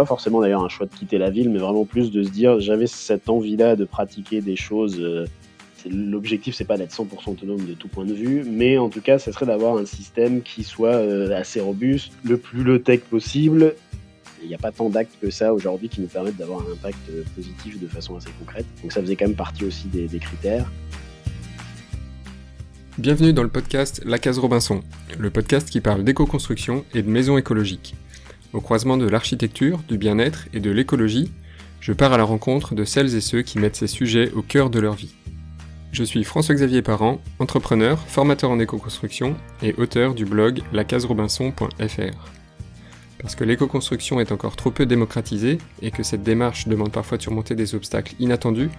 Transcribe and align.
pas 0.00 0.06
forcément 0.06 0.40
d'ailleurs 0.40 0.64
un 0.64 0.70
choix 0.70 0.86
de 0.86 0.94
quitter 0.94 1.18
la 1.18 1.28
ville, 1.28 1.50
mais 1.50 1.58
vraiment 1.58 1.84
plus 1.84 2.10
de 2.10 2.22
se 2.22 2.30
dire 2.30 2.58
j'avais 2.58 2.86
cette 2.86 3.28
envie-là 3.28 3.76
de 3.76 3.84
pratiquer 3.84 4.40
des 4.40 4.56
choses. 4.56 4.98
Euh, 4.98 5.26
l'objectif, 5.90 6.54
c'est 6.54 6.64
pas 6.64 6.78
d'être 6.78 6.94
100% 6.94 7.32
autonome 7.32 7.66
de 7.66 7.74
tout 7.74 7.88
point 7.88 8.06
de 8.06 8.14
vue, 8.14 8.42
mais 8.48 8.78
en 8.78 8.88
tout 8.88 9.02
cas, 9.02 9.18
ça 9.18 9.30
serait 9.30 9.44
d'avoir 9.44 9.76
un 9.76 9.84
système 9.84 10.40
qui 10.40 10.64
soit 10.64 10.94
euh, 10.94 11.38
assez 11.38 11.60
robuste, 11.60 12.12
le 12.24 12.38
plus 12.38 12.64
low-tech 12.64 13.00
possible. 13.10 13.74
Il 14.42 14.48
n'y 14.48 14.54
a 14.54 14.58
pas 14.58 14.72
tant 14.72 14.88
d'actes 14.88 15.18
que 15.20 15.28
ça 15.28 15.52
aujourd'hui 15.52 15.90
qui 15.90 16.00
nous 16.00 16.06
permettent 16.06 16.38
d'avoir 16.38 16.60
un 16.60 16.72
impact 16.72 16.96
euh, 17.10 17.22
positif 17.36 17.78
de 17.78 17.86
façon 17.86 18.16
assez 18.16 18.30
concrète. 18.38 18.64
Donc 18.80 18.92
ça 18.92 19.02
faisait 19.02 19.16
quand 19.16 19.26
même 19.26 19.36
partie 19.36 19.66
aussi 19.66 19.86
des, 19.88 20.08
des 20.08 20.18
critères. 20.18 20.64
Bienvenue 22.96 23.34
dans 23.34 23.42
le 23.42 23.50
podcast 23.50 24.00
La 24.06 24.18
Case 24.18 24.38
Robinson, 24.38 24.80
le 25.18 25.28
podcast 25.28 25.68
qui 25.68 25.82
parle 25.82 26.04
d'éco-construction 26.04 26.86
et 26.94 27.02
de 27.02 27.08
maisons 27.10 27.36
écologiques. 27.36 27.94
Au 28.52 28.60
croisement 28.60 28.96
de 28.96 29.08
l'architecture, 29.08 29.80
du 29.88 29.96
bien-être 29.96 30.48
et 30.52 30.60
de 30.60 30.70
l'écologie, 30.70 31.30
je 31.80 31.92
pars 31.92 32.12
à 32.12 32.18
la 32.18 32.24
rencontre 32.24 32.74
de 32.74 32.84
celles 32.84 33.14
et 33.14 33.20
ceux 33.20 33.42
qui 33.42 33.58
mettent 33.58 33.76
ces 33.76 33.86
sujets 33.86 34.32
au 34.32 34.42
cœur 34.42 34.70
de 34.70 34.80
leur 34.80 34.94
vie. 34.94 35.14
Je 35.92 36.02
suis 36.02 36.24
François-Xavier 36.24 36.82
Parent, 36.82 37.20
entrepreneur, 37.38 37.98
formateur 38.08 38.50
en 38.50 38.58
éco-construction 38.58 39.36
et 39.62 39.74
auteur 39.74 40.14
du 40.14 40.24
blog 40.24 40.62
lacaserobinson.fr. 40.72 42.30
Parce 43.20 43.34
que 43.34 43.44
l'éco-construction 43.44 44.18
est 44.18 44.32
encore 44.32 44.56
trop 44.56 44.70
peu 44.70 44.86
démocratisée 44.86 45.58
et 45.82 45.90
que 45.90 46.02
cette 46.02 46.22
démarche 46.22 46.66
demande 46.66 46.90
parfois 46.90 47.18
de 47.18 47.22
surmonter 47.22 47.54
des 47.54 47.74
obstacles 47.74 48.14
inattendus, 48.18 48.70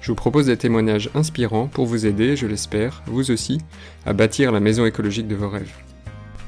je 0.00 0.10
vous 0.10 0.16
propose 0.16 0.46
des 0.46 0.56
témoignages 0.56 1.10
inspirants 1.14 1.66
pour 1.66 1.86
vous 1.86 2.06
aider, 2.06 2.34
je 2.34 2.46
l'espère, 2.46 3.02
vous 3.06 3.30
aussi, 3.30 3.58
à 4.06 4.12
bâtir 4.12 4.52
la 4.52 4.60
maison 4.60 4.86
écologique 4.86 5.28
de 5.28 5.34
vos 5.36 5.50
rêves. 5.50 5.89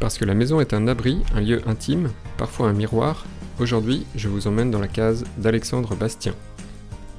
Parce 0.03 0.19
que 0.19 0.25
la 0.25 0.35
maison 0.35 0.61
est 0.61 0.75
un 0.75 0.89
abri, 0.89 1.21
un 1.33 1.41
lieu 1.41 1.63
intime, 1.65 2.11
parfois 2.37 2.67
un 2.67 2.73
miroir, 2.73 3.25
aujourd'hui 3.61 4.05
je 4.17 4.29
vous 4.29 4.49
emmène 4.49 4.73
dans 4.73 4.81
la 4.81 4.89
case 4.89 5.23
d'Alexandre 5.39 5.95
Bastien. 5.95 6.35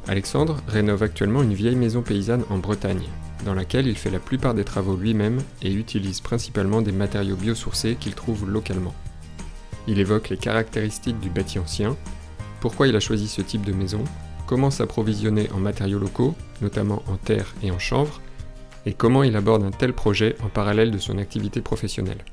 Alexandre 0.09 0.58
rénove 0.67 1.02
actuellement 1.02 1.43
une 1.43 1.53
vieille 1.53 1.77
maison 1.77 2.02
paysanne 2.02 2.43
en 2.49 2.58
Bretagne, 2.58 3.08
dans 3.45 3.53
laquelle 3.53 3.88
il 3.88 3.95
fait 3.95 4.09
la 4.09 4.19
plupart 4.19 4.53
des 4.53 4.66
travaux 4.66 4.97
lui-même 4.97 5.39
et 5.61 5.71
utilise 5.71 6.19
principalement 6.19 6.81
des 6.81 6.91
matériaux 6.91 7.38
biosourcés 7.38 7.95
qu'il 7.97 8.16
trouve 8.16 8.52
localement. 8.52 8.93
Il 9.88 9.97
évoque 9.97 10.27
les 10.27 10.36
caractéristiques 10.36 11.21
du 11.21 11.30
bâti 11.30 11.59
ancien, 11.59 11.95
pourquoi 12.59 12.89
il 12.89 12.97
a 12.97 12.99
choisi 12.99 13.30
ce 13.30 13.41
type 13.41 13.63
de 13.63 13.71
maison, 13.71 14.03
comment 14.45 14.71
s'approvisionner 14.71 15.49
en 15.55 15.59
matériaux 15.59 15.99
locaux, 15.99 16.36
notamment 16.61 17.02
en 17.08 17.15
terre 17.15 17.55
et 17.63 17.71
en 17.71 17.80
chanvre, 17.80 18.19
et 18.86 18.91
comment 18.91 19.23
il 19.23 19.38
aborde 19.38 19.63
un 19.63 19.71
tel 19.71 19.93
projet 19.93 20.36
en 20.43 20.49
parallèle 20.49 20.91
de 20.91 20.97
son 20.97 21.17
activité 21.17 21.61
professionnelle. 21.61 22.25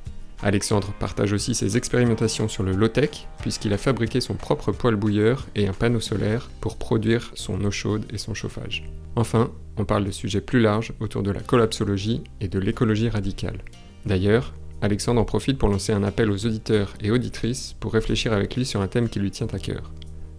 Alexandre 0.42 0.92
partage 0.98 1.34
aussi 1.34 1.54
ses 1.54 1.76
expérimentations 1.76 2.48
sur 2.48 2.62
le 2.62 2.72
low-tech, 2.72 3.26
puisqu'il 3.40 3.74
a 3.74 3.78
fabriqué 3.78 4.22
son 4.22 4.34
propre 4.34 4.72
poêle 4.72 4.96
bouilleur 4.96 5.46
et 5.54 5.68
un 5.68 5.74
panneau 5.74 6.00
solaire 6.00 6.50
pour 6.60 6.78
produire 6.78 7.30
son 7.34 7.62
eau 7.62 7.70
chaude 7.70 8.06
et 8.10 8.16
son 8.16 8.32
chauffage. 8.32 8.84
Enfin, 9.16 9.52
on 9.76 9.84
parle 9.84 10.04
de 10.04 10.10
sujets 10.10 10.40
plus 10.40 10.60
larges 10.60 10.94
autour 11.00 11.22
de 11.22 11.30
la 11.30 11.40
collapsologie 11.40 12.22
et 12.40 12.48
de 12.48 12.58
l'écologie 12.58 13.10
radicale. 13.10 13.58
D'ailleurs, 14.06 14.54
Alexandre 14.80 15.20
en 15.20 15.26
profite 15.26 15.58
pour 15.58 15.68
lancer 15.68 15.92
un 15.92 16.02
appel 16.04 16.30
aux 16.30 16.46
auditeurs 16.46 16.94
et 17.02 17.10
auditrices 17.10 17.74
pour 17.78 17.92
réfléchir 17.92 18.32
avec 18.32 18.56
lui 18.56 18.64
sur 18.64 18.80
un 18.80 18.88
thème 18.88 19.10
qui 19.10 19.20
lui 19.20 19.30
tient 19.30 19.48
à 19.52 19.58
cœur. 19.58 19.92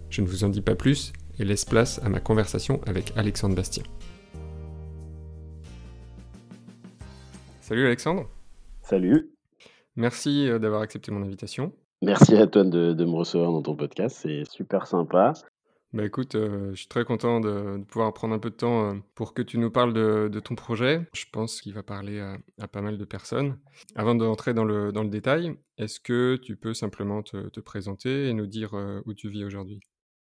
Je 0.09 0.21
ne 0.21 0.27
vous 0.27 0.43
en 0.43 0.49
dis 0.49 0.61
pas 0.61 0.75
plus 0.75 1.13
et 1.37 1.45
laisse 1.45 1.65
place 1.65 1.99
à 2.03 2.09
ma 2.09 2.19
conversation 2.19 2.81
avec 2.87 3.13
Alexandre 3.15 3.55
Bastien. 3.55 3.83
Salut 7.61 7.85
Alexandre. 7.85 8.27
Salut. 8.81 9.30
Merci 9.95 10.47
euh, 10.47 10.59
d'avoir 10.59 10.81
accepté 10.81 11.11
mon 11.11 11.21
invitation. 11.21 11.73
Merci 12.01 12.35
à 12.35 12.47
toi 12.47 12.63
de, 12.63 12.93
me 12.93 13.15
recevoir 13.15 13.51
dans 13.51 13.61
ton 13.61 13.75
podcast, 13.75 14.17
c'est 14.21 14.43
super 14.45 14.87
sympa. 14.87 15.33
Bah 15.93 16.05
écoute, 16.05 16.35
euh, 16.35 16.69
je 16.71 16.77
suis 16.77 16.87
très 16.87 17.03
content 17.03 17.41
de, 17.41 17.83
pouvoir 17.89 18.13
prendre 18.13 18.33
un 18.33 18.39
peu 18.39 18.49
de 18.49 18.55
temps 18.55 18.89
euh, 18.89 18.93
pour 19.13 19.33
que 19.33 19.41
tu 19.41 19.59
nous 19.59 19.69
parles 19.69 19.93
de, 19.93 20.39
ton 20.39 20.55
projet. 20.55 21.05
Je 21.13 21.25
pense 21.31 21.61
qu'il 21.61 21.73
va 21.73 21.83
parler 21.83 22.21
à, 22.21 22.67
pas 22.67 22.81
mal 22.81 22.97
de 22.97 23.05
personnes. 23.05 23.57
Avant 23.95 24.15
d'entrer 24.15 24.53
dans 24.53 24.63
le, 24.63 24.91
dans 24.91 25.03
le 25.03 25.09
détail, 25.09 25.53
est-ce 25.77 25.99
que 25.99 26.37
tu 26.37 26.55
peux 26.55 26.73
simplement 26.73 27.21
te, 27.21 27.59
présenter 27.59 28.29
et 28.29 28.33
nous 28.33 28.47
dire 28.47 28.71
où 29.05 29.13
tu 29.13 29.29
vis 29.29 29.43
aujourd'hui? 29.43 29.79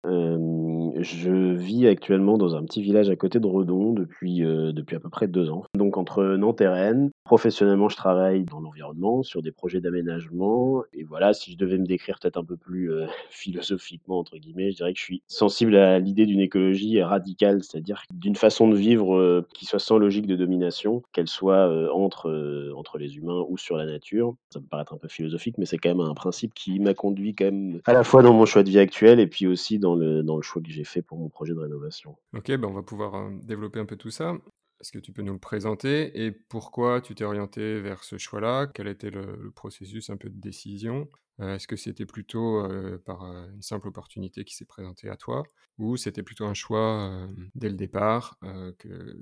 Je 0.04 1.54
vis 1.54 1.88
actuellement 1.88 2.38
dans 2.38 2.56
un 2.56 2.66
petit 2.66 2.82
village 2.82 3.10
à 3.10 3.16
côté 3.16 3.40
de 3.40 3.48
Redon 3.48 3.94
depuis, 3.94 4.40
depuis 4.40 4.96
à 4.96 5.00
peu 5.00 5.10
près 5.10 5.28
deux 5.28 5.50
ans. 5.50 5.64
Donc 5.76 5.98
entre 5.98 6.24
Nantes 6.24 6.62
et 6.62 6.68
Rennes, 6.68 7.11
Professionnellement, 7.24 7.88
je 7.88 7.96
travaille 7.96 8.44
dans 8.44 8.60
l'environnement, 8.60 9.24
sur 9.24 9.42
des 9.42 9.52
projets 9.52 9.80
d'aménagement. 9.80 10.84
Et 10.94 11.04
voilà, 11.04 11.34
si 11.34 11.52
je 11.52 11.58
devais 11.58 11.78
me 11.78 11.86
décrire 11.86 12.20
peut-être 12.20 12.38
un 12.38 12.44
peu 12.44 12.58
plus 12.58 12.92
euh, 12.92 13.06
philosophiquement, 13.30 14.20
entre 14.20 14.38
guillemets, 14.38 14.72
je 14.72 14.78
dirais 14.78 14.94
que 14.94 15.00
je 15.00 15.04
suis 15.04 15.24
sensible 15.28 15.76
à 15.76 16.00
l'idée 16.00 16.26
d'une 16.26 16.40
écologie 16.40 17.02
radicale, 17.02 17.64
c'est-à-dire 17.64 18.04
d'une 18.14 18.36
façon 18.36 18.68
de 18.68 18.76
vivre 18.76 19.16
euh, 19.16 19.48
qui 19.54 19.66
soit 19.66 19.80
sans 19.80 19.98
logique 19.98 20.26
de 20.26 20.36
domination, 20.36 21.04
qu'elle 21.14 21.28
soit 21.28 21.70
euh, 21.70 21.90
entre, 21.94 22.74
entre 22.76 22.98
les 22.98 23.18
humains 23.18 23.46
ou 23.48 23.58
sur 23.58 23.78
la 23.78 23.86
nature. 23.86 24.36
Ça 24.50 24.60
peut 24.60 24.68
paraître 24.70 24.94
un 24.94 24.98
peu 24.98 25.08
philosophique, 25.08 25.58
mais 25.58 25.66
c'est 25.66 25.78
quand 25.78 25.90
même 25.90 26.02
un 26.02 26.14
principe 26.14 26.54
qui 26.54 26.80
m'a 26.80 26.94
conduit 26.94 27.36
quand 27.36 27.46
même 27.46 27.82
à 27.86 27.94
la 27.94 28.04
fois 28.04 28.24
dans 28.24 28.34
mon 28.34 28.46
choix 28.46 28.64
de 28.64 28.70
vie 28.70 28.80
actuel 28.80 29.20
et 29.20 29.28
puis 29.28 29.48
aussi 29.48 29.80
dans 29.80 29.96
le, 29.96 30.24
dans 30.24 30.36
le 30.36 30.42
choix 30.42 30.62
que 30.62 30.72
j'ai 30.72 30.84
fait 30.84 31.02
pour 31.02 31.18
mon 31.18 31.30
projet 31.30 31.54
de 31.54 31.60
rénovation. 31.60 32.16
Ok, 32.36 32.48
ben 32.48 32.66
on 32.66 32.74
va 32.74 32.84
pouvoir 32.84 33.30
développer 33.44 33.80
un 33.80 33.86
peu 33.86 33.96
tout 33.96 34.12
ça. 34.12 34.34
Est-ce 34.82 34.92
que 34.92 35.00
tu 35.00 35.12
peux 35.12 35.22
nous 35.22 35.34
le 35.34 35.40
présenter 35.40 36.26
et 36.26 36.32
pourquoi 36.32 37.02
tu 37.02 37.14
t'es 37.14 37.24
orienté 37.24 37.80
vers 37.80 38.04
ce 38.04 38.18
choix-là? 38.18 38.66
Quel 38.66 38.88
était 38.88 39.12
le, 39.12 39.52
processus 39.56 40.10
un 40.10 40.18
peu 40.18 40.28
de 40.28 40.40
décision? 40.40 41.08
Euh, 41.40 41.56
Est-ce 41.56 41.68
que 41.68 41.76
c'était 41.76 42.08
plutôt 42.08 42.66
euh, 42.66 43.00
par 43.06 43.24
euh, 43.24 43.46
une 43.54 43.62
simple 43.62 43.90
opportunité 43.90 44.44
qui 44.44 44.56
s'est 44.56 44.66
présentée 44.66 45.08
à 45.08 45.18
toi 45.18 45.44
ou 45.78 45.98
c'était 45.98 46.24
plutôt 46.24 46.46
un 46.46 46.56
choix 46.56 47.28
dès 47.54 47.70
le 47.70 47.76
départ 47.76 48.40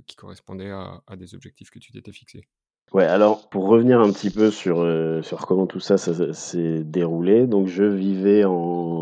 qui 0.06 0.16
correspondait 0.16 0.72
à, 0.72 1.02
des 1.18 1.36
objectifs 1.36 1.69
que 1.69 1.80
tu 1.80 1.92
t'étais 1.92 2.12
fixés? 2.14 2.48
Ouais, 2.94 3.06
alors 3.06 3.50
pour 3.50 3.68
revenir 3.68 4.00
un 4.00 4.12
petit 4.12 4.30
peu 4.30 4.52
sur, 4.52 4.78
sur 5.24 5.46
comment 5.46 5.68
tout 5.68 5.80
ça, 5.80 5.98
s'est 5.98 6.84
déroulé, 6.84 7.48
donc 7.48 7.68
je 7.68 7.84
vivais 7.84 8.44
en 8.46 8.99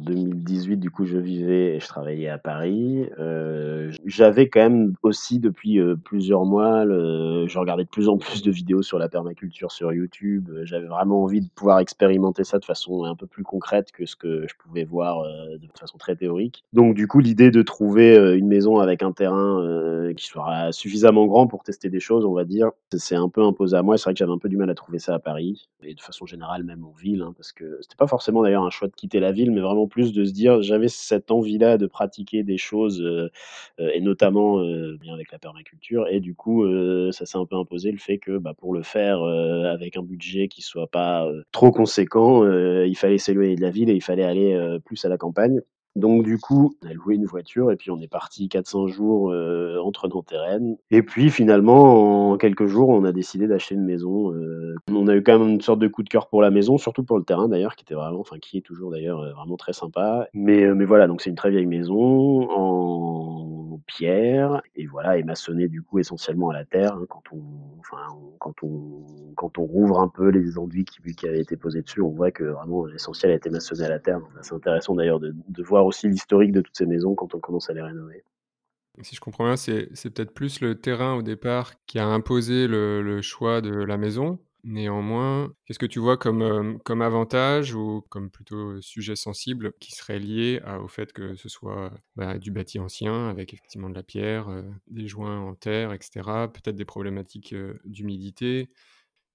2018, 0.00 0.76
du 0.76 0.90
coup 0.90 1.04
je 1.04 1.18
vivais 1.18 1.76
et 1.76 1.80
je 1.80 1.86
travaillais 1.86 2.28
à 2.28 2.38
Paris. 2.38 3.06
Euh, 3.18 3.90
j'avais 4.04 4.48
quand 4.48 4.60
même 4.60 4.94
aussi 5.02 5.38
depuis 5.38 5.78
euh, 5.78 5.96
plusieurs 5.96 6.44
mois, 6.44 6.84
je 6.84 7.58
regardais 7.58 7.84
de 7.84 7.88
plus 7.88 8.08
en 8.08 8.18
plus 8.18 8.42
de 8.42 8.50
vidéos 8.50 8.82
sur 8.82 8.98
la 8.98 9.08
permaculture 9.08 9.72
sur 9.72 9.92
YouTube. 9.92 10.50
J'avais 10.62 10.86
vraiment 10.86 11.22
envie 11.22 11.40
de 11.40 11.48
pouvoir 11.54 11.78
expérimenter 11.78 12.44
ça 12.44 12.58
de 12.58 12.64
façon 12.64 13.04
un 13.04 13.14
peu 13.14 13.26
plus 13.26 13.42
concrète 13.42 13.92
que 13.92 14.06
ce 14.06 14.16
que 14.16 14.46
je 14.48 14.54
pouvais 14.58 14.84
voir 14.84 15.22
de 15.24 15.68
façon 15.78 15.98
très 15.98 16.16
théorique. 16.16 16.64
Donc 16.72 16.94
du 16.94 17.06
coup 17.06 17.20
l'idée 17.20 17.50
de 17.50 17.62
trouver 17.62 18.16
une 18.36 18.48
maison 18.48 18.78
avec 18.78 19.02
un 19.02 19.12
terrain 19.12 20.12
qui 20.16 20.26
soit 20.26 20.72
suffisamment 20.72 21.26
grand 21.26 21.46
pour 21.46 21.62
tester 21.62 21.88
des 21.88 22.00
choses, 22.00 22.24
on 22.24 22.32
va 22.32 22.44
dire, 22.44 22.70
c'est 22.92 23.16
un 23.16 23.28
peu 23.28 23.42
imposé 23.42 23.76
à 23.76 23.82
moi. 23.82 23.98
C'est 23.98 24.04
vrai 24.04 24.14
que 24.14 24.18
j'avais 24.18 24.32
un 24.32 24.38
peu 24.38 24.48
du 24.48 24.56
mal 24.56 24.70
à 24.70 24.74
trouver 24.74 24.98
ça 24.98 25.14
à 25.14 25.18
Paris 25.18 25.68
et 25.82 25.94
de 25.94 26.00
façon 26.00 26.26
générale 26.26 26.64
même 26.64 26.84
en 26.84 26.92
ville, 26.92 27.22
hein, 27.22 27.32
parce 27.36 27.52
que 27.52 27.78
c'était 27.80 27.96
pas 27.96 28.06
forcément 28.06 28.42
d'ailleurs 28.42 28.64
un 28.64 28.70
choix 28.70 28.88
de 28.88 28.94
quitter 28.94 29.20
la 29.20 29.32
ville, 29.32 29.50
mais 29.50 29.60
vraiment 29.60 29.86
plus 29.90 30.14
de 30.14 30.24
se 30.24 30.32
dire 30.32 30.62
j'avais 30.62 30.88
cette 30.88 31.30
envie-là 31.30 31.76
de 31.76 31.86
pratiquer 31.86 32.42
des 32.42 32.56
choses 32.56 33.02
euh, 33.02 33.30
euh, 33.80 33.90
et 33.92 34.00
notamment 34.00 34.60
euh, 34.60 34.96
bien 34.98 35.12
avec 35.12 35.30
la 35.32 35.38
permaculture 35.38 36.06
et 36.08 36.20
du 36.20 36.34
coup 36.34 36.64
ça 37.12 37.26
s'est 37.26 37.38
un 37.38 37.44
peu 37.44 37.56
imposé 37.56 37.92
le 37.92 37.98
fait 37.98 38.18
que 38.18 38.38
bah, 38.38 38.54
pour 38.56 38.72
le 38.72 38.82
faire 38.82 39.22
avec 39.22 39.96
un 39.96 40.02
budget 40.02 40.48
qui 40.48 40.62
soit 40.62 40.86
pas 40.86 41.28
trop 41.52 41.70
conséquent, 41.70 42.44
il 42.46 42.96
fallait 42.96 43.18
s'éloigner 43.18 43.56
de 43.56 43.60
la 43.60 43.70
ville 43.70 43.90
et 43.90 43.94
il 43.94 44.02
fallait 44.02 44.24
aller 44.24 44.78
plus 44.84 45.04
à 45.04 45.08
la 45.08 45.18
campagne. 45.18 45.60
Donc 45.96 46.24
du 46.24 46.38
coup, 46.38 46.74
on 46.82 46.88
a 46.88 46.92
loué 46.92 47.16
une 47.16 47.26
voiture 47.26 47.72
et 47.72 47.76
puis 47.76 47.90
on 47.90 48.00
est 48.00 48.08
parti 48.08 48.48
400 48.48 48.86
jours 48.86 49.32
euh, 49.32 49.78
entre 49.82 50.08
Nantes 50.08 50.32
et. 50.32 50.96
Et 50.98 51.02
puis 51.02 51.30
finalement, 51.30 52.30
en 52.32 52.36
quelques 52.36 52.66
jours, 52.66 52.88
on 52.90 53.04
a 53.04 53.12
décidé 53.12 53.48
d'acheter 53.48 53.74
une 53.74 53.84
maison. 53.84 54.32
Euh, 54.32 54.76
on 54.88 55.08
a 55.08 55.16
eu 55.16 55.22
quand 55.22 55.38
même 55.38 55.48
une 55.48 55.60
sorte 55.60 55.80
de 55.80 55.88
coup 55.88 56.02
de 56.02 56.08
cœur 56.08 56.28
pour 56.28 56.42
la 56.42 56.50
maison, 56.50 56.78
surtout 56.78 57.02
pour 57.02 57.18
le 57.18 57.24
terrain 57.24 57.48
d'ailleurs, 57.48 57.74
qui 57.74 57.82
était 57.82 57.94
vraiment, 57.94 58.20
enfin 58.20 58.38
qui 58.38 58.58
est 58.58 58.62
toujours 58.62 58.92
d'ailleurs 58.92 59.20
euh, 59.20 59.32
vraiment 59.32 59.56
très 59.56 59.72
sympa. 59.72 60.28
Mais, 60.32 60.72
mais 60.74 60.84
voilà, 60.84 61.08
donc 61.08 61.22
c'est 61.22 61.30
une 61.30 61.36
très 61.36 61.50
vieille 61.50 61.66
maison 61.66 62.48
en 62.50 63.59
pierre 63.86 64.62
et 64.76 64.86
voilà, 64.86 65.18
et 65.18 65.22
maçonnée 65.22 65.68
du 65.68 65.82
coup 65.82 65.98
essentiellement 65.98 66.50
à 66.50 66.54
la 66.54 66.64
terre. 66.64 66.94
Hein, 66.94 67.06
quand 67.08 67.22
on, 67.32 67.42
enfin, 67.78 68.06
quand 68.38 68.62
on, 68.62 69.04
quand 69.36 69.58
on 69.58 69.64
rouvre 69.64 70.00
un 70.00 70.08
peu 70.08 70.28
les 70.28 70.58
enduits 70.58 70.84
qui, 70.84 71.00
qui 71.14 71.28
avaient 71.28 71.40
été 71.40 71.56
posés 71.56 71.82
dessus, 71.82 72.00
on 72.00 72.10
voit 72.10 72.30
que 72.30 72.44
vraiment 72.44 72.86
l'essentiel 72.86 73.32
a 73.32 73.34
été 73.34 73.50
maçonné 73.50 73.84
à 73.84 73.88
la 73.88 73.98
terre. 73.98 74.20
C'est 74.42 74.54
intéressant 74.54 74.94
d'ailleurs 74.94 75.20
de, 75.20 75.34
de 75.48 75.62
voir 75.62 75.86
aussi 75.86 76.08
l'historique 76.08 76.52
de 76.52 76.60
toutes 76.60 76.76
ces 76.76 76.86
maisons 76.86 77.14
quand 77.14 77.34
on 77.34 77.40
commence 77.40 77.70
à 77.70 77.74
les 77.74 77.82
rénover. 77.82 78.24
Si 79.02 79.16
je 79.16 79.20
comprends 79.20 79.44
bien, 79.44 79.56
c'est 79.56 79.88
peut-être 80.10 80.32
plus 80.32 80.60
le 80.60 80.74
terrain 80.74 81.14
au 81.14 81.22
départ 81.22 81.72
qui 81.86 81.98
a 81.98 82.06
imposé 82.06 82.66
le, 82.66 83.22
choix 83.22 83.60
de 83.60 83.70
la 83.70 83.96
maison. 83.96 84.38
Néanmoins, 84.62 85.54
qu'est-ce 85.64 85.78
que 85.78 85.86
tu 85.86 86.00
vois 86.00 86.18
comme, 86.18 86.42
euh, 86.42 86.76
avantage 87.02 87.74
ou 87.74 88.02
comme 88.10 88.30
plutôt 88.30 88.78
sujet 88.82 89.16
sensible 89.16 89.72
qui 89.80 89.92
serait 89.92 90.18
lié 90.18 90.60
au 90.82 90.88
fait 90.88 91.12
que 91.14 91.34
ce 91.34 91.48
soit 91.48 91.90
bah, 92.14 92.36
du 92.38 92.50
bâti 92.50 92.78
ancien 92.78 93.28
avec 93.30 93.54
effectivement 93.54 93.88
de 93.88 93.94
la 93.94 94.02
pierre, 94.02 94.50
euh, 94.50 94.62
des 94.88 95.08
joints 95.08 95.40
en 95.40 95.54
terre, 95.54 95.92
etc. 95.94 96.52
Peut-être 96.52 96.76
des 96.76 96.84
problématiques 96.84 97.54
euh, 97.54 97.80
d'humidité? 97.86 98.68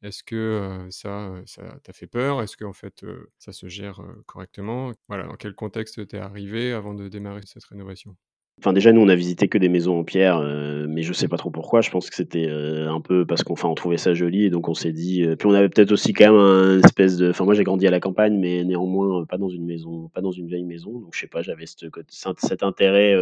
Est-ce 0.04 0.24
que, 0.24 0.88
ça, 0.92 1.42
ça 1.48 1.80
t'a 1.84 1.94
fait 1.94 2.08
peur? 2.08 2.42
Est-ce 2.44 2.58
qu'en 2.58 2.74
fait, 2.74 3.06
ça 3.40 3.54
se 3.54 3.68
gère, 3.70 4.02
correctement? 4.28 4.94
Voilà, 5.10 5.26
dans 5.28 5.36
quel 5.38 5.56
contexte 5.56 6.08
tu 6.08 6.16
es 6.18 6.20
arrivé 6.20 6.74
avant 6.74 6.94
de 6.96 7.08
démarrer 7.10 7.42
cette 7.46 7.66
rénovation? 7.66 8.18
Enfin, 8.60 8.72
déjà, 8.72 8.94
nous, 8.94 9.02
on 9.02 9.10
a 9.10 9.16
visité 9.16 9.50
que 9.50 9.58
des 9.58 9.68
maisons 9.68 10.00
en 10.00 10.04
pierre, 10.06 10.40
heu, 10.40 10.88
mais 10.88 11.02
je 11.04 11.12
sais 11.12 11.28
pas 11.28 11.36
trop 11.38 11.50
pourquoi. 11.52 11.82
Je 11.82 11.90
pense 11.92 12.10
que 12.10 12.16
c'était, 12.16 12.48
heu, 12.48 12.88
un 12.88 13.02
peu 13.02 13.26
parce 13.26 13.44
qu'on 13.44 13.56
on 13.62 13.76
trouvait 13.76 13.98
ça 13.98 14.14
joli 14.14 14.46
et 14.46 14.50
donc 14.50 14.70
on 14.70 14.74
s'est 14.74 14.94
dit, 14.94 15.24
heu 15.24 15.36
puis 15.36 15.48
on 15.48 15.52
avait 15.54 15.68
peut-être 15.68 15.92
aussi 15.92 16.14
quand 16.14 16.32
même 16.32 16.40
un 16.40 16.80
espèce 16.82 17.18
de 17.18 17.30
enfin, 17.32 17.44
moi, 17.44 17.54
j'ai 17.54 17.66
grandi 17.66 17.86
à 17.86 17.92
la 17.92 18.00
campagne, 18.00 18.38
mais 18.40 18.64
néanmoins, 18.64 19.26
pas 19.26 19.38
dans 19.38 19.50
une 19.50 19.66
maison 19.66 20.10
pas 20.14 20.22
dans 20.22 20.32
une 20.32 20.48
vieille 20.48 20.64
maison, 20.64 20.92
donc 21.00 21.10
je 21.14 21.20
sais 21.20 21.28
pas, 21.28 21.42
j'avais 21.42 21.66
côt 21.92 22.02
cet 22.08 22.64
intérêt, 22.64 23.14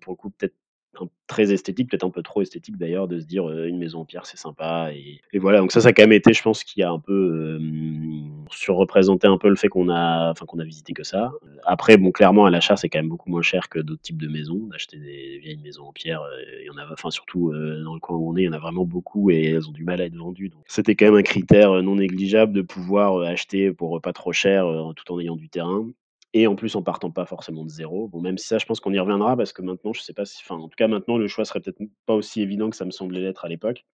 pour 0.00 0.12
le 0.12 0.16
coup, 0.16 0.30
peut-être 0.30 0.54
très 1.26 1.52
esthétique, 1.52 1.90
peut-être 1.90 2.04
un 2.04 2.10
peu 2.10 2.22
trop 2.22 2.42
esthétique 2.42 2.76
d'ailleurs, 2.76 3.08
de 3.08 3.18
se 3.18 3.24
dire, 3.24 3.50
une 3.50 3.78
maison 3.78 4.00
en 4.00 4.04
pierre, 4.04 4.26
c'est 4.26 4.36
sympa 4.36 4.90
et 4.92 5.38
voilà, 5.38 5.58
donc 5.60 5.72
ça, 5.72 5.80
ça 5.80 5.88
a 5.88 5.92
quand 5.92 6.02
même 6.02 6.12
été, 6.12 6.32
je 6.32 6.42
pense, 6.42 6.64
qui 6.64 6.82
a 6.82 6.90
un 6.90 6.98
peu, 6.98 7.56
hem, 7.58 8.44
surreprésenté 8.50 9.26
un 9.26 9.38
peu 9.38 9.48
le 9.48 9.56
fait 9.56 9.68
qu'on 9.68 9.88
a 9.88 10.30
enfin, 10.30 10.46
qu'on 10.46 10.58
a 10.58 10.64
visité 10.64 10.92
que 10.92 11.02
ça. 11.02 11.32
Après, 11.64 11.96
bon, 11.96 12.12
clairement, 12.12 12.46
à 12.46 12.50
l'achat, 12.50 12.76
c'est 12.76 12.88
quand 12.88 12.98
même 12.98 13.08
beaucoup 13.08 13.30
moins 13.30 13.42
cher 13.42 13.68
que 13.68 13.78
d'autres 13.78 14.02
types 14.02 14.20
de 14.20 14.28
maisons. 14.28 14.68
D'acheter 14.70 14.98
des 14.98 15.38
vieilles 15.38 15.60
maisons 15.62 15.84
en 15.84 15.92
pierre, 15.92 16.22
il 16.60 16.66
y 16.66 16.70
en 16.70 16.76
a 16.76 16.86
enfin, 16.92 17.10
surtout, 17.10 17.52
dans 17.52 17.94
le 17.94 18.00
coin 18.00 18.16
où 18.16 18.30
on 18.30 18.36
est, 18.36 18.42
il 18.42 18.46
y 18.46 18.48
en 18.48 18.52
a 18.52 18.58
vraiment 18.58 18.84
beaucoup 18.84 19.30
et 19.30 19.44
elles 19.44 19.68
ont 19.68 19.72
du 19.72 19.84
mal 19.84 20.00
à 20.00 20.04
être 20.04 20.16
vendues, 20.16 20.50
donc 20.50 20.62
c'était 20.66 20.94
quand 20.94 21.06
même 21.06 21.16
un 21.16 21.22
critère, 21.22 21.82
non 21.82 21.96
négligeable 21.96 22.52
de 22.52 22.62
pouvoir, 22.62 23.18
acheter 23.20 23.72
pour, 23.72 24.00
pas 24.00 24.12
trop 24.12 24.32
cher, 24.32 24.66
tout 24.96 25.12
en 25.12 25.20
ayant 25.20 25.36
du 25.36 25.48
terrain 25.48 25.86
et 26.34 26.46
en 26.48 26.56
plus 26.56 26.76
en 26.76 26.82
partant 26.82 27.10
pas 27.10 27.26
forcément 27.26 27.64
de 27.64 27.70
zéro. 27.70 28.08
Bon, 28.08 28.20
même 28.20 28.38
si 28.38 28.46
ça, 28.48 28.58
je 28.58 28.66
pense 28.66 28.80
qu'on 28.80 28.92
y 28.92 28.98
reviendra 29.00 29.36
parce 29.36 29.52
que 29.54 29.62
maintenant, 29.62 29.94
je 29.94 30.02
sais 30.02 30.14
pas 30.14 30.26
si 30.26 30.42
enfin, 30.44 30.56
en 30.56 30.68
tout 30.68 30.76
cas, 30.76 30.88
maintenant, 30.88 31.18
le 31.18 31.28
choix 31.28 31.44
serait 31.46 31.60
peut-être 31.60 31.80
pas 32.06 32.14
aussi 32.14 32.42
évident 32.42 32.70
que 32.70 32.76
ça 32.76 32.84
me 32.86 32.92
semblait 32.92 33.20
l'être 33.22 33.44
à 33.46 33.48
l'époque. 33.48 33.84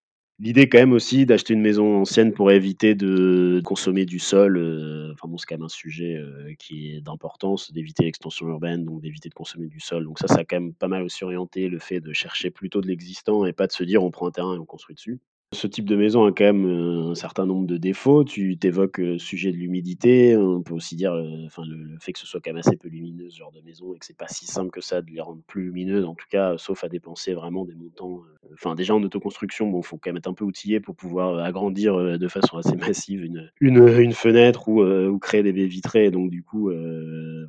L'idée 0.40 0.68
quand 0.70 0.78
même 0.78 0.92
aussi 0.94 1.26
d'acheter 1.26 1.52
une 1.54 1.60
maison 1.60 2.00
ancienne 2.00 2.32
pour 2.32 2.50
éviter 2.50 2.94
de 2.94 3.60
consommer 3.64 4.06
du 4.06 4.18
sol, 4.18 4.56
heu, 4.58 5.10
enfin 5.12 5.28
bon, 5.28 5.36
c'est 5.38 5.46
quand 5.46 5.56
même 5.56 5.64
un 5.64 5.68
sujet, 5.68 6.16
heu, 6.16 6.54
qui 6.58 6.92
est 6.96 7.00
d'importance, 7.02 7.72
d'éviter 7.72 8.04
l'extension 8.04 8.48
urbaine, 8.48 8.84
donc 8.86 9.02
d'éviter 9.02 9.28
de 9.28 9.34
consommer 9.34 9.66
du 9.68 9.80
sol. 9.80 10.04
Donc 10.04 10.18
ça, 10.18 10.28
ça 10.28 10.36
a 10.40 10.44
quand 10.44 10.56
même 10.60 10.74
pas 10.74 10.88
mal 10.88 11.02
aussi 11.02 11.24
orienté 11.24 11.68
le 11.68 11.78
fait 11.78 12.00
de 12.00 12.12
chercher 12.14 12.50
plutôt 12.50 12.80
de 12.80 12.86
l'existant 12.88 13.44
et 13.46 13.52
pas 13.52 13.66
de 13.66 13.72
se 13.72 13.84
dire: 13.84 14.02
«On 14.02 14.10
prend 14.10 14.28
un 14.28 14.30
terrain 14.32 14.54
et 14.56 14.58
on 14.58 14.64
construit 14.66 14.94
dessus». 14.94 15.20
Ce 15.52 15.66
type 15.66 15.84
de 15.86 15.96
maison 15.96 16.26
a 16.26 16.30
quand 16.30 16.44
même, 16.44 16.64
heu, 16.64 17.10
un 17.10 17.14
certain 17.16 17.44
nombre 17.44 17.66
de 17.66 17.76
défauts. 17.76 18.22
Tu 18.22 18.56
tu 18.56 18.66
évoques, 18.68 18.98
le 18.98 19.18
sujet 19.18 19.50
de 19.50 19.56
l'humidité. 19.56 20.36
On 20.36 20.62
peut 20.62 20.74
aussi 20.74 20.94
dire, 20.94 21.12
heu, 21.12 21.44
enfin 21.44 21.64
le 21.66 21.98
fait 21.98 22.12
que 22.12 22.20
ce 22.20 22.26
soit 22.26 22.40
quand 22.40 22.50
même 22.50 22.58
assez 22.64 22.76
peu 22.76 22.86
lumineux, 22.88 23.28
ce 23.30 23.38
genre 23.38 23.50
de 23.50 23.60
maison 23.62 23.92
et 23.92 23.98
que 23.98 24.06
c'est 24.06 24.16
pas 24.16 24.28
si 24.28 24.46
simple 24.46 24.70
que 24.70 24.80
ça 24.80 25.02
de 25.02 25.10
les 25.10 25.20
rendre 25.20 25.42
plus 25.48 25.64
lumineuses, 25.64 26.04
en 26.04 26.14
tout 26.14 26.28
cas, 26.30 26.56
sauf 26.56 26.84
à 26.84 26.88
dépenser 26.88 27.34
vraiment 27.34 27.64
des 27.64 27.74
montants, 27.74 28.20
enfin 28.52 28.76
déjà 28.76 28.94
en 28.94 29.02
autoconstruction, 29.02 29.66
bon, 29.68 29.82
faut 29.82 29.96
quand 29.96 30.10
même 30.10 30.18
être 30.18 30.28
un 30.28 30.34
peu 30.34 30.44
outillé 30.44 30.78
pour 30.78 30.94
pouvoir, 30.94 31.38
agrandir, 31.40 31.96
de 32.16 32.28
façon 32.28 32.56
assez 32.58 32.76
massive 32.76 33.24
une 33.24 33.50
une, 33.60 33.88
une 33.98 34.12
fenêtre 34.12 34.68
ou, 34.68 35.18
créer 35.18 35.42
des 35.42 35.52
baies 35.52 35.66
vitrées. 35.66 36.12
Donc 36.12 36.30
du 36.30 36.44
coup, 36.44 36.70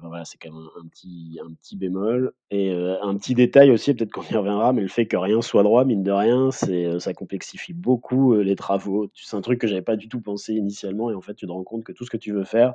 voilà, 0.01 0.25
c'est 0.25 0.39
quand 0.39 0.51
même 0.51 0.68
un 0.83 0.88
petit 0.88 1.38
un 1.45 1.54
petit 1.54 1.77
bémol 1.77 2.33
et 2.50 2.71
un 2.71 3.15
petit 3.15 3.36
détail 3.36 3.69
aussi, 3.69 3.94
peut-être 3.94 4.12
qu'on 4.12 4.24
y 4.24 4.36
reviendra, 4.36 4.74
mais 4.74 4.81
le 4.81 4.88
fait 4.88 5.06
que 5.06 5.18
rien 5.18 5.42
soit 5.42 5.62
droit, 5.62 5.86
mine 5.86 6.01
de 6.01 6.12
rien, 6.12 6.50
ça 6.51 7.13
complexifie 7.13 7.74
beaucoup, 7.74 7.91
heu, 8.14 8.42
les 8.42 8.56
travaux. 8.56 9.10
C'est 9.14 9.36
un 9.36 9.42
truc 9.42 9.60
que 9.60 9.68
j'avais 9.68 9.82
pas 9.82 9.96
du 9.96 10.08
tout 10.08 10.22
pensé 10.22 10.54
initialement 10.54 11.10
et 11.12 11.16
en 11.16 11.22
fait, 11.22 11.34
tu 11.34 11.46
te 11.46 11.52
rends 11.52 11.64
compte 11.64 11.84
que 11.84 11.92
tout 11.92 12.06
ce 12.06 12.10
que 12.10 12.18
tu 12.18 12.32
veux 12.32 12.44
faire, 12.44 12.74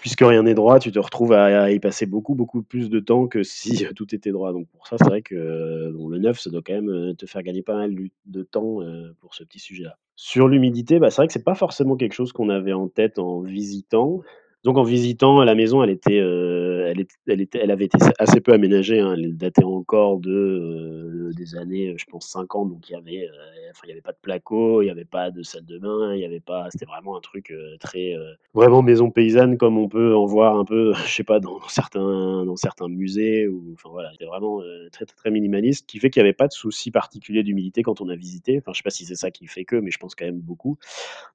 puisque 0.00 0.20
rien 0.20 0.42
n'est 0.42 0.54
droit, 0.54 0.78
tu 0.78 0.92
te 0.92 0.98
retrouves 0.98 1.32
à 1.32 1.70
y 1.70 1.80
passer 1.80 2.06
beaucoup, 2.06 2.34
beaucoup 2.34 2.62
plus 2.62 2.90
de 2.90 3.00
temps 3.00 3.26
que 3.26 3.42
si 3.44 3.86
tout 3.94 4.14
était 4.14 4.32
droit. 4.32 4.52
Donc 4.52 4.68
pour 4.68 4.86
ça, 4.86 4.96
c'est 4.98 5.08
vrai 5.08 5.22
que, 5.22 5.90
bon, 5.92 6.08
le 6.08 6.18
neuf, 6.18 6.40
ça 6.40 6.50
doit 6.50 6.62
quand 6.64 6.80
même, 6.80 7.14
te 7.16 7.26
faire 7.26 7.42
gagner 7.42 7.62
pas 7.62 7.76
mal 7.76 7.94
de 8.26 8.42
temps, 8.42 8.80
pour 9.20 9.34
ce 9.34 9.44
petit 9.44 9.58
sujet-là. 9.58 9.98
Sur 10.16 10.48
l'humidité, 10.48 10.98
bah, 10.98 11.10
c'est 11.10 11.16
vrai 11.16 11.26
que 11.28 11.32
c'est 11.32 11.44
pas 11.44 11.54
forcément 11.54 11.96
quelque 11.96 12.12
chose 12.12 12.32
qu'on 12.32 12.50
avait 12.50 12.74
en 12.74 12.88
tête 12.88 13.18
en 13.18 13.40
visitant. 13.40 14.20
Donc 14.64 14.76
en 14.76 14.82
visitant, 14.82 15.42
la 15.42 15.54
maison, 15.54 15.82
elle 15.82 15.88
était, 15.90 16.18
heu, 16.20 16.84
elle 16.86 17.00
ét 17.00 17.08
elle 17.26 17.40
était 17.40 17.60
elle 17.62 17.70
avait 17.70 17.86
été 17.86 17.96
assez 18.18 18.40
peu 18.42 18.52
aménagée, 18.52 19.00
hein. 19.00 19.14
Elle 19.16 19.36
datait 19.38 19.64
encore 19.64 20.18
de, 20.18 20.30
heu, 20.30 21.30
des 21.34 21.56
années, 21.56 21.94
je 21.96 22.04
pense 22.04 22.26
50, 22.28 22.68
donc 22.68 22.88
il 22.90 22.92
y 22.92 22.96
avait, 22.96 23.26
enfin, 23.70 23.80
il 23.84 23.88
y 23.88 23.92
avait 23.92 24.02
pas 24.02 24.12
de 24.12 24.18
placo, 24.20 24.82
il 24.82 24.86
y 24.86 24.90
avait 24.90 25.06
pas 25.06 25.30
de 25.30 25.42
salle 25.42 25.64
de 25.64 25.78
bain, 25.78 26.14
il 26.14 26.20
y 26.20 26.26
avait 26.26 26.40
pas 26.40 26.66
c'était 26.70 26.84
vraiment 26.84 27.16
un 27.16 27.20
truc, 27.20 27.54
très, 27.80 28.14
vraiment 28.52 28.82
maison 28.82 29.10
paysanne 29.10 29.56
comme 29.56 29.78
on 29.78 29.88
peut 29.88 30.14
en 30.14 30.26
voir 30.26 30.58
un 30.58 30.64
peu, 30.66 30.92
je 31.06 31.10
sais 31.14 31.24
pas, 31.24 31.40
dans 31.40 31.58
certains 31.68 32.44
dans 32.44 32.56
certains 32.56 32.88
musées 32.88 33.48
ou 33.48 33.70
enfin 33.72 33.88
voilà, 33.90 34.10
c'était 34.12 34.26
vraiment, 34.26 34.60
très, 34.92 35.06
très, 35.06 35.16
très 35.16 35.30
minimaliste, 35.30 35.86
qui 35.88 35.98
fait 36.00 36.10
qu'il 36.10 36.20
y 36.20 36.24
avait 36.24 36.34
pas 36.34 36.48
de 36.48 36.52
souci 36.52 36.90
particulier 36.90 37.42
d'humidité 37.42 37.82
quand 37.82 38.02
on 38.02 38.08
a 38.10 38.16
visité. 38.16 38.58
Enfin, 38.58 38.72
je 38.74 38.78
sais 38.78 38.82
pas 38.82 38.90
si 38.90 39.06
c'est 39.06 39.14
ça 39.14 39.30
qui 39.30 39.46
fait 39.46 39.64
que, 39.64 39.76
mais 39.76 39.90
je 39.90 39.98
pense 39.98 40.14
quand 40.14 40.26
même 40.26 40.40
beaucoup. 40.40 40.76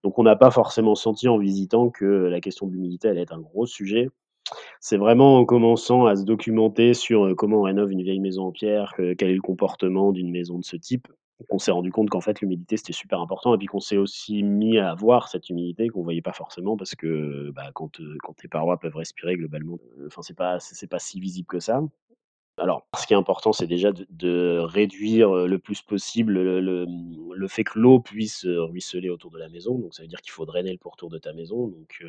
Donc 0.03 0.19
on 0.19 0.23
n'a 0.23 0.35
pas 0.35 0.51
forcément 0.51 0.95
senti 0.95 1.27
en 1.27 1.37
visitant 1.37 1.89
que 1.89 2.05
la 2.05 2.39
question 2.41 2.67
de 2.67 2.73
l'humidité 2.73 3.07
allait 3.15 3.23
être 3.23 3.33
un 3.33 3.41
gros 3.41 3.65
sujet. 3.65 4.09
C'est 4.79 4.97
vraiment 4.97 5.37
en 5.39 5.45
commençant 5.45 6.05
à 6.05 6.15
se 6.15 6.23
documenter 6.23 6.93
sur, 6.93 7.25
heu, 7.25 7.35
comment 7.35 7.59
on 7.59 7.63
rénove 7.63 7.91
une 7.91 8.03
vieille 8.03 8.19
maison 8.19 8.45
en 8.47 8.51
pierre, 8.51 8.93
quel 8.97 9.29
est 9.29 9.35
le 9.35 9.41
comportement 9.41 10.11
d'une 10.11 10.31
maison 10.31 10.59
de 10.59 10.65
ce 10.65 10.75
type, 10.77 11.07
qu'on 11.49 11.59
s'est 11.59 11.71
rendu 11.71 11.91
compte 11.91 12.09
qu'en 12.09 12.21
fait 12.21 12.39
l'humidité 12.41 12.77
c'était 12.77 12.93
super 12.93 13.19
important 13.21 13.53
et 13.55 13.57
puis 13.57 13.67
qu'on 13.67 13.79
s'est 13.81 13.97
aussi 13.97 14.43
mis 14.43 14.77
à 14.79 14.93
voir 14.95 15.27
cette 15.27 15.49
humidité 15.49 15.89
qu'on 15.89 16.03
voyait 16.03 16.21
pas 16.21 16.33
forcément 16.33 16.77
parce 16.77 16.95
que, 16.95 17.51
bah, 17.55 17.71
quand, 17.73 17.99
heu, 17.99 18.15
quand 18.23 18.33
tes 18.35 18.47
parois 18.47 18.79
peuvent 18.79 18.95
respirer 18.95 19.35
globalement, 19.35 19.77
heu, 19.99 20.05
enfin 20.07 20.21
c'est 20.21 20.35
pas 20.37 20.59
pas 20.89 20.99
si 20.99 21.19
visible 21.19 21.47
que 21.47 21.59
ça. 21.59 21.81
Alors, 22.57 22.87
ce 22.97 23.05
qui 23.05 23.13
est 23.13 23.17
important, 23.17 23.51
c'est 23.51 23.67
déjà 23.67 23.91
de 23.91 24.59
réduire, 24.59 25.45
le 25.45 25.59
plus 25.59 25.81
possible 25.81 26.33
le 26.33 27.47
fait 27.47 27.63
que 27.65 27.77
l'eau 27.77 27.99
puisse, 27.99 28.45
ruisseler 28.45 29.09
autour 29.09 29.31
de 29.31 29.37
la 29.37 29.49
maison. 29.49 29.77
Donc 29.77 29.93
ça 29.93 30.03
veut 30.03 30.07
dire 30.07 30.21
qu'il 30.21 30.31
faut 30.31 30.45
drainer 30.45 30.71
le 30.71 30.77
pourtour 30.77 31.09
de 31.09 31.17
ta 31.17 31.33
maison. 31.33 31.67
Donc, 31.67 32.03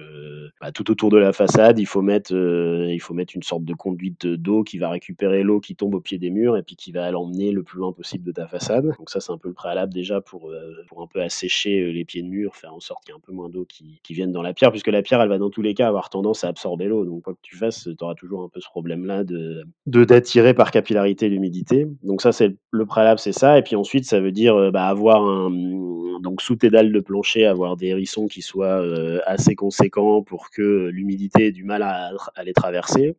bah, 0.60 0.70
tout 0.72 0.90
autour 0.90 1.10
de 1.10 1.18
la 1.18 1.32
façade, 1.32 1.78
il 1.78 1.86
faut 1.86 2.02
mettre, 2.02 2.32
une 2.32 3.42
sorte 3.42 3.64
de 3.64 3.74
conduite, 3.74 4.26
d'eau 4.26 4.62
qui 4.62 4.78
va 4.78 4.90
récupérer 4.90 5.42
l'eau 5.42 5.60
qui 5.60 5.74
tombe 5.74 5.94
au 5.94 6.00
pied 6.00 6.18
des 6.18 6.30
murs 6.30 6.56
et 6.56 6.62
puis 6.62 6.76
qui 6.76 6.92
va 6.92 7.10
l'emmener 7.10 7.50
le 7.50 7.62
plus 7.62 7.78
loin 7.78 7.92
possible 7.92 8.24
de 8.24 8.32
ta 8.32 8.46
façade. 8.46 8.94
Donc 8.98 9.10
ça, 9.10 9.20
c'est 9.20 9.32
un 9.32 9.38
peu 9.38 9.48
le 9.48 9.54
préalable 9.54 9.92
déjà 9.92 10.20
pour, 10.20 10.52
un 10.52 11.06
peu 11.06 11.20
assécher, 11.22 11.92
les 11.92 12.04
pieds 12.04 12.22
de 12.22 12.28
mur, 12.28 12.54
faire 12.54 12.72
en 12.72 12.80
sorte 12.80 13.04
qu'il 13.04 13.12
y 13.12 13.16
ait 13.16 13.18
un 13.18 13.20
peu 13.24 13.32
moins 13.32 13.48
d'eau 13.48 13.64
qui 13.64 14.00
qui 14.02 14.14
vienne 14.14 14.32
dans 14.32 14.42
la 14.42 14.54
pierre, 14.54 14.70
puisque 14.70 14.88
la 14.88 15.02
pierre, 15.02 15.20
elle 15.20 15.28
va 15.28 15.38
dans 15.38 15.50
tous 15.50 15.62
les 15.62 15.74
cas 15.74 15.88
avoir 15.88 16.10
tendance 16.10 16.44
à 16.44 16.48
absorber 16.48 16.86
l'eau. 16.86 17.04
Donc 17.04 17.22
quoi 17.22 17.34
que 17.34 17.40
tu 17.42 17.56
fasses, 17.56 17.88
tu 17.98 18.04
auras 18.04 18.14
toujours 18.14 18.42
un 18.42 18.48
peu 18.48 18.60
ce 18.60 18.68
problème-là 18.68 19.24
de 19.24 19.64
de 19.86 20.04
d'attirer 20.36 20.54
par 20.54 20.70
capillarité 20.70 21.28
l'humidité. 21.28 21.86
Donc 22.02 22.22
ça, 22.22 22.32
c'est 22.32 22.56
le 22.70 22.86
préalable, 22.86 23.18
c'est 23.20 23.32
ça. 23.32 23.58
Et 23.58 23.62
puis 23.62 23.76
ensuite, 23.76 24.04
ça 24.06 24.20
veut 24.20 24.32
dire, 24.32 24.56
heu, 24.58 24.70
bah, 24.70 24.86
avoir 24.86 25.22
un, 25.26 25.50
donc 26.20 26.42
sous 26.42 26.56
tes 26.56 26.70
dalles 26.70 26.92
de 26.92 27.00
plancher, 27.00 27.46
avoir 27.46 27.76
des 27.76 27.86
hérissons 27.88 28.26
qui 28.26 28.42
soient, 28.42 28.80
heu, 28.82 29.20
assez 29.26 29.54
conséquents 29.54 30.22
pour 30.22 30.50
que 30.50 30.88
l'humidité 30.92 31.46
ait 31.46 31.52
du 31.52 31.64
mal 31.64 31.82
à 31.82 32.10
les 32.44 32.52
traverser. 32.52 33.16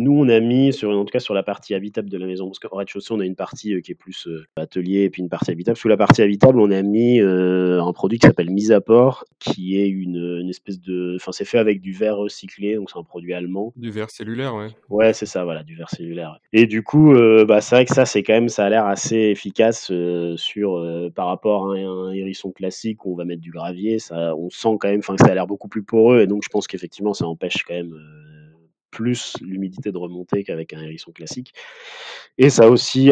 Nous, 0.00 0.12
on 0.12 0.28
a 0.28 0.38
mis 0.38 0.72
sur 0.72 0.90
en 0.90 1.04
tout 1.04 1.10
cas 1.12 1.18
sur 1.18 1.34
la 1.34 1.42
partie 1.42 1.74
habitable 1.74 2.08
de 2.08 2.16
la 2.18 2.26
maison, 2.26 2.46
parce 2.46 2.60
qu'au 2.60 2.74
rez-de-chaussée, 2.76 3.12
on 3.12 3.18
a 3.20 3.24
une 3.26 3.34
partie, 3.34 3.74
heu, 3.74 3.80
qui 3.80 3.90
est 3.92 3.96
plus, 3.96 4.28
heu, 4.28 4.44
atelier 4.56 5.00
et 5.02 5.10
puis 5.10 5.22
une 5.22 5.28
partie 5.28 5.50
habitable. 5.50 5.76
Sous 5.76 5.88
la 5.88 5.96
partie 5.96 6.22
habitable, 6.22 6.60
on 6.60 6.70
a 6.70 6.82
mis, 6.82 7.18
heu, 7.20 7.80
un 7.80 7.92
produit 7.92 8.18
qui 8.20 8.26
s'appelle 8.28 8.50
Misapor, 8.50 9.24
qui 9.40 9.78
est 9.80 9.88
une, 9.88 10.38
une 10.40 10.48
espèce 10.48 10.80
de 10.80 11.16
enfin, 11.16 11.32
c'est 11.32 11.44
fait 11.44 11.58
avec 11.58 11.80
du 11.80 11.92
verre 11.92 12.16
recyclé, 12.16 12.76
donc 12.76 12.90
c'est 12.90 12.98
un 12.98 13.02
produit 13.02 13.34
allemand. 13.34 13.72
Du 13.76 13.90
verre 13.90 14.10
cellulaire, 14.10 14.54
ouais. 14.54 14.68
Ouais, 14.88 15.12
c'est 15.12 15.26
ça, 15.26 15.42
voilà, 15.44 15.64
du 15.64 15.74
verre 15.74 15.90
cellulaire 15.90 16.38
et 16.52 16.66
du 16.66 16.82
coup, 16.84 17.12
bah, 17.46 17.60
c'est 17.60 17.74
vrai 17.74 17.84
que 17.84 17.92
ça, 17.94 18.06
c'est 18.06 18.22
quand 18.22 18.32
même 18.34 18.48
ça 18.48 18.64
a 18.66 18.70
l'air 18.70 18.86
assez 18.86 19.16
efficace, 19.16 19.92
sur, 20.36 21.10
par 21.14 21.26
rapport 21.26 21.72
à 21.72 21.76
un 21.76 21.88
un 22.08 22.12
hérisson 22.12 22.52
classique 22.52 23.04
où 23.04 23.12
on 23.12 23.16
va 23.16 23.24
mettre 23.24 23.42
du 23.42 23.50
gravier. 23.50 23.98
Ça 23.98 24.34
on 24.36 24.48
sent 24.50 24.76
quand 24.80 24.88
même 24.88 25.00
enfin, 25.00 25.16
que 25.16 25.24
ça 25.24 25.32
a 25.32 25.34
l'air 25.34 25.46
beaucoup 25.46 25.68
plus 25.68 25.82
poreux 25.82 26.20
et 26.20 26.26
donc 26.26 26.42
je 26.44 26.48
pense 26.48 26.66
qu'effectivement, 26.68 27.14
ça 27.14 27.26
empêche 27.26 27.64
quand 27.66 27.74
même, 27.74 27.94
plus 28.90 29.36
l'humidité 29.42 29.92
de 29.92 29.98
remonter 29.98 30.44
qu'avec 30.44 30.72
un 30.74 30.82
hérisson 30.82 31.12
classique 31.12 31.52
et 32.38 32.50
ça 32.50 32.68
aussi 32.70 33.10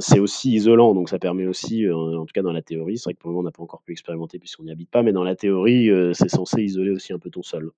c'est 0.00 0.20
aussi 0.20 0.52
isolant, 0.52 0.94
donc 0.94 1.08
ça 1.08 1.18
permet 1.18 1.46
aussi, 1.46 1.84
heu, 1.84 1.94
en 1.96 2.26
tout 2.26 2.32
cas 2.34 2.42
dans 2.42 2.52
la 2.52 2.62
théorie, 2.62 2.98
c'est 2.98 3.04
vrai 3.04 3.14
que 3.14 3.18
pour 3.20 3.30
le 3.30 3.34
moment, 3.34 3.42
on 3.42 3.44
n'a 3.44 3.52
pas 3.52 3.62
encore 3.62 3.82
pu 3.82 3.92
expérimenter 3.92 4.38
puisqu'on 4.38 4.64
n'y 4.64 4.72
habite 4.72 4.90
pas, 4.90 5.02
mais 5.02 5.12
dans 5.12 5.24
la 5.24 5.36
théorie, 5.36 5.88
heu, 5.90 6.12
c'est 6.14 6.28
censé 6.28 6.62
isoler 6.62 6.90
aussi 6.92 7.12
un 7.12 7.18
peu 7.18 7.30
ton 7.30 7.42
sol. 7.42 7.72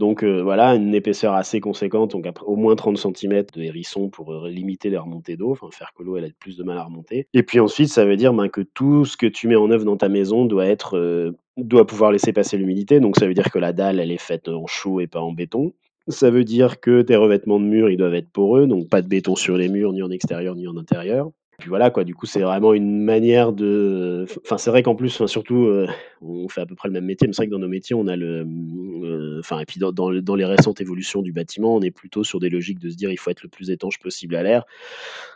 Donc 0.00 0.24
heu, 0.24 0.40
voilà, 0.42 0.74
une 0.74 0.92
épaisseur 0.94 1.34
assez 1.34 1.60
conséquente, 1.60 2.10
donc 2.12 2.26
après 2.26 2.44
au 2.46 2.56
moins 2.56 2.74
30 2.74 2.98
centimètres 2.98 3.54
de 3.56 3.62
hérisson 3.62 4.08
pour, 4.08 4.34
limiter 4.46 4.90
les 4.90 4.98
remontées 4.98 5.36
d'eau, 5.36 5.54
faire 5.70 5.92
que 5.96 6.02
l'eau 6.02 6.16
elle 6.16 6.24
ait 6.24 6.32
plus 6.40 6.56
de 6.56 6.64
mal 6.64 6.78
à 6.78 6.84
remonter 6.84 7.28
et 7.32 7.42
puis 7.44 7.60
ensuite 7.60 7.88
ça 7.90 8.04
veut 8.04 8.16
dire, 8.16 8.32
ben, 8.34 8.48
que 8.48 8.60
tout 8.60 9.04
ce 9.04 9.16
que 9.16 9.26
tu 9.26 9.46
mets 9.46 9.54
en 9.56 9.70
œuvre 9.70 9.84
dans 9.84 9.96
ta 9.96 10.08
maison 10.08 10.46
doit 10.46 10.66
être, 10.66 11.32
doit 11.56 11.86
pouvoir 11.86 12.10
laisser 12.10 12.32
passer 12.32 12.56
l'humidité. 12.56 12.98
Donc 13.00 13.16
ça 13.16 13.26
veut 13.28 13.34
dire 13.34 13.50
que 13.52 13.58
la 13.60 13.72
dalle 13.72 14.00
elle 14.00 14.10
est 14.10 14.18
faite 14.20 14.48
en 14.48 14.66
chaux 14.66 14.98
et 15.00 15.06
pas 15.06 15.20
en 15.20 15.32
béton. 15.32 15.72
Ça 16.08 16.30
veut 16.30 16.44
dire 16.44 16.80
que 16.80 17.02
tes 17.02 17.16
revêtements 17.16 17.60
de 17.60 17.64
murs, 17.66 17.90
ils 17.90 17.96
doivent 17.96 18.14
être 18.14 18.30
poreux, 18.30 18.66
donc 18.66 18.88
pas 18.88 19.02
de 19.02 19.08
béton 19.08 19.36
sur 19.36 19.56
les 19.56 19.68
murs, 19.68 19.92
ni 19.92 20.02
en 20.02 20.10
extérieur, 20.10 20.54
ni 20.54 20.66
en 20.66 20.76
intérieur. 20.76 21.30
Puis 21.58 21.68
voilà 21.68 21.90
quoi, 21.90 22.04
du 22.04 22.14
coup, 22.14 22.26
c'est 22.26 22.40
vraiment 22.40 22.74
une 22.74 23.00
manière 23.02 23.52
de 23.52 24.26
enfin, 24.44 24.58
c'est 24.58 24.70
vrai 24.70 24.82
qu'en 24.82 24.96
plus, 24.96 25.14
enfin, 25.14 25.26
surtout, 25.28 25.66
heu, 25.66 25.86
on 26.20 26.48
fait 26.48 26.60
à 26.60 26.66
peu 26.66 26.74
près 26.74 26.88
le 26.88 26.92
même 26.94 27.04
métier, 27.04 27.26
mais 27.28 27.32
c'est 27.32 27.42
vrai 27.42 27.46
que 27.46 27.52
dans 27.52 27.58
nos 27.60 27.68
métiers, 27.68 27.94
on 27.94 28.06
a 28.08 28.16
le, 28.16 28.44
heu, 28.44 29.36
enfin 29.38 29.60
et 29.60 29.64
puis 29.66 29.78
dans 29.78 29.92
dans 29.92 30.10
les 30.34 30.44
récentes 30.44 30.80
évolutions 30.80 31.22
du 31.22 31.32
bâtiment, 31.32 31.74
on 31.76 31.80
est 31.82 31.90
plutôt 31.92 32.24
sur 32.24 32.40
des 32.40 32.50
logiques 32.50 32.80
de 32.80 32.90
se 32.90 32.96
dire: 32.96 33.10
«Il 33.10 33.18
faut 33.18 33.30
être 33.30 33.42
le 33.42 33.48
plus 33.48 33.70
étanche 33.70 33.98
possible 34.00 34.34
à 34.34 34.42
l'air». 34.42 34.64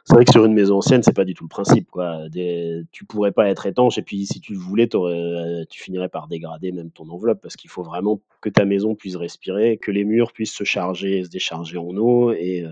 C'est 0.04 0.14
vrai 0.14 0.24
que 0.24 0.32
sur 0.32 0.44
une 0.44 0.54
maison 0.54 0.78
ancienne, 0.78 1.02
c'est 1.02 1.14
pas 1.14 1.24
du 1.24 1.34
tout 1.34 1.44
le 1.44 1.48
principe, 1.48 1.90
quoi. 1.90 2.28
Des 2.30 2.82
tu 2.92 3.04
pourrais 3.04 3.32
pas 3.32 3.48
être 3.48 3.66
étanche 3.66 3.98
et 3.98 4.02
puis 4.02 4.26
si 4.26 4.40
tu 4.40 4.52
le 4.54 4.58
voulais, 4.58 4.88
tu 4.88 4.96
aurais 4.96 5.64
tu 5.70 5.80
finirais 5.82 6.08
par 6.08 6.28
dégrader 6.28 6.72
même 6.72 6.90
ton 6.90 7.08
enveloppe 7.10 7.40
parce 7.42 7.56
qu'il 7.56 7.70
faut 7.70 7.82
vraiment 7.82 8.20
que 8.40 8.48
ta 8.48 8.64
maison 8.64 8.94
puisse 8.94 9.16
respirer, 9.16 9.76
que 9.78 9.90
les 9.92 10.04
murs 10.04 10.32
puissent 10.32 10.54
se 10.54 10.64
charger 10.64 11.18
et 11.18 11.24
se 11.24 11.30
décharger 11.30 11.78
en 11.78 11.96
eau 11.96 12.32
et 12.32 12.64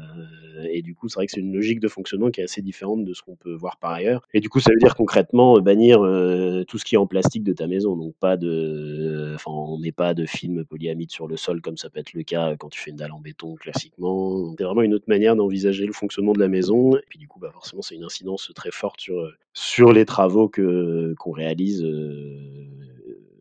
et 0.70 0.82
du 0.82 0.94
coup, 0.94 1.08
c'est 1.08 1.16
vrai 1.18 1.26
que 1.26 1.32
c'est 1.32 1.40
une 1.40 1.52
logique 1.54 1.80
de 1.80 1.88
fonctionnement 1.88 2.30
qui 2.30 2.40
est 2.40 2.44
assez 2.44 2.62
différente 2.62 3.04
de 3.04 3.12
ce 3.14 3.22
qu'on 3.22 3.35
peut 3.36 3.54
voir 3.54 3.76
par 3.78 3.92
ailleurs. 3.92 4.22
Et 4.34 4.40
du 4.40 4.48
coup, 4.48 4.60
ça 4.60 4.70
veut 4.72 4.78
dire 4.78 4.94
concrètement, 4.94 5.56
heu, 5.58 5.60
bannir, 5.60 6.04
heu, 6.04 6.64
tout 6.66 6.78
ce 6.78 6.84
qui 6.84 6.94
est 6.94 6.98
en 6.98 7.06
plastique 7.06 7.44
de 7.44 7.52
ta 7.52 7.66
maison, 7.66 7.96
donc 7.96 8.14
pas 8.18 8.36
de 8.36 9.32
enfin, 9.34 9.50
on 9.52 9.78
met 9.78 9.92
pas 9.92 10.14
de 10.14 10.26
film 10.26 10.64
polyamide 10.64 11.10
sur 11.10 11.26
le 11.28 11.36
sol 11.36 11.60
comme 11.60 11.76
ça 11.76 11.90
peut 11.90 12.00
être 12.00 12.12
le 12.14 12.22
cas 12.22 12.56
quand 12.56 12.68
tu 12.68 12.80
fais 12.80 12.90
une 12.90 12.96
dalle 12.96 13.12
en 13.12 13.20
béton 13.20 13.54
classiquement. 13.54 14.54
C'est 14.58 14.64
vraiment 14.64 14.82
une 14.82 14.94
autre 14.94 15.04
manière 15.08 15.36
d'envisager 15.36 15.86
le 15.86 15.92
fonctionnement 15.92 16.32
de 16.32 16.40
la 16.40 16.48
maison. 16.48 16.96
Et 16.96 17.04
puis 17.08 17.18
du 17.18 17.28
coup, 17.28 17.38
bah, 17.38 17.50
forcément, 17.52 17.82
c'est 17.82 17.94
une 17.94 18.04
incidence 18.04 18.50
très 18.54 18.70
forte 18.70 19.00
sur, 19.00 19.30
sur 19.52 19.92
les 19.92 20.04
travaux 20.04 20.48
que 20.48 21.14
qu'on 21.18 21.32
réalise, 21.32 21.84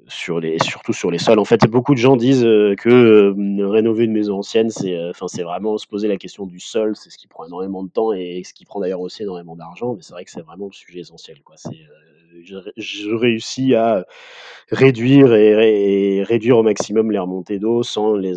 sur 0.07 0.39
les 0.39 0.57
surtout 0.59 0.93
sur 0.93 1.11
les 1.11 1.17
sols. 1.17 1.39
En 1.39 1.45
fait, 1.45 1.65
beaucoup 1.67 1.93
de 1.93 1.99
gens 1.99 2.15
disent, 2.15 2.43
heu, 2.45 2.75
que, 2.77 3.31
hem, 3.35 3.61
rénover 3.61 4.05
une 4.05 4.11
maison 4.13 4.37
ancienne, 4.39 4.69
c'est, 4.69 4.95
heu, 4.95 5.09
enfin, 5.11 5.25
vraiment 5.43 5.77
se 5.77 5.87
poser 5.87 6.07
la 6.07 6.17
question 6.17 6.45
du 6.45 6.59
sol, 6.59 6.95
c'est 6.95 7.09
ce 7.09 7.17
qui 7.17 7.27
prend 7.27 7.45
énormément 7.45 7.83
de 7.83 7.89
temps 7.89 8.13
et 8.13 8.43
ce 8.45 8.53
qui 8.53 8.65
prend 8.65 8.79
d'ailleurs 8.79 9.01
aussi 9.01 9.23
énormément 9.23 9.55
d'argent, 9.55 9.93
mais 9.95 10.01
c'est 10.01 10.13
vrai 10.13 10.25
que 10.25 10.31
c'est 10.31 10.41
vraiment 10.41 10.67
le 10.67 10.73
sujet 10.73 10.99
essentiel, 10.99 11.41
quoi. 11.43 11.55
C'est, 11.57 11.77
je 12.43 12.55
ré 12.57 12.71
je 12.77 13.09
réussis 13.11 13.75
à 13.75 14.05
réduire 14.71 15.33
et 15.35 15.55
ré 15.55 16.17
et 16.17 16.23
réduire 16.23 16.57
au 16.57 16.63
maximum 16.63 17.11
les 17.11 17.19
remontées 17.19 17.59
d'eau 17.59 17.83
sans 17.83 18.15
les, 18.15 18.35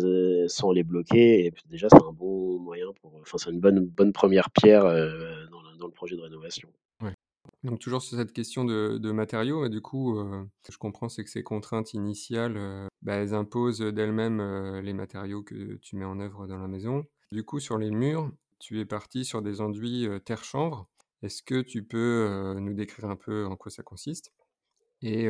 sans 0.49 0.71
les 0.71 0.83
bloquer 0.83 1.45
et 1.47 1.53
déjà, 1.69 1.87
c'est 1.89 1.97
un 2.03 2.13
bon 2.13 2.59
moyen 2.59 2.87
pour, 3.01 3.13
enfin, 3.21 3.37
c'est 3.39 3.51
une 3.51 3.59
bonne 3.61 3.81
bonne 3.85 4.13
1re 4.13 4.49
pierre, 4.51 4.83
dans 4.85 5.87
le 5.87 5.93
projet 5.93 6.15
de 6.17 6.21
rénovation. 6.21 6.69
Donc 7.63 7.79
toujours 7.79 8.01
sur 8.01 8.17
cette 8.17 8.31
question 8.31 8.63
de 8.63 9.11
matériaux 9.11 9.65
et 9.65 9.69
du 9.69 9.81
coup, 9.81 10.15
que 10.63 10.71
je 10.71 10.77
comprends, 10.77 11.09
c'est 11.09 11.23
que 11.23 11.29
ces 11.29 11.43
contraintes 11.43 11.93
initiales, 11.93 12.57
heu, 12.57 12.87
bah, 13.01 13.15
elles 13.15 13.33
imposent 13.33 13.79
d'elles-mêmes, 13.79 14.39
heu, 14.39 14.79
les 14.81 14.93
matériaux 14.93 15.43
que 15.43 15.75
tu 15.75 15.95
mets 15.95 16.05
en 16.05 16.19
œuvre 16.19 16.47
dans 16.47 16.57
la 16.57 16.67
maison. 16.67 17.05
Du 17.31 17.43
coup, 17.43 17.59
sur 17.59 17.77
les 17.77 17.91
murs, 17.91 18.31
tu 18.59 18.79
es 18.79 18.85
parti 18.85 19.25
sur 19.25 19.41
des 19.41 19.61
enduits, 19.61 20.07
terre-chanvre. 20.25 20.87
Est-ce 21.21 21.43
que 21.43 21.61
tu 21.61 21.83
peux, 21.83 22.55
nous 22.59 22.73
décrire 22.73 23.09
un 23.09 23.17
peu 23.17 23.45
en 23.45 23.55
quoi 23.55 23.71
ça 23.71 23.83
consiste? 23.83 24.31
Et 25.01 25.27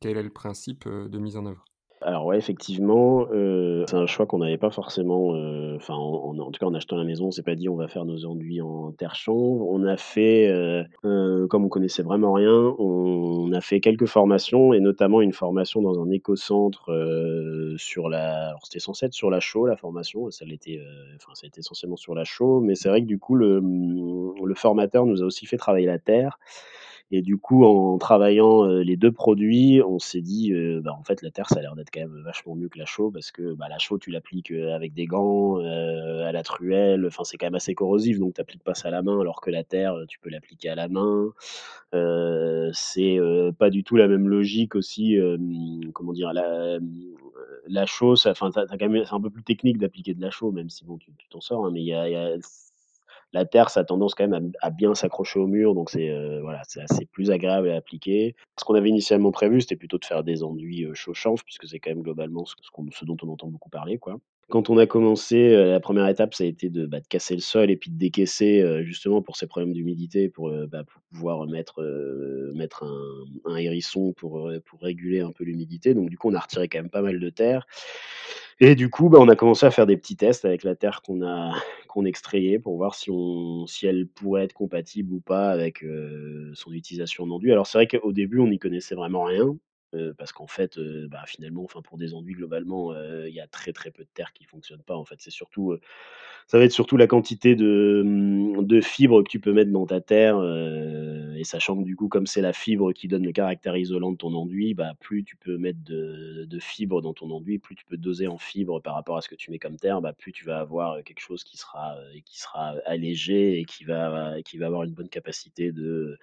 quel 0.00 0.16
est 0.16 0.22
le 0.22 0.30
principe, 0.30 0.88
de 0.88 1.18
mise 1.18 1.36
en 1.36 1.46
œuvre? 1.46 1.64
Alors 2.04 2.26
ouais, 2.26 2.38
effectivement, 2.38 3.26
heu, 3.32 3.84
c'est 3.88 3.96
un 3.96 4.06
choix 4.06 4.26
qu'on 4.26 4.38
n'avait 4.38 4.58
pas 4.58 4.70
forcément, 4.70 5.34
heu, 5.36 5.74
enfin, 5.76 5.94
en 5.94 6.34
tout 6.50 6.58
cas, 6.58 6.66
en 6.66 6.74
achetant 6.74 6.96
la 6.96 7.04
maison, 7.04 7.26
on 7.26 7.30
s'est 7.30 7.42
pas 7.42 7.54
dit: 7.54 7.68
«On 7.68 7.76
va 7.76 7.86
faire 7.88 8.04
nos 8.04 8.24
enduits 8.24 8.60
en 8.60 8.92
terre-chanvre». 8.92 9.66
On 9.68 9.84
a 9.84 9.96
fait, 9.96 10.48
heu, 10.48 11.46
comme 11.48 11.64
on 11.64 11.68
connaissait 11.68 12.02
vraiment 12.02 12.32
rien, 12.32 12.74
on 12.78 13.52
a 13.52 13.60
fait 13.60 13.80
quelques 13.80 14.06
formations 14.06 14.72
et 14.72 14.80
notamment 14.80 15.20
une 15.20 15.32
formation 15.32 15.82
dans 15.82 16.00
un 16.02 16.10
écocentre, 16.10 16.90
sur 17.76 18.08
la 18.08 18.54
c'était 18.64 18.78
censé 18.80 19.06
être 19.06 19.12
sur 19.14 19.30
la 19.30 19.40
chaux, 19.40 19.66
la 19.66 19.76
formation, 19.76 20.30
ça 20.30 20.44
l'était, 20.44 20.80
enfin, 21.16 21.32
ça 21.34 21.44
a 21.46 21.48
été 21.48 21.60
essentiellement 21.60 21.96
sur 21.96 22.14
la 22.14 22.24
chaux, 22.24 22.60
mais 22.60 22.74
c'est 22.74 22.88
vrai 22.88 23.00
que 23.02 23.06
du 23.06 23.18
coup, 23.18 23.34
le, 23.34 23.60
le 23.60 24.54
formateur 24.54 25.06
nous 25.06 25.22
a 25.22 25.26
aussi 25.26 25.46
fait 25.46 25.56
travailler 25.56 25.86
la 25.86 25.98
terre 25.98 26.38
et 27.12 27.22
du 27.22 27.36
coup, 27.38 27.64
en 27.64 27.98
travaillant, 27.98 28.64
heu, 28.66 28.80
les 28.82 28.96
2 28.96 29.12
produits, 29.12 29.82
on 29.86 29.98
s'est 30.00 30.22
dit, 30.22 30.52
heu: 30.52 30.80
«Bah, 30.80 30.96
en 30.98 31.04
fait, 31.04 31.22
la 31.22 31.30
terre, 31.30 31.48
ça 31.48 31.58
a 31.58 31.62
l'air 31.62 31.76
d'être 31.76 31.90
quand 31.92 32.00
même 32.00 32.22
vachement 32.24 32.54
mieux 32.56 32.68
que 32.68 32.78
la 32.78 32.86
chaux» 32.86 33.10
parce 33.12 33.30
que, 33.32 33.54
bah, 33.54 33.66
la 33.70 33.78
chaux, 33.78 33.98
tu 33.98 34.10
l'appliques, 34.10 34.50
heu, 34.52 34.72
avec 34.72 34.94
des 34.94 35.06
gants, 35.06 35.58
à 35.58 36.32
la 36.32 36.42
truelle, 36.42 37.06
enfin, 37.06 37.24
c'est 37.24 37.36
quand 37.38 37.46
même 37.46 37.54
assez 37.56 37.74
corrosif, 37.74 38.18
donc 38.18 38.34
tu 38.34 38.40
appliques 38.40 38.64
pas 38.64 38.74
ça 38.74 38.88
à 38.88 38.90
la 38.90 39.02
main 39.02 39.20
alors 39.20 39.40
que 39.40 39.50
la 39.50 39.64
terre, 39.64 39.94
tu 40.08 40.18
peux 40.20 40.30
l'appliquer 40.30 40.70
à 40.70 40.74
la 40.74 40.88
main. 40.88 41.32
C'est, 42.72 43.18
pas 43.58 43.70
du 43.70 43.84
tout 43.84 43.96
la 43.96 44.08
même 44.08 44.28
logique 44.28 44.74
aussi, 44.74 45.18
comment 45.94 46.12
dire? 46.12 46.32
La, 46.32 46.78
la 47.68 47.86
chaux, 47.86 48.14
enfin, 48.26 48.50
c'est 48.52 49.12
un 49.14 49.20
peu 49.20 49.30
plus 49.30 49.42
technique 49.44 49.78
d'appliquer 49.78 50.14
de 50.14 50.20
la 50.22 50.30
chaux, 50.30 50.52
même 50.52 50.70
si 50.70 50.84
bon, 50.84 50.98
tu 50.98 51.10
t'en 51.30 51.40
sors, 51.40 51.66
hein, 51.66 51.70
mais 51.72 51.80
il 51.82 51.86
y 51.86 51.94
a 51.94 52.36
la 53.32 53.44
terre, 53.46 53.70
ça 53.70 53.80
a 53.80 53.84
tendance 53.84 54.14
quand 54.14 54.28
même 54.28 54.52
à 54.60 54.70
bien 54.70 54.94
s'accrocher 54.94 55.38
au 55.40 55.46
mur, 55.46 55.74
donc 55.74 55.90
c'est, 55.90 56.08
heu, 56.10 56.40
voilà, 56.42 56.62
c'est 56.68 56.80
assez 56.82 57.06
plus 57.06 57.30
agréable 57.30 57.70
à 57.70 57.76
appliquer. 57.76 58.36
Ce 58.58 58.64
qu'on 58.64 58.74
avait 58.74 58.88
initialement 58.90 59.32
prévu, 59.32 59.60
c'était 59.62 59.76
plutôt 59.76 59.98
de 59.98 60.04
faire 60.04 60.24
des 60.24 60.42
enduits, 60.42 60.86
chaux-chanvre 60.94 61.42
puisque 61.44 61.66
c'est 61.68 61.78
quand 61.80 61.90
même 61.90 62.02
globalement 62.02 62.44
ce 62.46 62.54
ce 62.92 63.04
dont 63.04 63.16
on 63.22 63.28
entend 63.28 63.48
beaucoup 63.48 63.70
parler, 63.70 63.98
quoi. 63.98 64.18
Quand 64.50 64.68
on 64.70 64.76
a 64.76 64.86
commencé, 64.86 65.36
heu, 65.54 65.70
la 65.70 65.80
1re 65.80 66.08
étape, 66.08 66.34
ça 66.34 66.44
a 66.44 66.46
été 66.46 66.68
de, 66.68 66.84
bah, 66.86 67.00
de 67.00 67.06
casser 67.06 67.34
le 67.34 67.40
sol 67.40 67.70
et 67.70 67.76
puis 67.76 67.90
de 67.90 67.96
décaisser, 67.98 68.60
heu, 68.60 68.82
justement 68.82 69.22
pour 69.22 69.36
ces 69.36 69.46
problèmes 69.46 69.72
d'humidité, 69.72 70.28
pour, 70.28 70.48
heu, 70.50 70.66
bah, 70.66 70.84
pouvoir 71.12 71.46
mettre, 71.46 71.80
un 73.46 73.56
hérisson 73.56 74.12
pour, 74.12 74.50
réguler 74.80 75.20
un 75.20 75.30
peu 75.32 75.44
l'humidité, 75.44 75.94
donc 75.94 76.10
du 76.10 76.18
coup, 76.18 76.30
on 76.30 76.34
a 76.34 76.40
retiré 76.40 76.68
quand 76.68 76.78
même 76.78 76.90
pas 76.90 77.02
mal 77.02 77.20
de 77.20 77.30
terre. 77.30 77.66
Et 78.60 78.74
du 78.74 78.90
coup, 78.90 79.08
bah, 79.08 79.18
on 79.20 79.28
a 79.28 79.36
commencé 79.36 79.66
à 79.66 79.70
faire 79.70 79.86
des 79.86 79.96
petits 79.96 80.16
tests 80.16 80.44
avec 80.44 80.64
la 80.64 80.74
terre 80.76 81.02
qu'on 81.02 81.22
a 81.22 81.52
qu'on 81.88 82.04
extrayait 82.06 82.58
pour 82.58 82.76
voir 82.76 82.94
si 82.94 83.10
on 83.10 83.66
elle 83.82 84.06
pourrait 84.08 84.44
être 84.44 84.54
compatible 84.54 85.12
ou 85.14 85.20
pas 85.20 85.50
avec, 85.50 85.84
son 86.54 86.72
utilisation 86.72 87.24
en 87.24 87.30
enduit. 87.30 87.52
Alors 87.52 87.66
c'est 87.66 87.78
vrai 87.78 87.86
qu'au 87.86 88.12
début, 88.12 88.40
on 88.40 88.48
n'y 88.48 88.58
connaissait 88.58 88.94
vraiment 88.94 89.24
rien, 89.24 89.56
heu, 89.94 90.14
parce 90.18 90.32
qu'en 90.32 90.46
fait, 90.46 90.78
heu, 90.78 91.08
bah, 91.10 91.24
finalement, 91.26 91.66
pour 91.66 91.98
des 91.98 92.14
enduits, 92.14 92.34
globalement, 92.34 92.92
heu, 92.94 93.28
il 93.28 93.34
y 93.34 93.40
a 93.40 93.46
très, 93.46 93.72
très 93.72 93.90
peu 93.90 94.02
de 94.04 94.08
terre 94.14 94.32
qui 94.32 94.44
fonctionne 94.44 94.82
pas, 94.82 94.96
en 94.96 95.04
fait. 95.04 95.16
C'est 95.20 95.30
surtout, 95.30 95.76
ça 96.48 96.58
va 96.58 96.64
être 96.64 96.72
surtout 96.72 96.96
la 96.96 97.06
quantité 97.06 97.54
de, 97.56 98.02
mmh, 98.04 98.66
de 98.66 98.80
fibres 98.80 99.22
que 99.22 99.28
tu 99.30 99.40
peux 99.40 99.52
mettre 99.52 99.70
dans 99.72 99.86
ta 99.86 100.00
terre, 100.00 100.38
et 101.36 101.44
sachant 101.44 101.76
que 101.78 101.84
du 101.84 101.96
coup, 101.96 102.08
comme 102.08 102.26
c'est 102.26 102.40
la 102.42 102.52
fibre 102.52 102.92
qui 102.92 103.08
donne 103.08 103.24
le 103.24 103.32
caractère 103.32 103.76
isolant 103.76 104.12
de 104.12 104.16
ton 104.16 104.34
enduit, 104.34 104.74
bah, 104.74 104.94
plus 105.00 105.24
tu 105.24 105.36
peux 105.36 105.56
mettre 105.58 105.78
de 105.84 106.58
fibres 106.60 107.02
dans 107.02 107.14
ton 107.14 107.30
enduit, 107.30 107.58
plus 107.58 107.74
tu 107.74 107.84
peux 107.84 107.96
doser 107.96 108.26
en 108.28 108.38
fibres 108.38 108.80
par 108.80 108.94
rapport 108.94 109.16
à 109.16 109.22
ce 109.22 109.28
que 109.28 109.34
tu 109.34 109.50
mets 109.50 109.58
comme 109.58 109.76
terre, 109.76 110.00
bah, 110.00 110.12
plus 110.12 110.32
tu 110.32 110.44
vas 110.44 110.60
avoir 110.60 111.02
quelque 111.04 111.20
chose 111.20 111.44
qui 111.44 111.56
sera, 111.56 111.96
qui 112.24 112.38
sera 112.40 112.74
allégé 112.86 113.58
et 113.60 113.64
qui 113.64 113.84
va 113.84 114.36
qui 114.44 114.58
va 114.58 114.66
avoir 114.66 114.84
une 114.84 114.92
bonne 114.92 115.08
capacité 115.08 115.72
de 115.72 116.18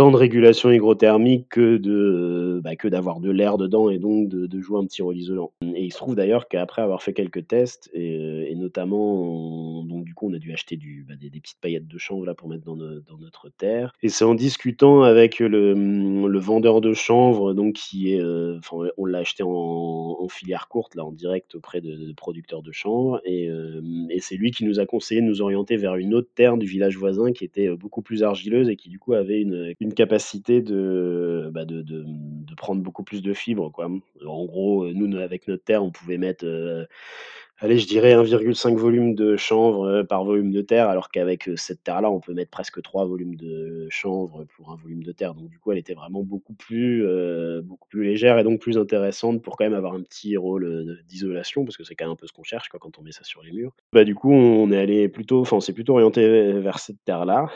tant 0.00 0.10
de 0.10 0.16
régulation 0.16 0.70
hygrothermique 0.70 1.50
que 1.50 1.76
de, 1.76 2.58
bah, 2.64 2.74
que 2.74 2.88
d'avoir 2.88 3.20
de 3.20 3.30
l'air 3.30 3.58
dedans 3.58 3.90
et 3.90 3.98
donc 3.98 4.30
de 4.30 4.60
jouer 4.62 4.78
un 4.78 4.86
petit 4.86 5.02
rôle 5.02 5.18
isolant. 5.18 5.52
Et 5.74 5.84
il 5.84 5.92
se 5.92 5.98
trouve 5.98 6.14
d'ailleurs 6.14 6.48
qu'après 6.48 6.80
avoir 6.80 7.02
fait 7.02 7.12
quelques 7.12 7.46
tests 7.46 7.90
et 7.92 8.30
et 8.50 8.54
notamment, 8.54 9.84
donc 9.84 10.04
du 10.04 10.14
coup, 10.14 10.30
on 10.30 10.32
a 10.32 10.38
dû 10.38 10.52
acheter 10.52 10.78
bah, 11.06 11.14
des 11.20 11.28
petites 11.38 11.60
paillettes 11.60 11.86
de 11.86 11.98
chanvre 11.98 12.24
là 12.24 12.34
pour 12.34 12.48
mettre 12.48 12.64
dans 12.64 12.76
no 12.76 13.00
dans 13.00 13.18
notre 13.18 13.50
terre. 13.50 13.92
Et 14.02 14.08
c'est 14.08 14.24
en 14.24 14.34
discutant 14.34 15.02
avec 15.02 15.38
le, 15.38 16.38
vendeur 16.38 16.80
de 16.80 16.94
chanvre 16.94 17.52
donc 17.52 17.74
qui 17.74 18.14
est, 18.14 18.20
heu, 18.20 18.56
enfin, 18.58 18.88
on 18.96 19.04
l'a 19.04 19.18
acheté 19.18 19.42
en 19.44 20.26
filière 20.30 20.68
courte 20.68 20.94
là, 20.94 21.04
en 21.04 21.12
direct 21.12 21.54
auprès 21.54 21.82
de 21.82 21.94
de 21.94 22.12
producteurs 22.14 22.62
de 22.62 22.72
chanvre. 22.72 23.20
Et 23.26 23.44
hem 23.44 24.06
et 24.08 24.20
c'est 24.20 24.36
lui 24.36 24.50
qui 24.50 24.64
nous 24.64 24.80
a 24.80 24.86
conseillé 24.86 25.20
de 25.20 25.26
nous 25.26 25.42
orienter 25.42 25.76
vers 25.76 25.96
une 25.96 26.14
autre 26.14 26.30
terre 26.34 26.56
du 26.56 26.66
village 26.66 26.96
voisin 26.96 27.32
qui 27.32 27.44
était, 27.44 27.68
beaucoup 27.76 28.00
plus 28.00 28.22
argileuse 28.22 28.70
et 28.70 28.76
qui 28.76 28.88
du 28.88 28.98
coup 28.98 29.12
avait 29.12 29.42
une 29.42 29.89
capacité 29.94 30.62
de, 30.62 31.50
bah, 31.52 31.64
de 31.64 31.82
de, 31.82 32.04
prendre 32.56 32.82
beaucoup 32.82 33.04
plus 33.04 33.22
de 33.22 33.32
fibres, 33.32 33.70
quoi. 33.72 33.88
En 34.26 34.44
gros, 34.44 34.92
nous, 34.92 35.16
avec 35.18 35.48
notre 35.48 35.64
terre, 35.64 35.82
on 35.82 35.90
pouvait 35.90 36.18
mettre, 36.18 36.44
heu, 36.44 36.86
allez, 37.60 37.78
je 37.78 37.86
dirais 37.86 38.14
1,5 38.14 38.76
volume 38.78 39.14
de 39.14 39.36
chanvre, 39.36 39.86
heu, 39.88 40.04
par 40.04 40.24
volume 40.24 40.50
de 40.50 40.62
terre, 40.62 40.88
alors 40.88 41.10
qu'avec, 41.10 41.48
heu, 41.48 41.56
cette 41.56 41.82
terre-là, 41.84 42.10
on 42.10 42.20
peut 42.20 42.34
mettre 42.34 42.50
presque 42.50 42.80
3 42.82 43.04
volumes 43.06 43.36
de 43.36 43.86
chanvre 43.90 44.44
pour 44.56 44.70
1 44.72 44.76
volume 44.76 45.02
de 45.02 45.12
terre, 45.12 45.34
donc 45.34 45.48
du 45.50 45.58
coup, 45.58 45.72
elle 45.72 45.78
était 45.78 45.94
vraiment 45.94 46.22
beaucoup 46.22 46.54
plus, 46.54 47.04
heu, 47.04 47.60
beaucoup 47.62 47.88
plus 47.88 48.04
légère 48.04 48.38
et 48.38 48.44
donc 48.44 48.60
plus 48.60 48.78
intéressante 48.78 49.42
pour 49.42 49.56
quand 49.56 49.64
même 49.64 49.74
avoir 49.74 49.94
un 49.94 50.02
petit 50.02 50.36
rôle, 50.36 50.98
d'isolation 51.06 51.64
parce 51.64 51.76
que 51.76 51.84
c'est 51.84 51.94
quand 51.94 52.06
même 52.06 52.12
un 52.12 52.16
peu 52.16 52.26
ce 52.26 52.32
qu'on 52.32 52.42
cherche, 52.44 52.68
quand 52.70 52.98
on 52.98 53.02
met 53.02 53.12
ça 53.12 53.24
sur 53.24 53.42
les 53.42 53.52
murs. 53.52 53.72
Bah, 53.92 54.04
du 54.04 54.14
coup, 54.14 54.32
on 54.32 54.70
est 54.72 54.78
allé 54.78 55.08
plutôt 55.08 55.40
enfin, 55.40 55.56
on 55.56 55.60
s'est 55.60 55.72
plutôt 55.72 55.94
orienté 55.94 56.52
vers 56.60 56.78
cette 56.78 57.02
terre-là, 57.04 57.48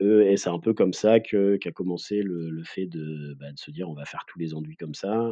et 0.00 0.36
c'est 0.36 0.50
un 0.50 0.58
peu 0.60 0.74
comme 0.74 0.92
ça 0.94 1.20
que 1.20 1.56
qu'a 1.56 1.72
commencé 1.72 2.22
le 2.22 2.62
fait 2.64 2.86
de, 2.86 3.34
bah, 3.40 3.52
de 3.52 3.58
se 3.58 3.70
dire: 3.70 3.88
«On 3.90 3.94
va 3.94 4.04
faire 4.06 4.24
tous 4.26 4.38
les 4.38 4.54
enduits 4.54 4.76
comme 4.76 4.94
ça», 4.94 5.30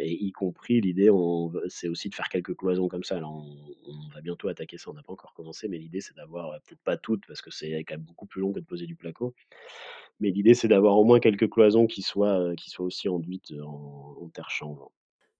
et 0.00 0.12
y 0.24 0.32
compris 0.32 0.80
l'idée, 0.80 1.10
c'est 1.68 1.88
aussi 1.88 2.08
de 2.10 2.14
faire 2.14 2.28
quelques 2.28 2.56
cloisons 2.56 2.88
comme 2.88 3.04
ça. 3.04 3.20
On 3.40 4.08
va 4.14 4.20
bientôt 4.20 4.48
attaquer 4.48 4.78
ça, 4.78 4.90
on 4.90 4.94
n'a 4.94 5.02
pas 5.02 5.12
encore 5.12 5.34
commencé, 5.34 5.68
mais 5.68 5.78
l'idée, 5.78 6.00
c'est 6.00 6.16
d'avoir, 6.16 6.60
peut-être 6.62 6.82
pas 6.82 6.96
toutes 6.96 7.26
parce 7.26 7.42
que 7.42 7.50
c'est 7.50 7.72
quand 7.84 7.94
même 7.94 8.04
beaucoup 8.04 8.26
plus 8.26 8.40
long 8.40 8.52
que 8.52 8.60
de 8.60 8.64
poser 8.66 8.86
du 8.86 8.96
placo, 8.96 9.34
mais 10.20 10.30
l'idée, 10.30 10.54
c'est 10.54 10.68
d'avoir 10.68 10.98
au 10.98 11.04
moins 11.04 11.20
quelques 11.20 11.50
cloisons 11.50 11.86
qui 11.86 12.02
soient, 12.02 12.54
soient 12.58 12.86
aussi 12.86 13.08
enduites 13.08 13.52
en 13.62 14.16
en 14.22 14.28
terre-chanvre. 14.30 14.92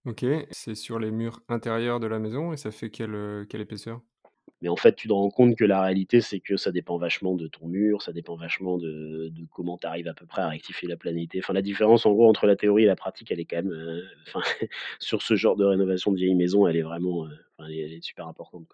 OK, 0.05 0.25
c'est 0.51 0.75
sur 0.75 0.99
les 0.99 1.11
murs 1.11 1.41
intérieurs 1.47 1.99
de 1.99 2.07
la 2.07 2.19
maison 2.19 2.53
et 2.53 2.57
ça 2.57 2.71
fait 2.71 2.89
quelle 2.89 3.47
épaisseur? 3.53 4.01
Mais 4.61 4.69
en 4.69 4.75
fait, 4.75 4.95
tu 4.95 5.07
te 5.07 5.13
rends 5.13 5.29
compte 5.29 5.55
que 5.55 5.65
la 5.65 5.81
réalité, 5.81 6.21
c'est 6.21 6.39
que 6.39 6.55
ça 6.55 6.71
dépend 6.71 6.97
vachement 6.97 7.35
de 7.35 7.47
ton 7.47 7.67
mur, 7.67 8.01
ça 8.03 8.11
dépend 8.13 8.35
vachement 8.35 8.77
de, 8.77 9.31
comment 9.51 9.77
tu 9.77 9.87
arrives 9.87 10.07
à 10.07 10.13
peu 10.13 10.27
près 10.27 10.43
à 10.43 10.49
rectifier 10.49 10.87
la 10.87 10.97
planité. 10.97 11.39
Enfin, 11.39 11.53
la 11.53 11.63
différence, 11.63 12.05
en 12.05 12.11
gros, 12.11 12.29
entre 12.29 12.45
la 12.45 12.55
théorie 12.55 12.83
et 12.83 12.87
la 12.87 12.95
pratique, 12.95 13.31
elle 13.31 13.39
est 13.39 13.45
quand 13.45 13.57
même, 13.57 13.71
euh, 13.71 14.01
enfin, 14.27 14.41
sur 14.99 15.23
ce 15.23 15.35
genre 15.35 15.55
de 15.55 15.65
rénovation 15.65 16.11
de 16.11 16.17
vieilles 16.17 16.35
maisons, 16.35 16.67
elle 16.67 16.77
est 16.77 16.83
vraiment, 16.83 17.25
euh, 17.25 17.29
elle 17.59 17.93
est, 17.93 18.03
super 18.03 18.27
importante. 18.27 18.67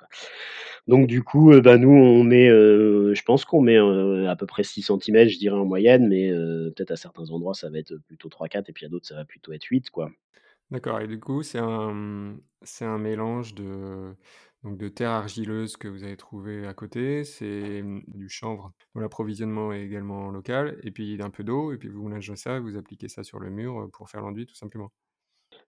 Donc, 0.88 1.08
du 1.08 1.24
coup, 1.24 1.54
euh, 1.54 1.62
bah, 1.62 1.78
nous, 1.78 1.90
on 1.90 2.24
met, 2.24 2.48
je 2.48 3.24
pense 3.24 3.46
qu'on 3.46 3.62
met 3.62 3.78
à 3.78 4.36
peu 4.36 4.46
près 4.46 4.64
6 4.64 4.82
cm, 4.82 5.30
je 5.30 5.38
dirais 5.38 5.58
en 5.58 5.66
moyenne, 5.66 6.08
mais 6.08 6.32
peut-être 6.76 6.92
à 6.92 6.98
certains 6.98 7.30
endroits, 7.30 7.54
ça 7.54 7.70
va 7.70 7.80
être 7.80 7.96
plutôt 8.08 8.28
3-4, 8.28 8.66
et 8.68 8.74
puis 8.74 8.86
à 8.86 8.90
d'autres, 8.90 9.08
ça 9.08 9.16
va 9.16 9.24
plutôt 9.24 9.54
être 9.54 9.64
8, 9.64 9.90
quoi. 9.90 10.12
D'accord 10.70 11.00
et 11.00 11.08
du 11.08 11.18
coup, 11.18 11.44
c'est 11.44 11.60
un, 11.60 12.36
c'est 12.62 12.84
un 12.84 12.98
mélange 12.98 13.54
de 13.54 14.14
donc 14.64 14.78
de 14.78 14.88
terre 14.90 15.12
argileuse 15.12 15.78
que 15.78 15.88
vous 15.88 16.04
avez 16.04 16.18
trouvé 16.18 16.66
à 16.68 16.74
côté, 16.74 17.24
c'est, 17.24 17.82
mmh, 17.84 18.04
du 18.08 18.30
chanvre 18.30 18.74
dont 18.96 19.02
l'approvisionnement 19.02 19.72
est 19.74 19.84
également 19.84 20.32
local 20.32 20.80
et 20.84 20.92
puis 20.92 21.18
d'un 21.18 21.30
peu 21.30 21.44
d'eau 21.44 21.72
et 21.74 21.78
puis 21.78 21.90
vous 21.90 22.04
mélangez 22.08 22.36
ça, 22.36 22.60
vous 22.60 22.78
appliquez 22.78 23.08
ça 23.10 23.24
sur 23.24 23.40
le 23.40 23.50
mur, 23.50 23.80
heu, 23.82 23.90
pour 23.90 24.10
faire 24.10 24.22
l'enduit 24.22 24.46
tout 24.46 24.56
simplement? 24.56 24.92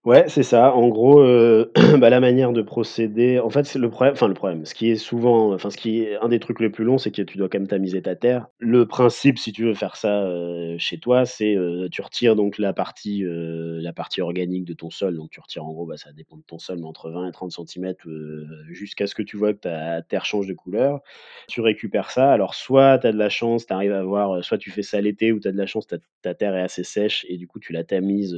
Ouais, 0.06 0.30
c'est 0.30 0.44
ça. 0.44 0.74
En 0.74 0.88
gros, 0.88 1.20
heu, 1.22 1.74
bah, 2.00 2.10
la 2.10 2.22
manière 2.22 2.54
de 2.54 2.62
procéder 2.62 3.38
en 3.40 3.50
fait, 3.50 3.66
c'est 3.66 3.80
le 3.80 3.90
problème 3.90 4.14
enfin 4.14 4.30
le 4.30 4.34
problème, 4.34 4.66
ce 4.66 4.74
qui 4.74 4.90
est 4.90 4.96
souvent 4.96 5.54
enfin 5.54 5.70
ce 5.70 5.76
qui 5.76 6.00
est 6.02 6.16
un 6.22 6.30
des 6.30 6.40
trucs 6.40 6.62
les 6.62 6.70
plus 6.70 6.86
longs, 6.86 6.98
c'est 6.98 7.12
que 7.12 7.22
tu 7.22 7.38
dois 7.38 7.50
quand 7.50 7.60
même 7.60 7.68
tamiser 7.68 8.02
ta 8.02 8.16
terre. 8.16 8.48
Le 8.60 8.88
principe, 8.88 9.38
si 9.38 9.52
tu 9.52 9.66
veux 9.66 9.74
faire 9.74 9.98
ça, 9.98 10.24
heu, 10.26 10.78
chez 10.78 11.00
toi, 11.00 11.26
c'est, 11.26 11.54
heu, 11.56 11.90
tu 11.92 12.02
retires 12.02 12.38
donc 12.38 12.58
la 12.60 12.72
partie, 12.72 13.24
heu, 13.26 13.80
la 13.82 13.92
partie 13.92 14.22
organique 14.22 14.64
de 14.64 14.72
ton 14.74 14.90
sol, 14.90 15.18
donc 15.18 15.32
tu 15.32 15.42
retires 15.42 15.66
en 15.66 15.74
gros, 15.74 15.86
bah, 15.86 15.98
ça 15.98 16.14
dépend 16.14 16.38
de 16.38 16.44
ton 16.44 16.60
sol, 16.60 16.78
mais 16.80 16.86
entre 16.88 17.10
20 17.12 17.28
et 17.28 17.32
30 17.34 17.52
centimètres, 17.52 18.08
heu, 18.08 18.48
jusqu'à 18.70 19.06
ce 19.06 19.14
que 19.16 19.22
tu 19.22 19.36
vois 19.36 19.52
que 19.54 19.60
ta 19.60 20.02
terre 20.02 20.24
change 20.24 20.48
de 20.48 20.54
couleur. 20.54 21.02
Tu 21.50 21.60
récupères 21.60 22.12
ça, 22.12 22.32
alors 22.32 22.54
soit 22.56 23.00
tu 23.00 23.08
as 23.08 23.12
de 23.12 23.18
la 23.18 23.30
chance, 23.30 23.66
tu 23.66 23.74
arrives 23.74 23.92
à 23.92 24.00
avoir, 24.00 24.36
heu, 24.38 24.42
soit 24.44 24.58
tu 24.58 24.72
fais 24.72 24.82
ça 24.82 25.02
l'été 25.02 25.34
ou 25.34 25.42
tu 25.42 25.50
as 25.50 25.52
de 25.52 25.58
la 25.58 25.66
chance, 25.66 25.88
ta 26.22 26.34
terre 26.34 26.56
est 26.56 26.62
assez 26.62 26.84
sèche 26.86 27.26
et 27.28 27.36
du 27.38 27.48
coup 27.48 27.60
tu 27.60 27.74
la 27.74 27.84
tamises, 27.84 28.38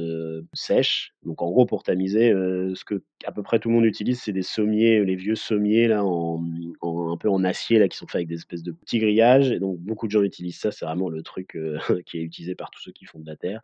sèche. 0.54 1.14
Donc 1.24 1.40
en 1.42 1.50
pour 1.66 1.82
tamiser, 1.82 2.30
heu, 2.32 2.74
ce 2.74 2.84
que 2.84 3.02
à 3.24 3.32
peu 3.32 3.42
près 3.42 3.58
tout 3.58 3.68
le 3.68 3.74
monde 3.76 3.84
utilise, 3.84 4.20
c'est 4.20 4.32
des 4.32 4.42
sommiers, 4.42 5.04
les 5.04 5.14
vieux 5.16 5.34
sommiers 5.36 5.86
là 5.88 6.04
en, 6.04 6.42
un 6.82 7.16
peu 7.16 7.28
en 7.28 7.44
acier 7.44 7.78
là 7.78 7.88
qui 7.88 7.96
sont 7.96 8.06
faits 8.06 8.16
avec 8.16 8.28
des 8.28 8.36
espèces 8.36 8.62
de 8.62 8.72
petits 8.72 8.98
grillages 8.98 9.52
et 9.52 9.58
donc 9.60 9.78
beaucoup 9.78 10.06
de 10.06 10.12
gens 10.12 10.22
utilisent 10.22 10.58
ça, 10.58 10.72
c'est 10.72 10.84
vraiment 10.84 11.08
le 11.08 11.22
truc, 11.22 11.54
heu, 11.56 11.78
qui 12.06 12.18
est 12.18 12.22
utilisé 12.22 12.54
par 12.54 12.70
tous 12.70 12.80
ceux 12.80 12.92
qui 12.92 13.04
font 13.04 13.18
de 13.20 13.26
la 13.26 13.36
terre. 13.36 13.60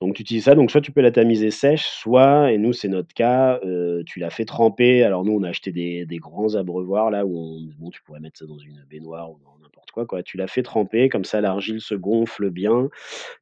Donc 0.00 0.14
tu 0.16 0.22
utilises 0.22 0.44
ça, 0.44 0.54
donc 0.54 0.70
soit 0.70 0.80
tu 0.80 0.92
peux 0.92 1.00
la 1.00 1.12
tamiser 1.12 1.50
sèche, 1.50 1.86
soit 1.88 2.52
et 2.52 2.58
nous 2.58 2.72
c'est 2.72 2.88
notre 2.88 3.14
cas, 3.14 3.60
tu 4.06 4.20
la 4.20 4.30
fais 4.30 4.44
tremper. 4.44 5.02
Alors 5.04 5.24
nous 5.24 5.32
on 5.32 5.42
a 5.42 5.48
acheté 5.48 5.72
des 5.72 6.18
grands 6.18 6.54
abreuvoirs 6.54 7.10
là 7.10 7.24
où 7.26 7.36
on 7.36 7.60
bon 7.78 7.90
tu 7.90 8.02
pourrais 8.02 8.20
mettre 8.20 8.38
ça 8.38 8.46
dans 8.46 8.58
une 8.58 8.84
baignoire 8.90 9.30
ou 9.30 9.38
dans 9.44 9.58
n'importe 9.62 9.90
quoi, 9.92 10.06
quoi. 10.06 10.22
Tu 10.22 10.36
la 10.36 10.46
fais 10.46 10.62
tremper, 10.62 11.08
comme 11.08 11.24
ça 11.24 11.40
l'argile 11.40 11.80
se 11.80 11.94
gonfle 11.94 12.50
bien. 12.50 12.88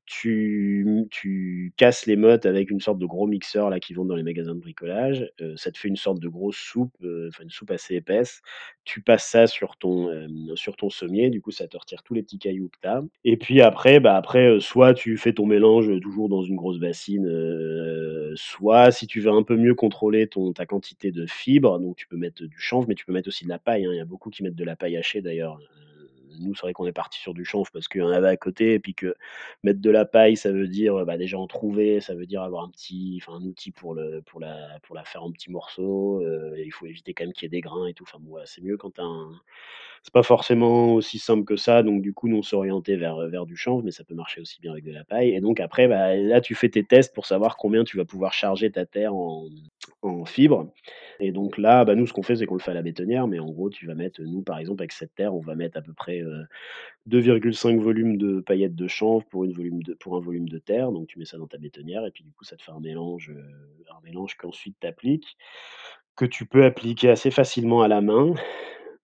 Tu, 0.07 1.07
tu 1.11 1.73
casses 1.77 2.07
les 2.07 2.17
mottes 2.17 2.47
avec 2.47 2.71
une 2.71 2.81
sorte 2.81 2.99
de 2.99 3.07
gros 3.07 3.27
mixeur 3.27 3.71
là 3.71 3.80
qui 3.81 3.95
vendent 3.95 4.09
dans 4.09 4.17
les 4.17 4.23
magasins 4.23 4.55
de 4.55 4.61
bricolage, 4.61 5.31
ça 5.57 5.73
te 5.73 5.79
fait 5.79 5.89
une 5.89 5.97
sorte 5.97 6.21
de 6.21 6.29
grosse 6.29 6.57
soupe, 6.59 6.95
enfin 7.29 7.45
une 7.45 7.51
soupe 7.51 7.71
assez 7.73 7.97
épaisse. 7.97 8.43
Tu 8.85 9.01
passes 9.03 9.27
ça 9.27 9.47
sur 9.47 9.77
ton, 9.77 10.09
sur 10.57 10.77
ton 10.77 10.91
sommier, 10.91 11.31
du 11.31 11.41
coup 11.41 11.51
ça 11.51 11.67
te 11.69 11.77
retire 11.77 12.03
tous 12.03 12.15
les 12.15 12.23
petits 12.23 12.39
cailloux 12.39 12.69
que 12.69 12.79
tu 12.83 12.89
as 12.89 13.03
et 13.25 13.37
puis 13.37 13.61
après, 13.61 14.01
bah, 14.01 14.17
après, 14.17 14.61
soit 14.61 14.95
tu 14.95 15.17
fais 15.17 15.33
ton 15.33 15.47
mélange, 15.47 15.91
toujours 16.01 16.29
dans 16.29 16.43
une 16.43 16.57
grosse 16.57 16.79
bassine, 16.79 17.27
soit 18.35 18.91
si 18.91 19.07
tu 19.07 19.21
veux 19.21 19.31
un 19.31 19.43
peu 19.43 19.57
mieux 19.57 19.75
contrôler 19.75 20.27
ton 20.29 20.53
ta 20.53 20.67
quantité 20.67 21.11
de 21.13 21.27
fibres, 21.27 21.79
donc 21.79 21.97
tu 21.97 22.07
peux 22.07 22.17
mettre 22.17 22.45
du 22.45 22.59
chanvre, 22.59 22.87
mais 22.89 22.95
tu 22.95 23.05
peux 23.05 23.13
mettre 23.13 23.29
aussi 23.29 23.45
de 23.45 23.49
la 23.51 23.59
paille, 23.59 23.87
hein. 23.87 23.91
Il 23.93 23.97
y 23.97 24.01
a 24.01 24.05
beaucoup 24.05 24.31
qui 24.31 24.43
mettent 24.43 24.55
de 24.57 24.65
la 24.65 24.77
paille 24.77 24.97
hachée 24.97 25.21
d'ailleurs, 25.23 25.59
nous 26.41 26.55
c'est 26.55 26.63
vrai 26.63 26.73
qu'on 26.73 26.87
est 26.87 26.93
partis 26.93 27.21
sur 27.21 27.35
du 27.35 27.45
chanvre 27.45 27.71
parce 27.73 27.89
qu'il 27.89 28.01
y 28.01 28.05
en 28.05 28.11
avait 28.11 28.29
à 28.29 28.37
côté 28.37 28.75
et 28.75 28.81
puis 28.81 28.95
que 28.95 29.15
mettre 29.63 29.81
de 29.81 29.91
la 29.91 30.05
paille, 30.05 30.37
ça 30.37 30.53
veut 30.53 30.69
dire, 30.69 31.05
bah, 31.07 31.17
déjà 31.19 31.39
en 31.39 31.47
trouver, 31.47 32.01
ça 32.01 32.15
veut 32.15 32.27
dire 32.27 32.43
avoir 32.43 32.65
un 32.65 32.71
petit 32.71 33.21
enfin 33.23 33.39
un 33.39 33.45
outil 33.45 33.71
pour 33.73 33.95
le 33.95 34.23
pour 34.23 34.41
la 34.41 34.79
pour 34.83 34.95
la 34.97 35.05
faire 35.05 35.23
en 35.25 35.33
petits 35.33 35.51
morceaux, 35.51 36.23
et 36.57 36.65
il 36.65 36.71
faut 36.73 36.87
éviter 36.87 37.15
quand 37.15 37.25
même 37.25 37.33
qu'il 37.33 37.45
y 37.45 37.47
ait 37.47 37.51
des 37.51 37.61
grains 37.61 37.87
et 37.87 37.95
tout. 37.95 38.05
Enfin 38.05 38.19
c'est 38.45 38.63
mieux 38.63 38.77
quand 38.77 38.93
tu 38.95 39.01
as 39.01 39.05
un 39.05 39.31
c'est 40.03 40.13
pas 40.13 40.23
forcément 40.23 40.95
aussi 40.95 41.19
simple 41.19 41.45
que 41.45 41.57
ça, 41.57 41.83
donc 41.83 42.01
du 42.03 42.15
coup, 42.15 42.29
nous, 42.29 42.39
on 42.39 42.43
s'est 42.43 42.57
orientés 42.57 42.97
vers, 42.97 43.17
vers 43.29 43.45
du 43.45 43.57
chanvre, 43.57 43.83
mais 43.85 43.91
ça 43.91 44.03
peut 44.05 44.15
marcher 44.15 44.41
aussi 44.41 44.61
bien 44.61 44.73
avec 44.73 44.85
de 44.85 44.93
la 44.93 45.05
paille 45.05 45.31
et 45.35 45.41
donc 45.41 45.61
après, 45.61 45.89
bah, 45.89 46.17
là, 46.17 46.41
tu 46.41 46.55
fais 46.55 46.71
tes 46.71 46.85
tests 46.85 47.15
pour 47.15 47.27
savoir 47.27 47.57
combien 47.57 47.85
tu 47.85 47.97
vas 47.99 48.05
pouvoir 48.05 48.33
charger 48.33 48.71
ta 48.71 48.87
terre 48.87 49.15
en 49.15 49.47
en 50.03 50.25
fibres 50.25 50.69
et 51.21 51.33
donc 51.33 51.59
là, 51.59 51.85
bah, 51.85 51.95
nous, 51.95 52.07
ce 52.07 52.13
qu'on 52.15 52.23
fait, 52.23 52.37
c'est 52.37 52.47
qu'on 52.47 52.55
le 52.55 52.61
fait 52.61 52.71
à 52.71 52.75
la 52.75 52.83
bétonnière, 52.83 53.27
mais 53.27 53.39
en 53.39 53.51
gros, 53.51 53.69
tu 53.69 53.87
vas 53.87 53.95
mettre 53.95 54.23
nous, 54.23 54.43
par 54.43 54.59
exemple, 54.59 54.83
avec 54.83 54.93
cette 54.93 55.15
terre, 55.15 55.35
on 55.35 55.41
va 55.41 55.55
mettre 55.55 55.77
à 55.77 55.83
peu 55.83 55.93
près, 55.93 56.23
2,5 57.07 57.81
volumes 57.81 58.19
de 58.19 58.41
paillettes 58.41 58.77
de 58.77 58.89
chanvre 58.89 59.27
pour 59.27 59.45
un 59.45 59.51
volume 59.51 60.49
de 60.49 60.59
terre, 60.59 60.93
donc 60.93 61.09
tu 61.09 61.19
mets 61.19 61.25
ça 61.27 61.39
dans 61.39 61.49
ta 61.49 61.59
bétonnière 61.59 62.07
et 62.07 62.11
puis, 62.11 62.25
du 62.25 62.33
coup, 62.33 62.45
ça 62.45 62.57
te 62.57 62.63
fait 62.63 62.73
un 62.73 62.81
mélange, 62.81 63.31
heu, 63.31 63.45
un 63.91 64.01
mélange 64.05 64.37
qu'ensuite 64.37 64.77
tu 64.81 64.87
appliques, 64.87 65.37
que 66.17 66.25
tu 66.27 66.47
peux 66.47 66.65
appliquer 66.65 67.11
assez 67.11 67.31
facilement 67.31 67.83
à 67.83 67.89
la 67.89 68.01
main 68.03 68.35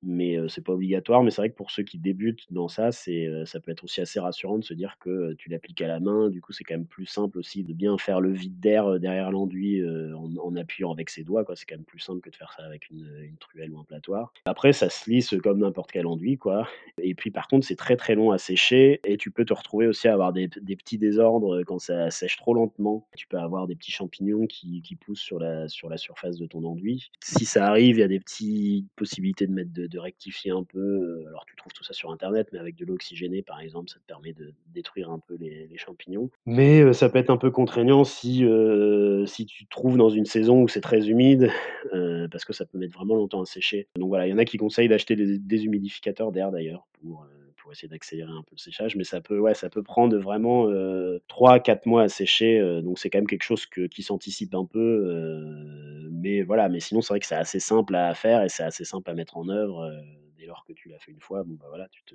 mais 0.03 0.37
heu, 0.37 0.49
c'est 0.49 0.65
pas 0.65 0.73
obligatoire. 0.73 1.23
Mais 1.23 1.31
c'est 1.31 1.41
vrai 1.43 1.51
que 1.51 1.57
pour 1.57 1.71
ceux 1.71 1.83
qui 1.83 1.99
débutent 1.99 2.47
dans 2.51 2.69
ça, 2.69 2.93
c'est, 2.93 3.29
ça 3.45 3.61
peut 3.61 3.71
être 3.71 3.85
aussi 3.85 4.01
assez 4.01 4.21
rassurant 4.21 4.59
de 4.59 4.65
se 4.65 4.75
dire 4.75 4.97
que, 5.01 5.35
tu 5.35 5.49
l'appliques 5.49 5.83
à 5.83 5.89
la 5.89 6.01
main. 6.01 6.29
Du 6.29 6.41
coup, 6.41 6.53
c'est 6.53 6.65
quand 6.65 6.75
même 6.75 6.87
plus 6.87 7.07
simple 7.07 7.39
aussi 7.39 7.65
de 7.65 7.73
bien 7.73 7.99
faire 7.99 8.21
le 8.21 8.33
vide 8.33 8.61
d'air, 8.61 8.99
derrière 9.01 9.31
l'enduit, 9.31 9.83
en 10.15 10.57
appuyant 10.57 10.93
avec 10.93 11.11
ses 11.11 11.25
doigts. 11.25 11.45
C'est 11.55 11.67
quand 11.67 11.77
même 11.77 11.85
plus 11.85 12.01
simple 12.01 12.21
que 12.21 12.31
de 12.31 12.37
faire 12.37 12.53
ça 12.57 12.65
avec 12.65 12.91
une, 12.91 13.07
truelle 13.41 13.73
ou 13.73 13.79
un 13.79 13.85
platoir. 13.85 14.33
Après, 14.45 14.73
ça 14.73 14.89
se 14.89 15.11
lisse 15.11 15.35
comme 15.43 15.61
n'importe 15.61 15.93
quel 15.93 16.07
enduit, 16.07 16.39
quoi. 16.39 16.69
Et 17.01 17.15
puis 17.15 17.31
par 17.31 17.49
contre, 17.49 17.67
c'est 17.67 17.77
très, 17.77 17.97
très 17.97 18.15
long 18.15 18.31
à 18.31 18.39
sécher 18.39 19.01
et 19.05 19.17
tu 19.17 19.31
peux 19.31 19.45
te 19.45 19.53
retrouver 19.53 19.87
aussi 19.87 20.09
à 20.09 20.13
avoir 20.13 20.33
des 20.33 20.49
petits 20.49 20.99
désordres, 20.99 21.63
quand 21.65 21.79
ça 21.79 22.11
sèche 22.11 22.37
trop 22.37 22.55
lentement. 22.55 23.07
Tu 23.17 23.27
peux 23.27 23.39
avoir 23.39 23.67
des 23.67 23.75
petits 23.75 23.93
champignons 23.93 24.47
qui 24.47 24.83
qui 24.83 24.97
poussent 24.97 25.21
sur 25.21 25.39
la 25.39 25.69
sur 25.69 25.89
la 25.89 25.97
surface 25.97 26.39
de 26.39 26.47
ton 26.47 26.65
enduit. 26.65 27.11
Si 27.23 27.45
ça 27.45 27.67
arrive, 27.67 27.97
il 27.97 28.01
y 28.01 28.05
a 28.05 28.09
des 28.09 28.21
petites 28.21 28.91
possibilités 28.97 29.47
de 29.47 29.53
mettre 29.53 29.73
de 29.73 29.86
de 29.89 29.99
rectifier 29.99 30.51
un 30.51 30.65
peu, 30.65 30.79
heu, 30.79 31.25
alors 31.29 31.45
tu 31.47 31.57
trouves 31.57 31.73
tout 31.73 31.85
ça 31.85 31.93
sur 31.93 32.11
internet, 32.11 32.49
mais 32.53 32.59
avec 32.59 32.77
de 32.77 32.85
l'eau 32.85 32.95
oxygénée, 32.95 33.43
par 33.43 33.61
exemple, 33.61 33.91
ça 33.91 33.99
te 33.99 34.05
permet 34.07 34.33
de 34.33 34.53
détruire 34.73 35.11
un 35.11 35.19
peu 35.19 35.37
les 35.39 35.77
champignons. 35.77 36.31
Mais 36.47 36.81
heu, 36.81 36.93
ça 36.93 37.09
peut 37.09 37.19
être 37.19 37.31
un 37.31 37.37
peu 37.37 37.51
contraignant 37.51 38.05
si, 38.05 38.45
heu, 38.45 39.25
si 39.27 39.47
tu 39.47 39.65
te 39.65 39.71
trouves 39.71 39.97
dans 39.97 40.11
une 40.11 40.27
saison 40.27 40.63
où 40.63 40.69
c'est 40.69 40.81
très 40.81 41.09
humide, 41.09 41.51
parce 42.31 42.45
que 42.45 42.53
ça 42.53 42.67
peut 42.67 42.79
mettre 42.79 42.95
vraiment 42.95 43.15
longtemps 43.15 43.43
à 43.43 43.47
sécher. 43.47 43.89
Donc 43.97 44.09
voilà, 44.09 44.27
il 44.27 44.31
y 44.31 44.33
en 44.33 44.39
a 44.39 44.45
qui 44.45 44.57
conseillent 44.57 44.89
d'acheter 44.89 45.17
des 45.17 45.39
déshumidificateurs 45.39 46.33
d'air 46.33 46.51
d'ailleurs 46.51 46.87
pour, 47.01 47.27
pour 47.67 47.73
essayer 47.73 47.89
d'accélérer 47.89 48.31
un 48.31 48.43
peu 48.43 48.53
le 48.55 48.59
séchage, 48.61 48.95
mais 48.97 49.03
ça 49.05 49.21
peut 49.21 49.41
ouais, 49.41 49.55
ça 49.55 49.69
peut 49.71 49.83
prendre 49.83 50.17
vraiment, 50.19 50.69
heu, 50.71 51.21
3-4 51.29 51.85
mois 51.87 52.03
à 52.05 52.09
sécher, 52.09 52.61
heu, 52.61 52.81
donc 52.81 52.99
c'est 53.01 53.11
quand 53.11 53.19
même 53.19 53.27
quelque 53.27 53.43
chose 53.43 53.67
que 53.67 53.89
qui 53.89 54.05
s'anticipe 54.05 54.55
un 54.55 54.65
peu, 54.67 54.79
heu, 54.81 56.09
mais 56.13 56.43
voilà, 56.43 56.69
mais 56.69 56.79
sinon 56.81 57.03
c'est 57.03 57.13
vrai 57.15 57.21
que 57.21 57.27
c'est 57.27 57.35
assez 57.35 57.59
simple 57.61 57.97
à 57.97 58.15
faire 58.15 58.45
et 58.45 58.49
c'est 58.49 58.63
assez 58.63 58.85
simple 58.85 59.11
à 59.11 59.15
mettre 59.15 59.37
en 59.37 59.49
œuvre, 59.49 59.83
heu, 59.91 60.01
dès 60.39 60.47
lors 60.47 60.65
que 60.65 60.73
tu 60.75 60.89
l'as 60.89 61.01
fait 61.01 61.11
une 61.13 61.21
fois, 61.21 61.43
bon 61.45 61.55
bah 61.55 61.67
voilà, 61.69 61.89
te 62.07 62.15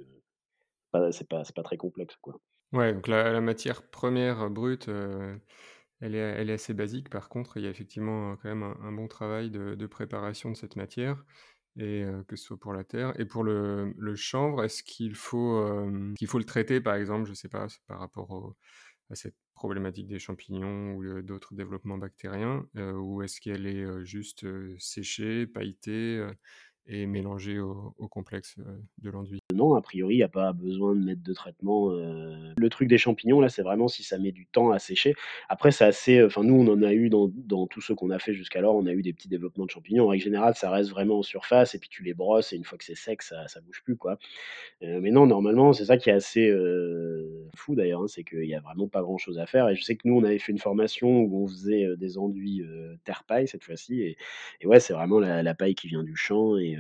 c'est 1.12 1.28
pas 1.30 1.44
pas 1.56 1.64
très 1.64 1.78
complexe, 1.78 2.16
quoi. 2.22 2.40
Ouais, 2.74 2.94
donc 2.94 3.08
la 3.10 3.42
matière 3.42 3.90
première, 3.90 4.50
brute, 4.50 4.88
elle 6.02 6.16
est 6.16 6.20
elle 6.20 6.50
est 6.50 6.54
assez 6.54 6.74
basique. 6.74 7.10
Par 7.10 7.30
contre, 7.30 7.58
il 7.58 7.64
y 7.64 7.68
a 7.68 7.70
effectivement, 7.70 8.36
quand 8.38 8.50
même 8.50 8.64
un 8.64 8.92
bon 8.92 9.08
travail 9.08 9.52
de 9.52 9.88
préparation 9.88 10.52
de 10.52 10.56
cette 10.58 10.76
matière 10.76 11.26
et 11.78 12.06
que 12.28 12.36
ce 12.36 12.44
soit 12.46 12.60
pour 12.60 12.74
la 12.74 12.84
terre 12.84 13.14
et 13.20 13.26
pour 13.26 13.44
le 13.44 14.16
chanvre, 14.16 14.64
est-ce 14.64 14.84
qu'il 14.84 15.16
faut, 15.16 15.66
qu'il 16.16 16.28
faut 16.28 16.38
le 16.40 16.46
traiter, 16.46 16.82
par 16.82 16.96
exemple, 16.96 17.28
je 17.28 17.34
sais 17.34 17.50
pas, 17.50 17.68
par 17.88 18.00
rapport 18.00 18.30
au 18.32 18.56
à 19.10 19.16
cette 19.16 19.36
problématique 19.56 20.08
des 20.08 20.20
champignons 20.20 20.94
ou, 20.94 21.22
d'autres 21.22 21.54
développements 21.54 21.98
bactériens? 21.98 22.66
Ou 22.76 23.22
est-ce 23.24 23.42
qu'elle 23.42 23.68
est, 23.68 24.06
juste, 24.06 24.46
séchée, 24.80 25.48
pailletée, 25.48 26.26
et 26.88 27.06
mélangée 27.06 27.60
au 27.60 28.08
complexe, 28.10 28.58
de 28.98 29.10
l'enduit? 29.10 29.41
A 29.76 29.82
priori, 29.82 30.16
il 30.16 30.20
y 30.20 30.24
a 30.24 30.30
pas 30.30 30.54
besoin 30.54 30.96
de 30.96 31.02
mettre 31.04 31.24
de 31.24 31.34
traitement, 31.34 31.92
heu, 31.92 32.54
le 32.58 32.70
truc 32.70 32.88
des 32.90 32.98
champignons 32.98 33.40
là, 33.42 33.50
c'est 33.50 33.62
vraiment 33.64 33.88
si 33.88 34.04
ça 34.04 34.18
met 34.18 34.32
du 34.32 34.46
temps 34.48 34.72
à 34.72 34.80
sécher. 34.80 35.14
Après 35.50 35.72
c'est 35.72 35.86
assez, 35.86 36.18
heu, 36.20 36.26
enfin 36.28 36.44
nous 36.44 36.56
on 36.56 36.68
en 36.74 36.82
a 36.84 36.94
eu 36.94 37.10
dans 37.10 37.68
tous 37.68 37.82
ceux 37.82 37.96
qu'on 37.96 38.10
a 38.12 38.20
fait 38.20 38.34
jusqu'alors, 38.34 38.76
on 38.76 38.86
a 38.88 38.92
eu 38.94 39.02
des 39.04 39.14
petits 39.14 39.28
développements 39.30 39.66
de 39.66 39.70
champignons. 39.72 40.06
En 40.06 40.10
règle 40.10 40.24
générale, 40.24 40.56
ça 40.56 40.70
reste 40.72 40.90
vraiment 40.90 41.20
en 41.20 41.24
surface 41.24 41.76
et 41.76 41.80
puis 41.80 41.90
tu 41.90 42.04
les 42.04 42.14
brosses 42.14 42.54
et 42.54 42.56
une 42.58 42.64
fois 42.66 42.78
que 42.78 42.84
c'est 42.86 42.96
sec, 42.96 43.22
ça 43.22 43.48
ça 43.48 43.62
bouge 43.62 43.82
plus, 43.84 43.96
quoi. 43.98 44.18
Heu, 44.84 45.02
mais 45.02 45.12
non, 45.12 45.28
normalement, 45.28 45.74
c'est 45.74 45.86
ça 45.86 45.98
qui 45.98 46.10
est 46.10 46.14
assez, 46.14 46.52
fou 47.56 47.76
d'ailleurs, 47.76 48.02
hein, 48.04 48.08
c'est 48.08 48.24
qu'il 48.24 48.46
y 48.46 48.56
a 48.56 48.60
vraiment 48.62 48.88
pas 48.88 49.02
grand 49.02 49.18
chose 49.18 49.40
à 49.40 49.46
faire 49.46 49.70
et 49.70 49.76
je 49.76 49.84
sais 49.84 49.96
que 49.96 50.08
nous, 50.08 50.16
on 50.18 50.24
avait 50.24 50.40
fait 50.40 50.52
une 50.52 50.60
formation 50.60 51.22
où 51.22 51.44
on 51.44 51.48
faisait, 51.48 51.88
des 51.98 52.18
enduits, 52.18 52.62
heu, 52.64 52.98
terre-paille 53.06 53.48
cette 53.48 53.64
fois-ci 53.64 54.02
et 54.62 54.68
ouais, 54.68 54.80
c'est 54.80 54.94
vraiment 54.94 55.20
la 55.20 55.54
paille 55.56 55.76
qui 55.76 55.88
vient 55.88 56.04
du 56.04 56.16
champ 56.16 56.58
et 56.58 56.78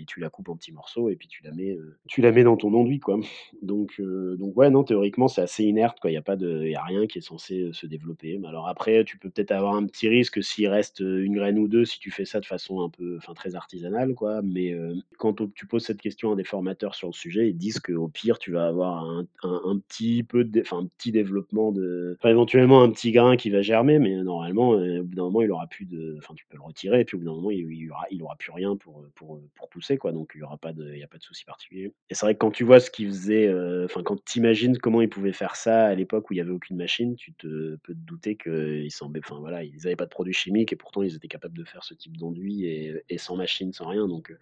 et 0.00 0.04
tu 0.06 0.20
la 0.20 0.30
coupes 0.30 0.48
en 0.50 0.56
petits 0.56 0.72
morceaux 0.72 1.08
et 1.10 1.16
puis 1.16 1.28
tu 1.28 1.42
la 1.42 1.52
mets, 1.52 1.76
tu 2.08 2.20
la 2.22 2.32
mets 2.32 2.44
dans 2.44 2.56
ton 2.56 2.72
enduit, 2.74 3.00
quoi. 3.00 3.18
Donc, 3.62 3.94
euh, 4.00 4.36
donc 4.36 4.56
ouais, 4.56 4.70
non, 4.70 4.84
théoriquement, 4.84 5.28
c'est 5.28 5.42
assez 5.42 5.64
inerte, 5.64 5.98
quoi. 6.00 6.10
Il 6.10 6.14
y 6.14 6.18
a 6.18 6.22
pas 6.22 6.36
de, 6.36 6.64
y 6.66 6.74
a 6.74 6.82
rien 6.82 7.06
qui 7.06 7.18
est 7.18 7.20
censé 7.20 7.62
euh, 7.62 7.72
se 7.72 7.86
développer. 7.86 8.38
Mais 8.38 8.48
alors 8.48 8.68
après, 8.68 9.04
tu 9.04 9.18
peux 9.18 9.30
peut-être 9.30 9.52
avoir 9.52 9.74
un 9.74 9.86
petit 9.86 10.08
risque 10.08 10.42
s'il 10.42 10.68
reste 10.68 11.00
euh, 11.02 11.24
une 11.24 11.34
graine 11.34 11.58
ou 11.58 11.68
deux, 11.68 11.84
si 11.84 11.98
tu 11.98 12.10
fais 12.10 12.24
ça 12.24 12.40
de 12.40 12.46
façon 12.46 12.80
un 12.80 12.88
peu, 12.90 13.16
enfin 13.16 13.34
très 13.34 13.54
artisanale, 13.56 14.14
quoi. 14.14 14.40
Mais 14.42 14.72
euh, 14.72 14.94
quand 15.18 15.52
tu 15.54 15.66
poses 15.66 15.84
cette 15.84 16.00
question 16.00 16.32
à 16.32 16.36
des 16.36 16.44
formateurs 16.44 16.94
sur 16.94 17.08
le 17.08 17.12
sujet, 17.12 17.48
ils 17.50 17.56
disent 17.56 17.80
qu'au 17.80 18.08
pire, 18.08 18.38
tu 18.38 18.52
vas 18.52 18.66
avoir 18.66 19.04
un, 19.04 19.26
un- 19.42 19.78
petit 19.88 20.22
peu 20.22 20.44
de, 20.44 20.60
enfin 20.62 20.78
un 20.78 20.86
petit 20.86 21.12
développement 21.12 21.72
de, 21.72 22.16
enfin 22.18 22.30
éventuellement 22.30 22.82
un 22.82 22.90
petit 22.90 23.12
grain 23.12 23.36
qui 23.36 23.50
va 23.50 23.62
germer, 23.62 23.98
mais 23.98 24.16
normalement, 24.22 24.74
euh, 24.74 25.00
au 25.00 25.04
bout 25.04 25.14
d'un 25.14 25.22
moment, 25.24 25.42
il 25.42 25.50
aura 25.50 25.66
plus 25.66 25.84
de, 25.86 26.14
enfin 26.18 26.34
tu 26.34 26.46
peux 26.48 26.56
le 26.56 26.62
retirer, 26.62 27.00
et 27.00 27.04
puis 27.04 27.16
au 27.16 27.20
bout 27.20 27.26
d'un 27.26 27.34
moment, 27.34 27.50
il, 27.50 27.70
il 27.72 27.90
aura, 27.90 28.06
il 28.10 28.22
aura 28.22 28.36
plus 28.36 28.52
rien 28.52 28.76
pour, 28.76 29.04
pour, 29.14 29.40
pour 29.54 29.68
pousser, 29.68 29.98
quoi. 29.98 30.12
Donc 30.12 30.32
il 30.34 30.38
y 30.40 30.42
aura 30.42 30.56
pas 30.58 30.72
de, 30.72 30.94
y 30.94 31.02
a 31.02 31.08
pas 31.08 31.18
de 31.18 31.22
souci 31.22 31.44
particulier. 31.44 31.92
Et 32.10 32.14
c'est 32.14 32.24
vrai 32.26 32.34
que 32.34 32.38
quand 32.38 32.52
tu 32.52 32.62
vois 32.64 32.78
ce 32.80 32.90
qu'ils 32.90 33.08
faisaient, 33.08 33.48
heu, 33.48 33.84
enfin, 33.84 34.02
quand 34.04 34.22
tu 34.24 34.38
imagines 34.38 34.78
comment 34.78 35.00
ils 35.02 35.08
pouvaient 35.08 35.32
faire 35.32 35.56
ça 35.56 35.86
à 35.86 35.94
l'époque 35.94 36.30
où 36.30 36.34
il 36.34 36.36
y 36.36 36.40
avait 36.40 36.52
aucune 36.52 36.76
machine, 36.76 37.16
tu 37.16 37.32
te 37.34 37.76
peux 37.82 37.94
te 37.94 37.98
douter 37.98 38.36
qu'ils 38.36 38.88
enfin, 39.02 39.40
voilà, 39.40 39.64
ils 39.64 39.86
avaient 39.88 39.96
pas 39.96 40.04
de 40.04 40.10
produits 40.10 40.32
chimiques 40.34 40.72
et 40.72 40.76
pourtant 40.76 41.02
ils 41.02 41.16
étaient 41.16 41.26
capables 41.28 41.58
de 41.58 41.64
faire 41.64 41.82
ce 41.84 41.94
type 41.94 42.16
d'enduit 42.16 42.64
et 42.66 43.18
sans 43.18 43.36
machine, 43.36 43.72
sans 43.72 43.88
rien 43.88 44.06
donc 44.08 44.30
heu, 44.30 44.38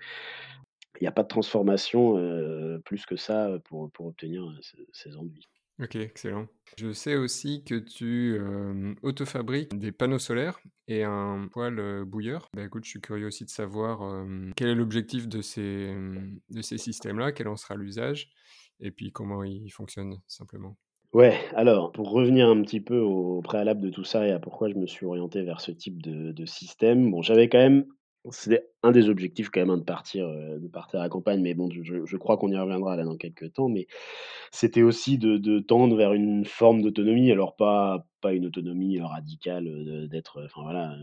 il 1.00 1.04
y 1.04 1.06
a 1.08 1.12
pas 1.12 1.22
de 1.22 1.28
transformation, 1.28 2.18
heu, 2.18 2.80
plus 2.84 3.06
que 3.06 3.16
ça, 3.16 3.58
pour 3.64 3.90
obtenir, 4.00 4.44
ces 4.92 5.16
enduits. 5.16 5.46
Ok, 5.80 5.96
excellent. 5.96 6.46
Je 6.78 6.92
sais 6.92 7.16
aussi 7.16 7.64
que 7.64 7.74
tu 7.74 8.36
euh, 8.38 8.94
autofabriques 9.02 9.76
des 9.76 9.90
panneaux 9.90 10.20
solaires 10.20 10.60
et 10.86 11.02
un 11.02 11.48
poêle 11.50 11.80
euh, 11.80 12.04
bouilleur. 12.04 12.48
Bah 12.54 12.64
écoute, 12.64 12.84
je 12.84 12.90
suis 12.90 13.00
curieux 13.00 13.26
aussi 13.26 13.44
de 13.44 13.50
savoir 13.50 14.02
euh, 14.02 14.50
quel 14.56 14.68
est 14.68 14.74
l'objectif 14.74 15.28
de 15.28 15.42
ces, 15.42 15.88
euh, 15.92 16.16
de 16.50 16.62
ces 16.62 16.78
systèmes-là, 16.78 17.32
quel 17.32 17.48
en 17.48 17.56
sera 17.56 17.74
l'usage, 17.74 18.30
et 18.80 18.92
puis 18.92 19.10
comment 19.10 19.42
ils 19.42 19.70
fonctionnent 19.70 20.20
simplement. 20.28 20.76
Ouais, 21.12 21.36
alors 21.54 21.92
pour 21.92 22.10
revenir 22.10 22.48
un 22.48 22.60
petit 22.62 22.80
peu 22.80 22.98
au 22.98 23.40
préalable 23.42 23.80
de 23.80 23.90
tout 23.90 24.04
ça 24.04 24.26
et 24.26 24.32
à 24.32 24.38
pourquoi 24.40 24.68
je 24.68 24.74
me 24.74 24.86
suis 24.86 25.06
orienté 25.06 25.42
vers 25.42 25.60
ce 25.60 25.70
type 25.70 26.02
de 26.02 26.32
de 26.32 26.46
système, 26.46 27.10
bon, 27.10 27.22
j'avais 27.22 27.48
quand 27.48 27.58
même 27.58 27.86
c'est 28.30 28.70
un 28.82 28.90
des 28.92 29.08
objectifs 29.08 29.50
quand 29.50 29.60
même, 29.60 29.70
hein, 29.70 29.78
de 29.78 29.82
partir, 29.84 30.26
heu, 30.28 30.58
de 30.60 30.68
à 30.96 31.02
la 31.02 31.08
campagne, 31.08 31.42
mais 31.42 31.54
bon, 31.54 31.68
je 31.70 32.04
je 32.06 32.16
crois 32.16 32.36
qu'on 32.38 32.50
y 32.50 32.56
reviendra 32.58 32.96
là 32.96 33.04
dans 33.04 33.16
quelques 33.16 33.52
temps, 33.52 33.68
mais 33.68 33.86
C'était 34.52 34.82
aussi 34.82 35.18
de 35.18 35.60
tendre 35.60 35.96
vers 35.96 36.14
une 36.14 36.44
forme 36.46 36.82
d'autonomie, 36.82 37.32
alors 37.32 37.56
pas 37.56 38.06
pas 38.22 38.32
une 38.34 38.46
autonomie, 38.46 38.98
heu, 38.98 39.04
radicale, 39.04 39.64
de 39.66 40.06
d'être, 40.06 40.42
enfin 40.46 40.62
voilà, 40.62 40.96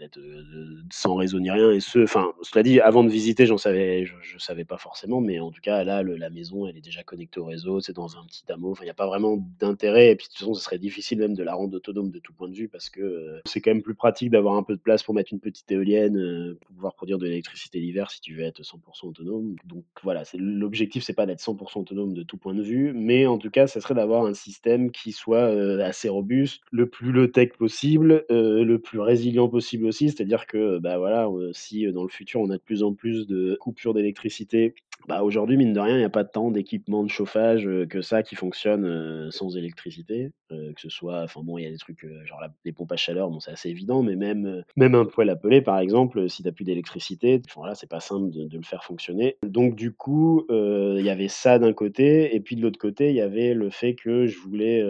d'être, 0.00 0.18
de 0.18 0.78
sans 0.92 1.14
réseau 1.16 1.40
ni 1.40 1.50
rien 1.50 1.70
et 1.72 1.80
ce 1.80 2.00
enfin, 2.04 2.32
cela 2.42 2.62
dit, 2.64 2.80
avant 2.80 3.04
de 3.04 3.10
visiter, 3.10 3.46
j'en 3.46 3.58
savais 3.58 4.06
je 4.06 4.14
je 4.22 4.38
savais 4.38 4.64
pas 4.64 4.78
forcément, 4.78 5.20
mais 5.20 5.40
en 5.40 5.50
tout 5.52 5.60
cas, 5.62 5.84
là, 5.84 6.02
le 6.02 6.16
la 6.16 6.30
maison, 6.30 6.66
elle 6.66 6.76
est 6.78 6.80
déjà 6.82 7.02
connectée 7.04 7.40
au 7.40 7.46
réseau, 7.46 7.80
c'est 7.80 7.92
dans 7.94 8.16
un 8.18 8.24
petit 8.26 8.44
hameau, 8.52 8.72
enfin, 8.72 8.84
il 8.84 8.88
y 8.88 8.90
a 8.90 8.94
pas 8.94 9.06
vraiment 9.06 9.38
d'intérêt 9.60 10.10
et 10.12 10.16
puis 10.16 10.26
de 10.26 10.30
toute 10.30 10.38
façon, 10.40 10.54
ce 10.54 10.62
serait 10.64 10.78
difficile 10.78 11.18
même 11.20 11.34
de 11.34 11.42
la 11.44 11.54
rendre 11.54 11.76
autonome 11.76 12.10
de 12.10 12.18
tout 12.20 12.32
point 12.34 12.48
de 12.48 12.54
vue 12.56 12.68
parce 12.68 12.90
que, 12.90 13.00
heu, 13.02 13.40
c'est 13.46 13.60
quand 13.60 13.70
même 13.72 13.82
plus 13.82 13.94
pratique 13.94 14.30
d'avoir 14.30 14.54
un 14.56 14.62
peu 14.62 14.74
de 14.76 14.80
place 14.80 15.02
pour 15.02 15.14
mettre 15.14 15.32
une 15.32 15.40
petite 15.40 15.70
éolienne, 15.72 16.16
heu, 16.18 16.58
pour 16.66 16.74
pouvoir 16.76 16.94
produire 16.94 17.18
de 17.18 17.26
l'électricité 17.26 17.80
l'hiver 17.80 18.10
si 18.10 18.20
tu 18.20 18.34
veux 18.34 18.42
être 18.44 18.62
100 18.64 18.80
autonome. 19.04 19.56
Donc 19.64 19.84
voilà, 20.02 20.24
c'est 20.24 20.38
l'objectif, 20.38 21.02
c'est 21.04 21.12
pas 21.14 21.26
d'être 21.26 21.40
100 21.40 21.56
autonome 21.76 22.14
de 22.14 22.22
tout 22.22 22.36
point 22.38 22.54
de 22.54 22.62
vue, 22.62 22.92
mais 22.94 23.26
en 23.26 23.38
tout 23.38 23.50
cas, 23.50 23.66
ça 23.66 23.80
serait 23.80 23.94
d'avoir 23.94 24.24
un 24.26 24.34
système 24.34 24.90
qui 24.90 25.12
soit, 25.12 25.50
heu, 25.52 25.82
assez 25.82 26.08
robuste, 26.08 26.60
le 26.72 26.88
plus 26.88 27.12
low-tech 27.12 27.50
possible, 27.58 28.24
heu, 28.30 28.64
le 28.64 28.78
plus 28.78 29.00
résilient 29.00 29.48
possible 29.48 29.89
C'est-à-dire 30.08 30.46
que, 30.46 30.78
bah, 30.78 30.98
voilà, 30.98 31.28
si, 31.52 31.90
dans 31.92 32.02
le 32.02 32.08
futur, 32.08 32.40
on 32.40 32.50
a 32.50 32.56
de 32.56 32.62
plus 32.62 32.82
en 32.82 32.94
plus 32.94 33.26
de 33.26 33.56
coupures 33.60 33.94
d'électricité, 33.94 34.74
bah, 35.08 35.22
aujourd'hui, 35.22 35.56
mine 35.56 35.72
de 35.72 35.80
rien, 35.80 35.96
il 35.96 36.00
y 36.00 36.04
a 36.04 36.08
pas 36.10 36.24
tant 36.24 36.50
d'équipements 36.50 37.02
de 37.04 37.10
chauffage, 37.10 37.66
heu, 37.66 37.86
que 37.86 38.00
ça 38.02 38.22
qui 38.22 38.36
fonctionnent, 38.36 38.84
heu, 38.86 39.30
sans 39.30 39.56
électricité, 39.56 40.30
heu, 40.52 40.72
que 40.74 40.80
ce 40.80 40.88
soit 40.88 41.22
enfin 41.22 41.40
bon, 41.42 41.58
il 41.58 41.64
y 41.64 41.66
a 41.66 41.70
des 41.70 41.78
trucs, 41.78 42.06
genre 42.26 42.40
la 42.40 42.52
les 42.64 42.72
pompes 42.72 42.92
à 42.92 42.96
chaleur, 42.96 43.30
bon, 43.30 43.40
c'est 43.40 43.50
assez 43.50 43.68
évident, 43.70 44.02
mais 44.02 44.16
même, 44.16 44.62
même 44.76 44.94
un 44.94 45.04
poêle 45.06 45.30
à 45.30 45.36
peler, 45.36 45.62
par 45.62 45.78
exemple, 45.78 46.28
si 46.28 46.42
tu 46.42 46.48
as 46.48 46.52
plus 46.52 46.64
d'électricité, 46.64 47.40
voilà, 47.56 47.74
c'est 47.74 47.88
pas 47.88 48.00
simple 48.00 48.30
de 48.30 48.56
le 48.56 48.62
faire 48.62 48.84
fonctionner. 48.84 49.36
Donc 49.46 49.74
du 49.74 49.92
coup, 49.92 50.44
il 50.50 51.02
y 51.04 51.10
avait 51.10 51.28
ça 51.28 51.58
d'un 51.58 51.72
côté 51.72 52.34
et 52.34 52.40
puis 52.40 52.56
de 52.56 52.62
l'autre 52.62 52.78
côté, 52.78 53.10
il 53.10 53.16
y 53.16 53.20
avait 53.20 53.54
le 53.54 53.70
fait 53.70 53.94
que 53.94 54.26
je 54.26 54.38
voulais, 54.38 54.82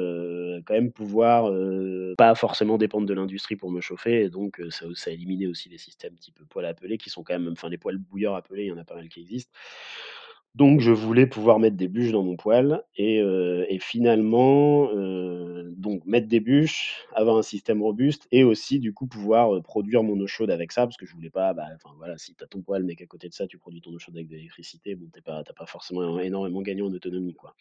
quand 0.66 0.74
même 0.74 0.92
pouvoir, 0.92 1.50
pas 2.16 2.34
forcément 2.34 2.78
dépendre 2.78 3.06
de 3.06 3.14
l'industrie 3.14 3.56
pour 3.56 3.70
me 3.70 3.80
chauffer 3.80 4.22
et 4.24 4.30
donc 4.30 4.60
ça 4.70 4.86
ça 4.94 5.10
éliminait 5.10 5.46
aussi 5.46 5.68
les 5.68 5.78
systèmes 5.78 6.14
type 6.16 6.38
poêle 6.48 6.66
à 6.66 6.74
peler 6.74 6.98
qui 6.98 7.10
sont 7.10 7.22
quand 7.22 7.38
même 7.38 7.52
enfin 7.52 7.68
les 7.68 7.78
poêles 7.78 7.98
bouilleurs 7.98 8.34
à 8.34 8.42
peler, 8.42 8.64
il 8.64 8.68
y 8.68 8.72
en 8.72 8.78
a 8.78 8.84
pas 8.84 8.94
mal 8.96 9.08
qui 9.08 9.20
existent. 9.20 9.52
Donc 10.56 10.80
je 10.80 10.90
voulais 10.90 11.26
pouvoir 11.26 11.60
mettre 11.60 11.76
des 11.76 11.86
bûches 11.86 12.10
dans 12.10 12.24
mon 12.24 12.36
poêle 12.36 12.82
et 12.96 13.18
et 13.68 13.78
finalement, 13.78 14.90
heu, 14.92 15.72
donc 15.76 16.04
mettre 16.06 16.26
des 16.26 16.40
bûches, 16.40 17.04
avoir 17.14 17.36
un 17.36 17.42
système 17.42 17.80
robuste 17.82 18.26
et 18.32 18.42
aussi 18.42 18.80
du 18.80 18.92
coup 18.92 19.06
pouvoir, 19.06 19.54
heu, 19.54 19.62
produire 19.62 20.02
mon 20.02 20.18
eau 20.18 20.26
chaude 20.26 20.50
avec 20.50 20.72
ça 20.72 20.86
parce 20.86 20.96
que 20.96 21.06
je 21.06 21.14
voulais 21.14 21.30
pas, 21.30 21.54
bah, 21.54 21.66
enfin 21.76 21.94
voilà, 21.98 22.18
si 22.18 22.34
tu 22.34 22.42
as 22.42 22.48
ton 22.48 22.62
poêle 22.62 22.82
mais 22.82 22.96
qu'à 22.96 23.06
côté 23.06 23.28
de 23.28 23.34
ça 23.34 23.46
tu 23.46 23.58
produis 23.58 23.80
ton 23.80 23.92
eau 23.94 23.98
chaude 24.00 24.16
avec 24.16 24.26
de 24.28 24.34
l'électricité, 24.34 24.96
bon 24.96 25.06
tu 25.14 25.22
pas 25.22 25.44
tu 25.44 25.52
pas 25.54 25.66
forcément 25.66 26.18
énormément 26.18 26.62
gagné 26.62 26.82
en 26.82 26.92
autonomie, 26.92 27.34
quoi. 27.34 27.54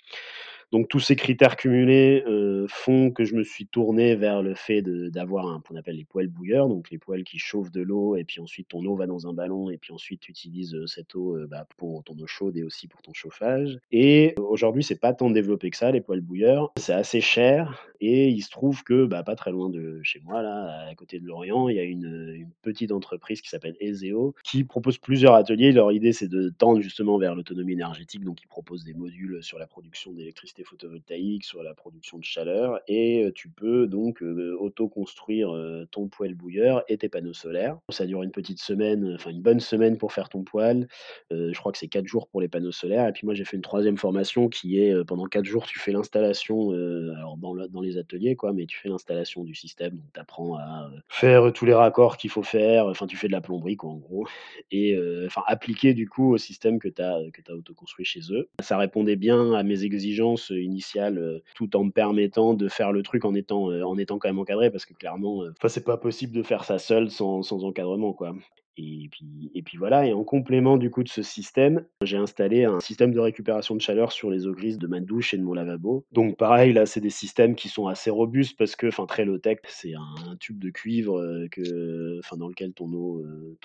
Donc 0.72 0.88
tous 0.88 1.00
ces 1.00 1.16
critères 1.16 1.56
cumulés, 1.56 2.24
heu, 2.28 2.66
font 2.70 3.12
que 3.12 3.24
je 3.26 3.36
me 3.36 3.44
suis 3.44 3.66
tourné 3.68 4.16
vers 4.16 4.42
le 4.44 4.54
fait 4.54 4.82
d'avoir 4.82 5.48
un 5.48 5.62
qu'on 5.62 5.76
appelle 5.76 5.96
les 5.96 6.06
poêles 6.06 6.28
bouilleurs, 6.28 6.68
donc 6.70 6.90
les 6.92 6.98
poêles 7.00 7.24
qui 7.24 7.40
chauffent 7.40 7.72
de 7.72 7.82
l'eau 7.82 8.16
et 8.16 8.24
puis 8.24 8.40
ensuite 8.40 8.68
ton 8.68 8.86
eau 8.86 8.96
va 8.96 9.08
dans 9.08 9.28
un 9.28 9.34
ballon 9.34 9.70
et 9.70 9.78
puis 9.78 9.92
ensuite 9.94 10.22
tu 10.22 10.32
utilises, 10.32 10.76
heu, 10.76 10.86
cette 10.88 11.16
eau, 11.16 11.36
heu, 11.38 11.48
bah, 11.48 11.68
pour 11.78 12.04
ton 12.04 12.18
eau 12.20 12.28
chaude 12.28 12.56
et 12.58 12.64
aussi 12.64 12.88
pour 12.88 13.02
ton 13.02 13.14
chauffage 13.14 13.80
et 13.92 14.36
aujourd'hui, 14.38 14.84
c'est 14.84 15.00
pas 15.00 15.14
tant 15.14 15.30
développé 15.32 15.70
que 15.70 15.78
ça, 15.78 15.92
les 15.92 16.02
poêles 16.02 16.22
bouilleurs. 16.22 16.72
C'est 16.78 16.94
assez 16.94 17.22
cher 17.22 17.86
et 18.02 18.30
il 18.30 18.42
se 18.42 18.50
trouve 18.50 18.84
que, 18.84 19.06
bah, 19.06 19.24
pas 19.24 19.36
très 19.36 19.52
loin 19.52 19.70
de 19.70 20.02
chez 20.04 20.20
moi 20.22 20.42
là, 20.42 20.88
à 20.90 20.96
côté 20.96 21.20
de 21.20 21.26
Lorient, 21.26 21.70
il 21.70 21.76
y 21.76 21.80
a 21.80 21.84
une, 21.84 22.48
petite 22.62 22.92
entreprise 22.92 23.42
qui 23.42 23.50
s'appelle 23.50 23.76
Ezeo 23.80 24.36
qui 24.44 24.64
propose 24.64 24.98
plusieurs 24.98 25.34
ateliers. 25.34 25.72
Leur 25.72 25.92
idée, 25.92 26.14
c'est 26.14 26.28
de 26.28 26.50
tendre 26.50 26.82
justement 26.82 27.18
vers 27.18 27.36
l'autonomie 27.36 27.74
énergétique, 27.74 28.24
donc 28.24 28.42
ils 28.42 28.48
proposent 28.48 28.84
des 28.84 28.94
modules 28.94 29.42
sur 29.42 29.60
la 29.60 29.68
production 29.68 30.12
d'électricité 30.12 30.64
photovoltaïque, 30.64 31.46
sur 31.46 31.64
la 31.64 31.74
production 31.74 32.18
de 32.18 32.24
chaleur 32.24 32.80
et 32.88 33.32
tu 33.36 33.50
peux 33.50 33.88
donc, 33.88 34.22
heu, 34.22 34.58
auto-construire, 34.60 35.54
ton 35.92 36.08
poêle 36.08 36.36
bouilleur 36.36 36.84
et 36.88 36.98
tes 36.98 37.10
panneaux 37.10 37.34
solaires. 37.34 37.78
Ça 37.90 38.06
dure 38.06 38.24
une 38.24 38.32
petite 38.32 38.60
semaine, 38.60 39.14
enfin 39.16 39.32
une 39.32 39.42
bonne 39.42 39.60
semaine 39.60 39.98
pour 39.98 40.12
faire 40.14 40.30
ton 40.30 40.44
poêle. 40.44 40.88
Je 41.32 41.58
crois 41.58 41.72
que 41.72 41.78
c'est 41.78 41.88
4 41.88 42.06
jours 42.08 42.28
pour 42.28 42.42
les 42.42 42.48
panneaux 42.48 42.72
solaires 42.72 43.08
et 43.08 43.12
puis 43.12 43.26
moi 43.26 43.34
j'ai 43.34 43.46
fait 43.46 43.58
une 43.58 43.64
troisième 43.64 43.98
formation 43.98 44.50
qui 44.50 44.80
est, 44.80 45.04
pendant 45.06 45.26
4 45.26 45.46
jours 45.46 45.66
tu 45.66 45.80
fais 45.80 45.92
l'installation, 45.92 46.72
alors 46.72 47.38
dans 47.38 47.56
dans 47.68 47.82
les 47.82 47.89
ateliers 47.98 48.36
quoi, 48.36 48.54
mais 48.54 48.66
tu 48.66 48.78
fais 48.78 48.90
l'installation 48.90 49.44
du 49.44 49.56
système, 49.56 49.96
donc 49.96 50.06
tu 50.14 50.20
apprends 50.20 50.56
à, 50.56 50.90
heu, 50.94 51.00
faire 51.10 51.52
tous 51.54 51.66
les 51.66 51.74
raccords 51.74 52.18
qu'il 52.18 52.30
faut 52.30 52.44
faire, 52.44 52.88
enfin 52.88 53.08
tu 53.08 53.18
fais 53.18 53.28
de 53.28 53.32
la 53.32 53.42
plomberie 53.42 53.76
quoi 53.78 53.92
en 53.92 53.98
gros 53.98 54.28
et 54.72 54.96
heu, 54.96 55.26
enfin 55.26 55.44
appliquer 55.48 55.94
du 55.94 56.08
coup 56.08 56.34
au 56.34 56.38
système 56.38 56.80
que 56.80 56.88
tu 56.88 57.02
as, 57.02 57.16
as 57.16 57.54
autoconstruit 57.54 58.06
chez 58.06 58.22
eux. 58.32 58.50
Ça 58.62 58.78
répondait 58.78 59.16
bien 59.16 59.54
à 59.54 59.64
mes 59.64 59.84
exigences, 59.84 60.50
initiales, 60.50 61.42
tout 61.56 61.76
en 61.76 61.86
me 61.86 61.92
permettant 61.92 62.54
de 62.54 62.68
faire 62.68 62.92
le 62.92 63.04
truc 63.04 63.26
en 63.26 63.34
étant, 63.34 63.66
en 63.66 63.98
étant 63.98 64.20
quand 64.20 64.30
même 64.30 64.40
encadré 64.40 64.72
parce 64.72 64.86
que 64.86 64.94
clairement, 64.94 65.44
c'est 65.68 65.86
pas 65.86 65.98
possible 65.98 66.34
de 66.34 66.44
faire 66.44 66.64
ça 66.64 66.80
seul 66.80 67.10
sans 67.12 67.64
encadrement 67.64 68.14
quoi. 68.14 68.36
Et 68.80 69.10
puis 69.10 69.52
et 69.54 69.62
puis 69.62 69.78
voilà 69.78 70.06
et 70.06 70.14
en 70.14 70.24
complément 70.24 70.78
du 70.78 70.90
coup 70.90 71.04
de 71.04 71.10
ce 71.10 71.22
système, 71.22 71.86
j'ai 72.02 72.18
installé 72.18 72.64
un 72.64 72.80
système 72.80 73.14
de 73.14 73.20
récupération 73.20 73.76
de 73.76 73.82
chaleur 73.82 74.12
sur 74.12 74.30
les 74.30 74.48
eaux 74.48 74.54
grises 74.54 74.78
de 74.78 74.88
ma 74.88 75.02
douche 75.02 75.34
et 75.34 75.38
de 75.38 75.44
mon 75.44 75.54
lavabo. 75.54 76.06
Donc 76.12 76.38
pareil, 76.38 76.72
là, 76.72 76.86
c'est 76.86 77.02
des 77.02 77.10
systèmes 77.10 77.56
qui 77.56 77.68
sont 77.68 77.88
assez 77.88 78.10
robustes 78.10 78.58
parce 78.58 78.76
que 78.76 78.88
enfin 78.88 79.06
très 79.06 79.26
low 79.26 79.38
tech, 79.38 79.58
c'est 79.68 79.94
un 79.96 80.36
tube 80.40 80.60
de 80.60 80.70
cuivre, 80.70 81.20
heu, 81.20 81.48
que 81.52 82.20
enfin 82.20 82.38
dans 82.38 82.48
lequel 82.48 82.74
ton 82.74 82.92
eau, 82.94 83.20
heu, 83.20 83.58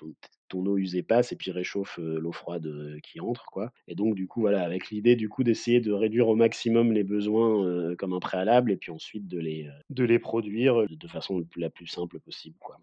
ton 0.49 0.67
eau 0.67 0.77
usée 0.77 1.03
passe 1.03 1.33
et 1.33 1.37
puis 1.37 1.51
réchauffe, 1.53 1.99
heu, 1.99 2.19
l'eau 2.19 2.33
froide, 2.33 2.69
qui 3.03 3.21
entre 3.21 3.47
quoi. 3.47 3.71
Et 3.87 3.95
donc 3.95 4.15
du 4.15 4.27
coup 4.27 4.41
voilà, 4.41 4.63
avec 4.65 4.91
l'idée 4.91 5.15
du 5.17 5.29
coup 5.29 5.45
d'essayer 5.45 5.81
de 5.81 5.93
réduire 5.93 6.29
au 6.29 6.35
maximum 6.35 6.93
les 6.93 7.05
besoins, 7.05 7.95
comme 7.97 8.13
un 8.15 8.21
préalable 8.21 8.73
et 8.73 8.77
puis 8.77 8.91
ensuite 8.91 9.29
de 9.29 9.39
les, 9.39 9.69
de 9.91 10.05
les 10.05 10.19
produire, 10.19 10.87
de 10.89 11.09
façon 11.09 11.45
la 11.57 11.71
plus 11.71 11.87
simple 11.87 12.19
possible 12.19 12.57
quoi. 12.59 12.79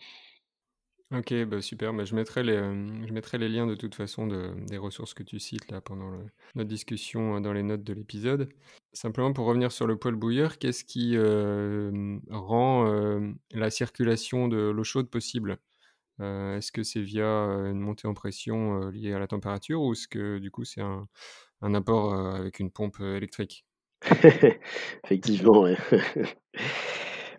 Ok, 1.11 1.33
bah 1.43 1.61
super, 1.61 1.93
bah 1.93 2.05
je 2.05 2.15
mettrai 2.15 2.41
les, 2.41 2.55
euh, 2.55 3.05
je 3.05 3.11
mettrai 3.11 3.37
les 3.37 3.49
liens 3.49 3.67
de 3.67 3.75
toute 3.75 3.95
façon 3.95 4.27
de, 4.27 4.53
des 4.67 4.77
ressources 4.77 5.13
que 5.13 5.23
tu 5.23 5.39
cites 5.39 5.69
là 5.69 5.81
pendant 5.81 6.09
notre 6.55 6.69
discussion 6.69 7.35
euh, 7.35 7.39
dans 7.41 7.51
les 7.51 7.63
notes 7.63 7.83
de 7.83 7.91
l'épisode. 7.91 8.47
Simplement 8.93 9.33
pour 9.33 9.45
revenir 9.45 9.73
sur 9.73 9.87
le 9.87 9.97
poêle 9.97 10.15
bouilleur, 10.15 10.57
qu'est-ce 10.57 10.85
qui 10.85 11.17
euh, 11.17 12.17
rend 12.29 12.85
la 13.51 13.69
circulation 13.69 14.47
de 14.47 14.57
l'eau 14.57 14.83
chaude 14.85 15.09
possible? 15.09 15.57
Est-ce 16.19 16.71
que 16.71 16.83
c'est 16.83 17.01
via 17.01 17.25
une 17.25 17.79
montée 17.79 18.07
en 18.07 18.13
pression 18.13 18.89
liée 18.89 19.13
à 19.13 19.19
la 19.19 19.27
température 19.27 19.81
ou 19.81 19.93
est-ce 19.93 20.07
que 20.07 20.37
du 20.37 20.51
coup 20.51 20.65
c'est 20.65 20.81
un, 20.81 21.07
apport 21.73 22.13
avec 22.13 22.59
une 22.59 22.69
pompe 22.71 22.99
électrique? 22.99 23.65
Effectivement. 25.03 25.65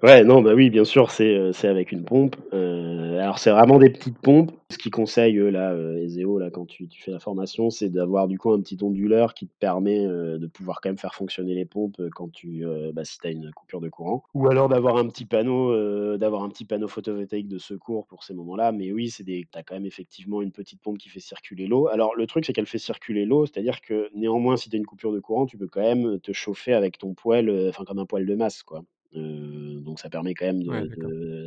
Ouais, 0.02 0.24
non, 0.24 0.42
bah, 0.42 0.52
oui, 0.54 0.68
bien 0.68 0.84
sûr, 0.84 1.12
c'est, 1.12 1.52
c'est 1.52 1.68
avec 1.68 1.92
une 1.92 2.04
pompe. 2.04 2.34
Heu, 2.52 3.18
alors 3.20 3.38
c'est 3.38 3.52
vraiment 3.52 3.78
des 3.78 3.88
petites 3.88 4.18
pompes. 4.18 4.50
Ce 4.68 4.76
qu'ils 4.76 4.90
conseillent, 4.90 5.38
eux, 5.38 5.48
là, 5.50 5.76
Ezeo, 5.98 6.40
là, 6.40 6.50
quand 6.50 6.66
tu 6.66 6.88
fais 6.98 7.12
la 7.12 7.20
formation, 7.20 7.70
c'est 7.70 7.88
d'avoir 7.88 8.26
du 8.26 8.36
coup 8.36 8.50
un 8.52 8.60
petit 8.60 8.76
onduleur 8.82 9.32
qui 9.32 9.46
te 9.46 9.52
permet, 9.60 10.04
de 10.04 10.46
pouvoir 10.48 10.80
quand 10.80 10.88
même 10.88 10.98
faire 10.98 11.14
fonctionner 11.14 11.54
les 11.54 11.66
pompes, 11.66 12.02
quand 12.16 12.32
tu, 12.32 12.64
bah, 12.92 13.04
si 13.04 13.18
tu 13.20 13.28
as 13.28 13.30
une 13.30 13.52
coupure 13.52 13.80
de 13.80 13.88
courant. 13.88 14.24
Ou 14.34 14.48
alors 14.48 14.68
d'avoir 14.68 14.96
un 14.96 15.06
petit 15.06 15.24
panneau, 15.24 16.16
d'avoir 16.16 16.42
un 16.42 16.48
petit 16.48 16.64
panneau 16.64 16.88
photovoltaïque 16.88 17.46
de 17.46 17.58
secours 17.58 18.06
pour 18.08 18.24
ces 18.24 18.34
moments-là. 18.34 18.72
Mais 18.72 18.90
oui, 18.90 19.08
c'est 19.08 19.22
des 19.22 19.46
as 19.54 19.62
quand 19.62 19.74
même 19.76 19.86
effectivement 19.86 20.42
une 20.42 20.50
petite 20.50 20.80
pompe 20.80 20.98
qui 20.98 21.10
fait 21.10 21.20
circuler 21.20 21.68
l'eau. 21.68 21.86
Alors 21.86 22.16
le 22.16 22.26
truc, 22.26 22.44
c'est 22.44 22.52
qu'elle 22.52 22.66
fait 22.66 22.78
circuler 22.78 23.24
l'eau, 23.24 23.46
c'est-à-dire 23.46 23.80
que 23.80 24.08
néanmoins, 24.16 24.56
si 24.56 24.68
tu 24.68 24.74
as 24.74 24.78
une 24.80 24.86
coupure 24.86 25.12
de 25.12 25.20
courant, 25.20 25.46
tu 25.46 25.56
peux 25.58 25.68
quand 25.68 25.80
même 25.82 26.18
te 26.18 26.32
chauffer 26.32 26.72
avec 26.72 26.98
ton 26.98 27.14
poêle, 27.14 27.68
enfin 27.68 27.84
comme 27.84 28.00
un 28.00 28.06
poêle 28.06 28.26
de 28.26 28.34
masse, 28.34 28.64
quoi. 28.64 28.82
Donc 29.20 30.00
ça 30.00 30.08
permet 30.10 30.34
quand 30.34 30.46
même 30.46 30.62
de 30.62 30.88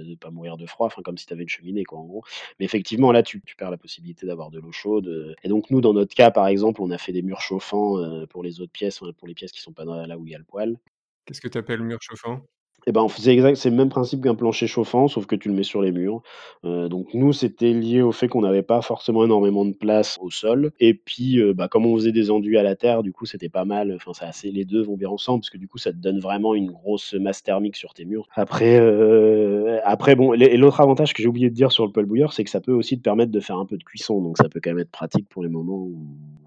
de 0.06 0.16
pas 0.16 0.32
mourir 0.32 0.58
de 0.58 0.66
froid, 0.66 0.88
enfin 0.88 1.02
comme 1.04 1.18
si 1.18 1.26
tu 1.26 1.34
avais 1.34 1.44
une 1.44 1.50
cheminée 1.50 1.84
quoi, 1.84 2.00
en 2.00 2.06
gros. 2.06 2.24
Mais 2.60 2.66
effectivement 2.66 3.12
là, 3.12 3.24
tu 3.24 3.42
tu 3.46 3.56
perds 3.56 3.72
la 3.72 3.78
possibilité 3.78 4.26
d'avoir 4.28 4.52
de 4.52 4.60
l'eau 4.60 4.72
chaude, 4.72 5.08
heu 5.08 5.36
et 5.44 5.48
donc 5.50 5.70
nous, 5.72 5.82
dans 5.82 5.94
notre 5.94 6.16
cas, 6.16 6.32
par 6.32 6.48
exemple, 6.48 6.82
on 6.82 6.92
a 6.92 6.98
fait 6.98 7.12
des 7.14 7.22
murs 7.24 7.42
chauffants, 7.42 7.98
heu, 8.00 8.28
pour 8.28 8.44
les 8.44 8.62
autres 8.62 8.72
pièces, 8.72 9.02
enfin 9.02 9.12
pour 9.14 9.28
les 9.28 9.34
pièces 9.36 9.52
qui 9.52 9.62
sont 9.62 9.74
pas 9.74 9.86
là 9.86 10.18
où 10.18 10.26
il 10.28 10.32
y 10.32 10.36
a 10.36 10.40
le 10.40 10.44
poêle. 10.46 10.78
Qu'est-ce 11.26 11.42
que 11.42 11.48
tu 11.48 11.58
appelles 11.58 11.82
mur 11.84 12.00
chauffant? 12.02 12.46
Et 12.88 12.92
ben, 12.92 13.02
on 13.02 13.08
faisait 13.08 13.34
exact 13.34 13.56
c'est 13.56 13.72
le 13.72 13.76
même 13.76 13.90
principe 13.90 14.22
qu'un 14.24 14.36
plancher 14.36 14.68
chauffant, 14.68 15.08
sauf 15.08 15.26
que 15.26 15.36
tu 15.36 15.50
le 15.50 15.56
mets 15.56 15.64
sur 15.64 15.82
les 15.82 15.92
murs. 15.92 16.22
Heu, 16.66 16.88
donc 16.88 17.08
nous, 17.16 17.34
c'était 17.34 17.74
lié 17.74 18.02
au 18.04 18.12
fait 18.12 18.28
qu'on 18.28 18.42
n'avait 18.42 18.62
pas 18.62 18.82
forcément 18.84 19.24
énormément 19.26 19.66
de 19.66 19.74
place 19.74 20.18
au 20.22 20.30
sol 20.30 20.72
et 20.80 20.94
puis, 20.94 21.40
heu, 21.40 21.54
bah, 21.54 21.68
comme 21.68 21.86
on 21.88 21.96
faisait 21.96 22.12
des 22.12 22.30
enduits 22.30 22.58
à 22.60 22.64
la 22.64 22.76
terre, 22.76 23.02
du 23.02 23.12
coup, 23.12 23.26
c'était 23.26 23.50
pas 23.50 23.66
mal, 23.66 23.92
enfin, 23.96 24.12
c'est 24.14 24.26
assez 24.26 24.52
les 24.52 24.66
2 24.66 24.84
vont 24.84 24.98
bien 24.98 25.10
ensemble 25.10 25.40
parce 25.42 25.50
que 25.50 25.58
du 25.58 25.68
coup, 25.68 25.80
ça 25.80 25.92
te 25.92 25.98
donne 25.98 26.20
vraiment 26.20 26.54
une 26.54 26.70
grosse 26.72 27.14
masse 27.16 27.42
thermique 27.42 27.76
sur 27.76 27.94
tes 27.96 28.06
murs. 28.06 28.28
Après, 28.36 28.80
heu, 28.80 29.80
après 29.84 30.16
bon, 30.16 30.34
et 30.34 30.56
l'autre 30.58 30.80
avantage 30.82 31.14
que 31.14 31.24
j'ai 31.24 31.28
oublié 31.28 31.50
de 31.50 31.56
dire 31.56 31.72
sur 31.72 31.86
le 31.88 31.92
poêle 31.92 32.06
bouilleur, 32.06 32.34
c'est 32.34 32.44
que 32.44 32.50
ça 32.52 32.62
peut 32.62 32.72
aussi 32.74 32.98
te 32.98 33.02
permettre 33.04 33.32
de 33.32 33.40
faire 33.40 33.58
un 33.58 33.66
peu 33.66 33.78
de 33.78 33.84
cuisson, 33.84 34.22
donc 34.22 34.38
ça 34.38 34.48
peut 34.48 34.60
quand 34.64 34.70
même 34.70 34.80
être 34.80 34.92
pratique 34.92 35.28
pour 35.30 35.42
les 35.44 35.50
moments 35.50 35.78
où 35.80 35.98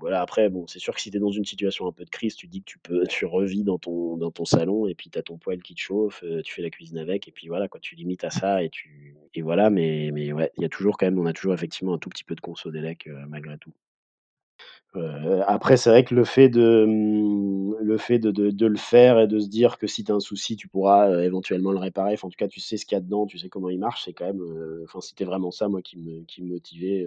voilà, 0.01 0.21
après 0.23 0.49
bon, 0.49 0.65
c'est 0.69 0.79
sûr 0.79 0.95
que 0.95 1.01
si 1.01 1.11
tu 1.11 1.17
es 1.17 1.21
dans 1.21 1.33
une 1.33 1.45
situation 1.45 1.89
un 1.89 1.93
peu 1.93 2.05
de 2.05 2.11
crise, 2.11 2.37
tu 2.37 2.47
dis 2.47 2.61
que 2.61 2.67
tu 2.67 2.79
peux 2.79 3.05
tu 3.09 3.27
revis 3.27 3.65
dans 3.65 3.79
ton 3.79 4.17
dans 4.17 4.31
ton 4.31 4.45
salon 4.45 4.87
et 4.87 4.95
puis 4.95 5.11
tu 5.11 5.19
as 5.19 5.23
ton 5.23 5.39
poêle 5.39 5.61
qui 5.63 5.75
te 5.75 5.81
chauffe, 5.81 6.23
heu, 6.29 6.43
tu 6.43 6.55
fais 6.55 6.63
la 6.63 6.71
cuisine 6.71 6.99
avec 6.99 7.29
et 7.29 7.33
puis 7.33 7.49
voilà 7.49 7.69
tu 7.81 7.95
limites 7.97 8.25
à 8.25 8.31
ça 8.31 8.63
et 8.63 8.71
tu 8.71 9.17
et 9.35 9.43
voilà, 9.43 9.71
mais 9.71 10.11
mais 10.13 10.33
ouais, 10.33 10.51
il 10.57 10.63
y 10.63 10.67
a 10.67 10.69
toujours 10.69 10.97
quand 10.99 11.07
même 11.07 11.19
on 11.19 11.27
a 11.27 11.33
toujours 11.33 11.55
effectivement 11.55 11.95
un 11.95 11.99
tout 11.99 12.09
petit 12.11 12.25
peu 12.25 12.35
de 12.35 12.41
conso 12.41 12.71
d'élec, 12.71 13.07
heu, 13.09 13.17
malgré 13.29 13.59
tout. 13.59 13.73
Heu, 14.95 15.43
après 15.47 15.77
c'est 15.77 15.91
vrai 15.91 16.05
que 16.05 16.15
le 16.15 16.25
fait 16.25 16.49
de, 16.49 16.87
mmh, 16.87 17.85
de 18.53 18.67
le 18.67 18.77
faire 18.79 19.19
et 19.21 19.27
de 19.27 19.39
se 19.39 19.49
dire 19.49 19.77
que 19.79 19.87
si 19.87 20.03
tu 20.05 20.13
as 20.13 20.15
un 20.15 20.21
souci, 20.21 20.57
tu 20.57 20.67
pourras, 20.69 21.23
éventuellement 21.23 21.73
le 21.73 21.79
réparer, 21.79 22.15
enfin 22.15 22.29
en 22.29 22.31
tout 22.31 22.37
cas 22.39 22.49
tu 22.49 22.61
sais 22.61 22.77
ce 22.79 22.87
qu'il 22.87 22.97
y 22.97 22.99
a 22.99 23.03
dedans, 23.03 23.27
tu 23.27 23.39
sais 23.39 23.49
comment 23.49 23.69
il 23.71 23.79
marche, 23.79 24.05
c'est 24.05 24.13
quand 24.15 24.27
même, 24.27 24.43
enfin 24.85 25.01
c'était 25.01 25.25
vraiment 25.25 25.51
ça 25.51 25.69
moi 25.69 25.83
qui 25.83 25.99
me 25.99 26.23
qui 26.25 26.43
me 26.43 26.49
motivait, 26.49 27.05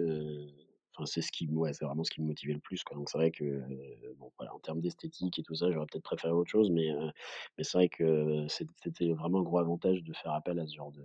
enfin 0.96 1.06
c'est 1.06 1.22
ce 1.22 1.32
qui 1.32 1.48
ouais, 1.48 1.72
c'est 1.74 1.84
vraiment 1.84 2.04
ce 2.04 2.10
qui 2.10 2.20
me 2.22 2.26
motivait 2.28 2.54
le 2.54 2.60
plus. 2.60 2.82
Donc 2.92 3.08
c'est 3.10 3.18
vrai 3.18 3.30
que, 3.30 3.44
heu, 3.44 4.14
bon 4.18 4.30
en 4.38 4.58
termes 4.60 4.80
d'esthétique 4.80 5.38
et 5.38 5.42
tout 5.42 5.54
ça, 5.54 5.70
j'aurais 5.72 5.86
peut-être 5.90 6.04
préféré 6.04 6.32
autre 6.32 6.50
chose, 6.50 6.70
mais, 6.70 6.90
heu, 6.92 7.10
mais 7.58 7.64
c'est 7.64 7.78
vrai 7.78 7.88
que 7.88 8.46
c'ét 8.48 8.68
c'était 8.82 9.12
vraiment 9.12 9.40
un 9.40 9.42
gros 9.42 9.58
avantage 9.58 10.02
de 10.04 10.12
faire 10.14 10.32
appel 10.34 10.58
à 10.60 10.66
ce 10.66 10.74
genre 10.76 10.92
de 10.92 11.04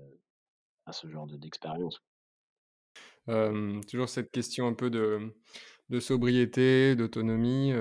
à 0.87 0.93
ce 0.93 1.07
genre 1.09 1.27
de 1.27 1.37
d'expérience. 1.37 2.01
Toujours 3.87 4.09
cette 4.09 4.31
question 4.31 4.67
un 4.67 4.73
peu 4.73 4.89
de 4.89 5.35
de 5.89 5.99
sobriété, 6.01 6.95
d'autonomie, 6.95 7.71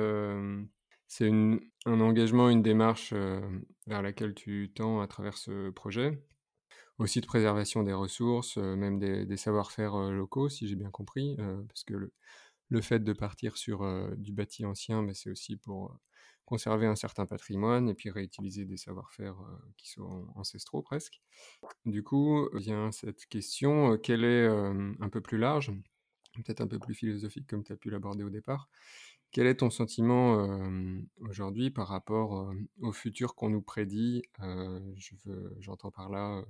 c'est 1.09 1.29
un 1.31 2.01
engagement, 2.01 2.49
une 2.51 2.63
démarche, 2.63 3.13
vers 3.87 4.03
laquelle 4.03 4.35
tu 4.35 4.73
tends 4.75 5.01
à 5.01 5.07
travers 5.09 5.37
ce 5.39 5.71
projet? 5.71 6.23
Aussi 6.99 7.21
de 7.21 7.27
préservation 7.27 7.83
des 7.83 7.93
ressources, 7.93 8.57
heu, 8.59 8.75
même 8.77 8.99
des 8.99 9.37
savoir-faire, 9.37 9.97
heu, 9.97 10.13
locaux, 10.15 10.49
si 10.49 10.67
j'ai 10.67 10.77
bien 10.77 10.91
compris, 10.91 11.37
heu, 11.39 11.65
parce 11.69 11.85
que 11.85 12.11
le 12.69 12.81
fait 12.83 13.01
de 13.01 13.13
partir 13.13 13.57
sur, 13.59 13.85
du 14.17 14.33
bâti 14.33 14.65
ancien, 14.67 15.07
c'est 15.15 15.31
aussi 15.31 15.57
pour, 15.57 15.97
conserver 16.47 16.87
un 16.87 16.97
certain 16.97 17.27
patrimoine 17.27 17.89
et 17.89 17.95
puis 17.95 18.11
réutiliser 18.11 18.65
des 18.67 18.77
savoir-faire, 18.77 19.37
qui 19.77 19.91
sont 19.91 20.29
ancestraux 20.37 20.83
presque. 20.83 21.21
Du 21.87 22.03
coup, 22.05 22.49
vient 22.55 22.93
cette 22.93 23.27
question, 23.27 23.93
heu, 23.95 23.99
quel 23.99 24.25
est, 24.25 24.47
un 24.49 25.09
peu 25.11 25.21
plus 25.21 25.39
large, 25.39 25.73
peut-être 26.35 26.61
un 26.61 26.69
peu 26.69 26.79
plus 26.79 26.95
philosophique 26.95 27.47
comme 27.49 27.65
tu 27.65 27.73
as 27.73 27.77
pu 27.77 27.91
l'aborder 27.91 28.25
au 28.25 28.31
départ. 28.31 28.69
Quel 29.33 29.47
est 29.47 29.57
ton 29.57 29.71
sentiment, 29.71 30.49
aujourd'hui 31.21 31.71
par 31.71 31.89
rapport, 31.89 32.53
au 32.81 32.93
futur 32.93 33.35
qu'on 33.35 33.51
nous 33.51 33.63
prédit? 33.63 34.23
Je 34.97 35.15
j'entends 35.61 35.91
par 35.91 36.09
là, 36.09 36.43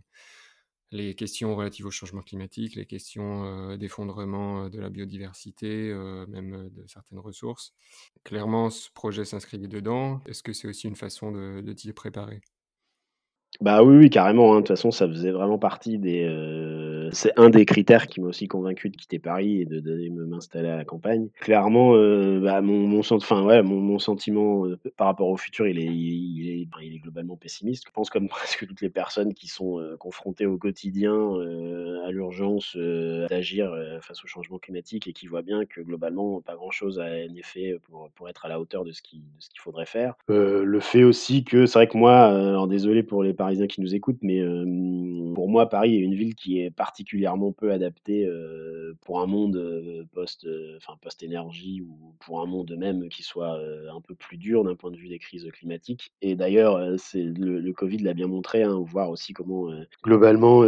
les 0.93 1.17
questions 1.17 1.57
relatives 1.57 1.87
au 1.87 1.91
changement 1.91 2.23
climatique, 2.23 2.77
les 2.77 2.87
questions, 2.87 3.77
d'effondrement, 3.77 4.69
de 4.69 4.79
la 4.79 4.89
biodiversité, 4.89 5.93
même, 6.29 6.69
de 6.71 6.87
certaines 6.87 7.19
ressources. 7.19 7.75
Clairement, 8.23 8.71
ce 8.71 8.89
projet 8.93 9.25
s'inscrivait 9.25 9.67
dedans. 9.67 10.21
Est-ce 10.27 10.45
que 10.45 10.53
c'est 10.53 10.69
aussi 10.69 10.87
une 10.87 10.95
façon 10.95 11.33
de 11.33 11.73
t'y 11.73 11.93
préparer? 11.93 12.41
Bah, 13.61 13.83
oui, 13.83 13.97
oui, 13.97 14.11
carrément, 14.11 14.53
hein. 14.53 14.57
De 14.57 14.61
toute 14.61 14.69
façon, 14.69 14.91
ça 14.93 15.09
faisait 15.09 15.33
vraiment 15.33 15.59
partie 15.59 15.99
des, 15.99 16.25
c'est 17.13 17.33
un 17.37 17.51
des 17.51 17.65
critères 17.65 18.07
qui 18.07 18.21
m'a 18.21 18.29
aussi 18.29 18.49
convaincu 18.49 18.91
de 18.91 18.97
quitter 18.97 19.19
Paris 19.19 19.63
et 19.63 19.65
de 19.67 19.81
m'installer 20.11 20.69
à 20.69 20.77
la 20.77 20.85
campagne. 20.85 21.29
Clairement, 21.41 21.95
heu, 21.95 22.41
bah, 22.41 22.61
mon 22.61 22.87
mon 22.87 23.01
enfin, 23.11 23.45
ouais, 23.45 23.63
mon 23.63 23.81
mon 23.81 23.99
sentiment, 23.99 24.67
heu, 24.67 24.79
par 24.97 25.07
rapport 25.09 25.29
au 25.29 25.37
futur, 25.37 25.67
il 25.67 25.79
est 25.79 25.85
il 25.85 26.51
est 26.51 26.69
il 26.83 26.95
est 26.95 26.99
globalement 26.99 27.37
pessimiste. 27.37 27.85
Je 27.87 27.93
pense 27.93 28.11
comme 28.11 28.29
presque 28.29 28.67
toutes 28.67 28.81
les 28.81 28.91
personnes 28.91 29.35
qui 29.35 29.49
sont, 29.49 29.81
heu, 29.81 29.97
confrontées 29.97 30.47
au 30.47 30.59
quotidien, 30.59 31.15
heu, 31.15 32.01
à 32.05 32.11
l'urgence, 32.11 32.77
d'agir, 33.29 33.73
face 34.01 34.23
au 34.25 34.27
changement 34.27 34.59
climatique 34.59 35.09
et 35.09 35.13
qui 35.13 35.27
voient 35.27 35.43
bien 35.43 35.65
que 35.65 35.81
globalement, 35.81 36.41
pas 36.41 36.55
grand 36.55 36.71
chose 36.71 36.99
a 37.01 37.05
en 37.07 37.35
effet 37.35 37.79
pour 37.85 38.11
pour 38.15 38.29
être 38.29 38.45
à 38.45 38.49
la 38.49 38.61
hauteur 38.61 38.85
de 38.85 38.93
ce 38.93 39.03
qu'il 39.03 39.23
faudrait 39.59 39.87
faire. 39.87 40.15
Le 40.29 40.81
fait 40.81 41.05
aussi 41.05 41.45
que 41.45 41.67
c'est 41.67 41.79
vrai 41.79 41.89
que 41.89 41.97
moi, 41.97 42.27
alors 42.27 42.69
désolé 42.69 43.03
pour 43.03 43.23
les 43.23 43.33
Parisiens 43.35 43.67
qui 43.67 43.81
nous 43.81 43.95
écoutent, 43.95 44.19
mais, 44.23 44.41
pour 45.47 45.53
moi, 45.53 45.69
Paris 45.69 45.95
est 45.95 46.01
une 46.01 46.17
ville 46.17 46.35
qui 46.35 46.59
est 46.59 46.73
particulièrement 46.73 47.53
peu 47.53 47.71
adaptée, 47.71 48.27
heu, 48.27 48.97
pour 49.03 49.21
un 49.21 49.27
monde, 49.27 49.55
heu, 49.55 50.05
enfin 50.77 50.95
post-énergie 51.01 51.83
ou 51.83 52.15
pour 52.19 52.41
un 52.41 52.47
monde 52.47 52.75
même 52.77 53.09
qui 53.09 53.23
soit, 53.23 53.57
un 53.95 54.01
peu 54.01 54.17
plus 54.17 54.39
dur 54.39 54.65
d'un 54.65 54.75
point 54.75 54.91
de 54.91 54.97
vue 54.97 55.07
des 55.07 55.21
crises 55.21 55.49
climatiques. 55.53 56.11
Et 56.21 56.35
d'ailleurs, 56.35 56.99
c'est 56.99 57.23
le 57.23 57.73
covid 57.73 57.99
l'a 57.99 58.13
bien 58.13 58.27
montré, 58.27 58.65
hein, 58.65 58.77
voir 58.85 59.09
aussi 59.09 59.35
comment, 59.35 59.69
globalement, 60.03 60.63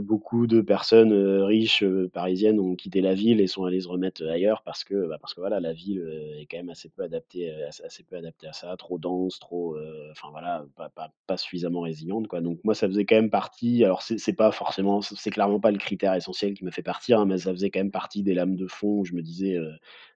beaucoup 0.00 0.46
de 0.46 0.60
personnes, 0.60 1.12
riches, 1.42 1.82
parisiennes 2.12 2.60
ont 2.60 2.76
quitté 2.76 3.00
la 3.00 3.14
ville 3.14 3.40
et 3.40 3.48
sont 3.48 3.64
allées 3.64 3.80
se 3.80 3.88
remettre, 3.88 4.24
ailleurs 4.24 4.62
parce 4.62 4.84
que, 4.84 5.08
bah, 5.08 5.18
parce 5.20 5.34
que 5.34 5.40
voilà, 5.40 5.58
la 5.58 5.72
ville, 5.72 6.04
est 6.38 6.46
quand 6.46 6.58
même 6.58 6.70
assez 6.70 6.88
peu 6.88 7.02
adaptée, 7.02 7.52
assez 7.64 8.04
peu 8.04 8.14
adaptée 8.14 8.46
à 8.46 8.52
ça, 8.52 8.76
trop 8.76 8.96
dense, 8.96 9.40
trop, 9.40 9.76
enfin 10.12 10.28
voilà, 10.30 10.64
pas 11.26 11.36
suffisamment 11.36 11.80
résiliente. 11.80 12.28
Donc 12.28 12.60
moi, 12.62 12.76
ça 12.76 12.86
faisait 12.86 13.04
quand 13.04 13.16
même 13.16 13.30
partie 13.30 13.84
alors 13.88 14.02
c'est 14.02 14.32
pas 14.34 14.52
forcément 14.52 15.00
c'est 15.02 15.30
clairement 15.30 15.60
pas 15.60 15.70
le 15.72 15.78
critère 15.78 16.14
essentiel 16.14 16.54
qui 16.54 16.64
me 16.64 16.70
fait 16.70 16.82
partir, 16.82 17.20
hein, 17.20 17.26
mais 17.26 17.38
ça 17.38 17.50
faisait 17.52 17.70
quand 17.70 17.80
même 17.80 17.90
partie 17.90 18.22
des 18.22 18.34
lames 18.34 18.56
de 18.56 18.66
fond 18.68 19.00
où 19.00 19.04
je 19.04 19.14
me 19.14 19.22
disais, 19.22 19.56
heu: 19.56 19.72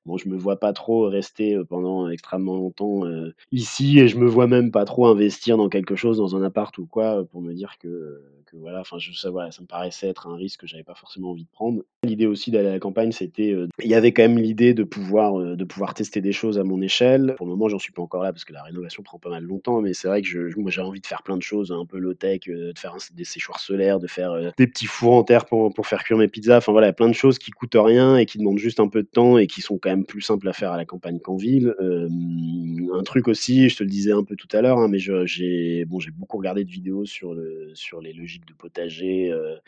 «Bon, 0.07 0.17
je 0.19 0.29
me 0.29 0.37
vois 0.37 0.59
pas 0.59 0.73
trop 0.73 1.03
rester, 1.09 1.55
heu, 1.55 1.65
pendant 1.65 2.09
extrêmement 2.09 2.57
longtemps, 2.57 3.07
heu, 3.07 3.35
ici 3.53 4.01
et 4.01 4.09
je 4.09 4.19
me 4.19 4.27
vois 4.27 4.49
même 4.49 4.73
pas 4.73 4.85
trop 4.85 5.07
investir 5.07 5.57
dans 5.57 5.69
quelque 5.69 5.95
chose, 5.95 6.19
dans 6.19 6.35
un 6.37 6.43
appart 6.43 6.77
ou 6.79 6.87
quoi, 6.87 7.21
heu, 7.21 7.25
pour 7.25 7.41
me 7.41 7.53
dire 7.55 7.75
que, 7.79 8.21
que 8.47 8.57
voilà, 8.57 8.81
enfin 8.81 8.99
je 8.99 9.13
ça 9.13 9.31
voilà, 9.31 9.53
ça 9.53 9.63
me 9.63 9.67
paraissait 9.69 10.09
être 10.09 10.27
un 10.27 10.35
risque 10.35 10.61
que 10.63 10.67
j'avais 10.67 10.83
pas 10.83 10.95
forcément 10.97 11.31
envie 11.31 11.45
de 11.45 11.51
prendre». 11.53 11.83
L'idée 12.05 12.27
aussi 12.27 12.51
d'aller 12.51 12.69
à 12.69 12.73
la 12.73 12.79
campagne, 12.81 13.13
c'était, 13.13 13.55
il 13.81 13.89
y 13.91 13.95
avait 13.95 14.13
quand 14.13 14.23
même 14.23 14.39
l'idée 14.39 14.75
de 14.75 14.83
pouvoir, 14.83 15.35
de 15.57 15.65
pouvoir 15.65 15.95
tester 15.95 16.21
des 16.21 16.33
choses 16.33 16.59
à 16.59 16.65
mon 16.65 16.83
échelle. 16.83 17.35
Pour 17.37 17.47
le 17.47 17.53
moment, 17.53 17.69
j'en 17.69 17.79
suis 17.79 17.93
pas 17.93 18.03
encore 18.03 18.25
là 18.25 18.33
parce 18.33 18.45
que 18.45 18.53
la 18.53 18.65
rénovation 18.65 19.05
prend 19.05 19.21
pas 19.21 19.31
mal 19.31 19.45
longtemps, 19.45 19.81
mais 19.81 19.95
c'est 19.95 20.09
vrai 20.09 20.21
que 20.21 20.27
je 20.27 20.41
moi, 20.59 20.71
j'ai 20.73 20.81
envie 20.81 21.01
de 21.01 21.07
faire 21.07 21.23
plein 21.23 21.37
de 21.37 21.43
choses 21.43 21.71
un 21.71 21.87
peu 21.87 21.99
low 21.99 22.15
tech, 22.15 22.41
de 22.49 22.73
faire 22.77 22.97
des 23.15 23.25
séchoirs 23.25 23.61
solaires, 23.61 24.01
de 24.01 24.09
faire, 24.09 24.33
des 24.59 24.67
petits 24.67 24.87
fours 24.87 25.15
en 25.15 25.23
terre 25.23 25.45
pour 25.47 25.73
pour 25.73 25.87
faire 25.87 26.03
cuire 26.03 26.19
mes 26.19 26.27
pizzas. 26.29 26.57
Enfin 26.59 26.73
voilà, 26.73 26.93
plein 26.93 27.09
de 27.09 27.13
choses 27.15 27.39
qui 27.39 27.53
coûtent 27.53 27.77
rien 27.79 28.17
et 28.17 28.27
qui 28.27 28.39
demandent 28.39 28.59
juste 28.59 28.81
un 28.81 28.89
peu 28.89 29.03
de 29.05 29.09
temps 29.09 29.39
et 29.39 29.47
qui 29.47 29.61
sont 29.61 29.79
quand 29.79 29.91
plus 29.99 30.21
simples 30.23 30.49
à 30.49 30.53
faire 30.53 30.73
à 30.73 30.77
la 30.77 30.85
campagne 30.85 31.21
qu'en 31.21 31.37
ville. 31.37 31.75
Hem, 31.81 32.91
un 32.95 33.03
truc 33.03 33.29
aussi, 33.29 33.69
je 33.69 33.77
te 33.77 33.83
le 33.85 33.91
disais 33.91 34.13
un 34.13 34.25
peu 34.25 34.37
tout 34.37 34.49
à 34.53 34.61
l'heure, 34.63 34.79
hein, 34.79 34.89
mais 34.89 34.99
j'ai 34.99 35.85
beaucoup 35.87 36.37
regardé 36.39 36.65
de 36.65 36.71
vidéos 36.71 37.05
sur 37.07 37.35
le 37.35 37.71
sur 37.75 38.01
les 38.01 38.13
logiques 38.13 38.47
de 38.47 38.55
potager, 38.55 39.31
heu, 39.33 39.59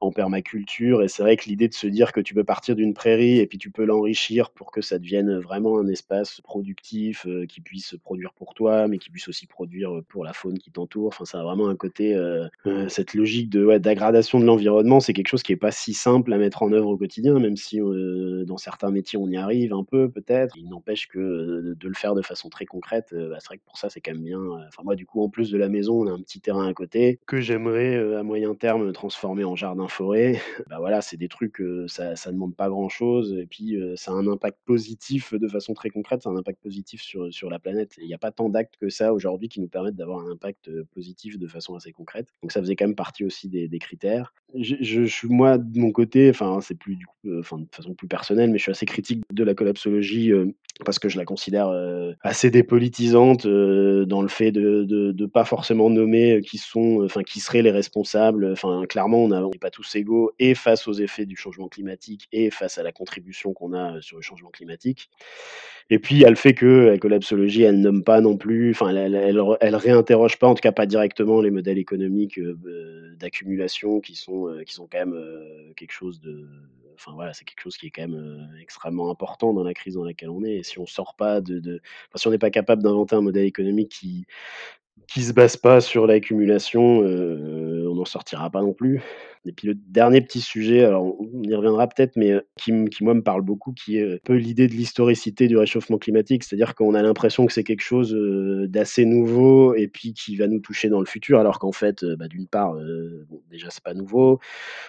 en 0.00 0.12
permaculture 0.12 1.02
et 1.02 1.08
c'est 1.08 1.22
vrai 1.22 1.36
que 1.36 1.44
l'idée 1.48 1.68
de 1.68 1.74
se 1.74 1.86
dire 1.86 2.12
que 2.12 2.20
tu 2.20 2.34
peux 2.34 2.44
partir 2.44 2.74
d'une 2.76 2.94
prairie 2.94 3.38
et 3.38 3.46
puis 3.46 3.58
tu 3.58 3.70
peux 3.70 3.84
l'enrichir 3.84 4.50
pour 4.50 4.70
que 4.72 4.80
ça 4.82 4.98
devienne, 4.98 5.38
vraiment 5.38 5.78
un 5.78 5.88
espace 5.88 6.40
productif, 6.42 7.26
heu, 7.26 7.46
qui 7.46 7.60
puisse 7.60 7.94
produire 8.02 8.32
pour 8.34 8.54
toi, 8.54 8.88
mais 8.88 8.98
qui 8.98 9.10
puisse 9.10 9.28
aussi 9.28 9.46
produire, 9.46 9.92
heu, 9.96 10.02
pour 10.08 10.24
la 10.24 10.32
faune 10.32 10.58
qui 10.58 10.70
t'entoure. 10.70 11.08
Enfin, 11.08 11.24
ça 11.24 11.40
a 11.40 11.42
vraiment 11.44 11.68
un 11.68 11.76
côté, 11.76 12.14
heu, 12.14 12.48
cette 12.88 13.14
logique 13.14 13.50
de, 13.50 13.64
ouais, 13.64 13.80
dégradation 13.80 14.40
de 14.40 14.44
l'environnement, 14.44 15.00
c'est 15.00 15.12
quelque 15.12 15.28
chose 15.28 15.42
qui 15.42 15.52
est 15.52 15.56
pas 15.56 15.70
si 15.72 15.94
simple 15.94 16.32
à 16.32 16.38
mettre 16.38 16.62
en 16.62 16.72
œuvre 16.72 16.88
au 16.88 16.96
quotidien, 16.96 17.38
même 17.38 17.56
si, 17.56 17.78
dans 18.46 18.56
certains 18.58 18.90
métiers, 18.90 19.18
on 19.18 19.28
y 19.28 19.36
arrive 19.36 19.72
un 19.72 19.84
peu 19.84 20.10
peut-être. 20.10 20.56
Il 20.56 20.68
n'empêche 20.68 21.08
que, 21.08 21.18
de 21.78 21.88
le 21.88 21.94
faire 21.94 22.14
de 22.14 22.22
façon 22.22 22.48
très 22.48 22.66
concrète, 22.66 23.08
bah, 23.12 23.36
c'est 23.40 23.46
vrai 23.48 23.58
que 23.58 23.64
pour 23.64 23.78
ça, 23.78 23.88
c'est 23.90 24.00
quand 24.00 24.12
même 24.12 24.24
bien, 24.24 24.40
enfin 24.68 24.82
moi, 24.84 24.96
du 24.96 25.06
coup, 25.06 25.22
en 25.22 25.28
plus 25.28 25.50
de 25.50 25.58
la 25.58 25.68
maison, 25.68 26.02
on 26.02 26.06
a 26.08 26.12
un 26.12 26.20
petit 26.20 26.40
terrain 26.40 26.66
à 26.68 26.74
côté 26.74 27.18
que 27.26 27.40
j'aimerais, 27.40 27.96
à 28.16 28.22
moyen 28.22 28.54
terme, 28.54 28.92
transformer 28.92 29.44
en 29.44 29.56
jardin 29.56 29.88
forêt. 29.90 30.40
Bah, 30.70 30.78
voilà, 30.78 31.02
c'est 31.02 31.16
des 31.16 31.28
trucs, 31.28 31.60
heu, 31.60 31.86
ça 31.88 32.16
ça 32.16 32.32
demande 32.32 32.54
pas 32.56 32.68
grand 32.68 32.88
chose 32.88 33.32
et 33.34 33.46
puis, 33.46 33.76
heu, 33.76 33.96
ça 33.96 34.12
a 34.12 34.14
un 34.14 34.26
impact 34.28 34.58
positif 34.64 35.34
de 35.34 35.48
façon 35.48 35.74
très 35.74 35.90
concrète, 35.90 36.22
ça 36.22 36.30
a 36.30 36.32
un 36.32 36.36
impact 36.36 36.62
positif 36.62 37.02
sur, 37.02 37.32
sur 37.32 37.50
la 37.50 37.58
planète 37.58 37.94
il 37.98 38.06
y 38.08 38.14
a 38.14 38.18
pas 38.18 38.32
tant 38.32 38.48
d'actes 38.48 38.76
que 38.78 38.88
ça 38.88 39.12
aujourd'hui 39.12 39.48
qui 39.48 39.60
nous 39.60 39.68
permettent 39.68 39.96
d'avoir 39.96 40.20
un 40.26 40.30
impact, 40.30 40.68
heu, 40.68 40.84
positif 40.94 41.38
de 41.38 41.46
façon 41.48 41.74
assez 41.74 41.92
concrète. 41.92 42.28
Donc 42.42 42.52
ça 42.52 42.60
faisait 42.60 42.76
quand 42.76 42.86
même 42.86 42.94
partie 42.96 43.24
aussi 43.24 43.48
des 43.48 43.68
des 43.68 43.78
critères. 43.78 44.32
Je 44.58 45.04
je 45.04 45.26
moi 45.28 45.58
de 45.58 45.78
mon 45.78 45.92
côté, 45.92 46.28
enfin 46.30 46.60
c'est 46.60 46.76
plus 46.76 46.98
enfin 47.38 47.58
de 47.58 47.66
façon 47.72 47.94
plus 47.94 48.08
personnelle, 48.08 48.50
mais 48.50 48.58
je 48.58 48.62
suis 48.64 48.72
assez 48.72 48.86
critique 48.86 49.22
de 49.32 49.44
la 49.44 49.54
collapsologie, 49.54 50.32
heu, 50.32 50.54
parce 50.84 50.98
que 50.98 51.08
je 51.08 51.18
la 51.18 51.24
considère, 51.24 51.68
heu, 51.70 52.14
assez 52.22 52.50
dépolitisante, 52.50 53.46
dans 53.46 54.22
le 54.22 54.28
fait 54.28 54.50
de 54.50 54.82
de 54.84 55.12
de 55.12 55.26
pas 55.26 55.44
forcément 55.44 55.88
nommer, 55.90 56.40
qui 56.44 56.58
sont, 56.58 57.02
enfin 57.04 57.22
qui 57.22 57.38
seraient 57.40 57.62
les 57.62 57.70
responsables. 57.70 58.50
Enfin 58.52 58.82
clairement 58.88 59.24
on 59.24 59.28
n'est 59.28 59.58
pas 59.58 59.70
tous 59.70 59.94
égaux 59.94 60.32
et 60.38 60.54
face 60.54 60.88
aux 60.88 60.94
effets 60.94 61.26
du 61.26 61.36
changement 61.36 61.68
climatique 61.68 62.26
et 62.32 62.50
face 62.50 62.78
à 62.78 62.82
la 62.82 62.90
contribution 62.92 63.52
qu'on 63.52 63.72
a, 63.74 64.00
sur 64.00 64.16
le 64.16 64.22
changement 64.22 64.50
climatique. 64.50 65.10
Et 65.90 65.98
puis 65.98 66.14
il 66.16 66.20
y 66.20 66.24
a 66.24 66.30
le 66.30 66.36
fait 66.36 66.54
que 66.54 66.66
la 66.90 66.98
collapsologie, 66.98 67.62
elle 67.62 67.80
nomme 67.80 68.04
pas 68.04 68.20
non 68.20 68.36
plus, 68.36 68.70
enfin 68.70 68.90
elle 68.90 69.14
elle 69.14 69.40
elle 69.60 69.76
réinterroge 69.76 70.38
pas, 70.38 70.46
en 70.48 70.54
tout 70.54 70.60
cas 70.62 70.72
pas 70.72 70.86
directement 70.86 71.40
les 71.42 71.50
modèles 71.50 71.78
économiques, 71.78 72.40
d'accumulation 73.18 74.00
qui 74.00 74.14
sont, 74.14 74.39
heu, 74.48 74.64
qui 74.64 74.72
sont 74.74 74.86
quand 74.90 74.98
même, 74.98 75.14
heu, 75.14 75.72
quelque 75.76 75.92
chose 75.92 76.20
de 76.20 76.46
enfin 76.94 77.12
voilà, 77.14 77.32
c'est 77.32 77.44
quelque 77.46 77.62
chose 77.62 77.76
qui 77.78 77.86
est 77.86 77.90
quand 77.90 78.02
même, 78.02 78.14
heu, 78.16 78.60
extrêmement 78.60 79.10
important 79.10 79.54
dans 79.54 79.62
la 79.64 79.72
crise 79.74 79.94
dans 79.94 80.04
laquelle 80.04 80.30
on 80.30 80.44
est. 80.44 80.56
Et 80.58 80.62
si 80.62 80.78
on 80.78 80.86
sort 80.86 81.14
pas 81.16 81.40
de 81.40 81.58
de 81.60 81.80
si 82.16 82.26
on 82.28 82.30
n'est 82.30 82.38
pas 82.38 82.50
capable 82.50 82.82
d'inventer 82.82 83.16
un 83.16 83.22
modèle 83.22 83.46
économique 83.46 83.90
qui 83.90 84.26
qui 85.08 85.22
se 85.22 85.32
base 85.32 85.56
pas 85.56 85.80
sur 85.80 86.06
l'accumulation, 86.06 87.00
on 87.00 87.89
n'en 88.00 88.04
sortira 88.06 88.50
pas 88.50 88.62
non 88.62 88.72
plus. 88.74 89.02
Et 89.46 89.52
puis 89.52 89.68
le 89.68 89.74
dernier 89.74 90.20
petit 90.20 90.40
sujet, 90.40 90.84
alors 90.84 91.04
on 91.20 91.42
y 91.44 91.54
reviendra 91.54 91.88
peut-être, 91.88 92.16
mais, 92.16 92.32
heu, 92.32 92.42
qui 92.56 92.72
qui 92.90 93.04
moi 93.04 93.14
me 93.14 93.22
parle 93.22 93.42
beaucoup, 93.42 93.72
qui 93.72 93.98
est, 93.98 94.02
heu, 94.04 94.14
un 94.16 94.18
peu 94.24 94.34
l'idée 94.34 94.68
de 94.68 94.72
l'historicité 94.74 95.48
du 95.48 95.56
réchauffement 95.56 95.98
climatique. 95.98 96.44
C'est-à-dire 96.44 96.74
qu'on 96.74 96.94
a 96.94 97.02
l'impression 97.02 97.46
que 97.46 97.52
c'est 97.52 97.64
quelque 97.64 97.82
chose, 97.82 98.14
heu, 98.14 98.66
d'assez 98.68 99.04
nouveau 99.06 99.74
et 99.74 99.88
puis 99.88 100.12
qui 100.14 100.36
va 100.36 100.46
nous 100.48 100.60
toucher 100.60 100.88
dans 100.90 101.00
le 101.00 101.06
futur, 101.06 101.38
alors 101.40 101.58
qu'en 101.58 101.72
fait, 101.72 102.04
bah, 102.18 102.28
d'une 102.28 102.46
part, 102.48 102.74
déjà 103.50 103.68
c'est 103.70 103.82
pas 103.84 103.94
nouveau, 103.94 104.40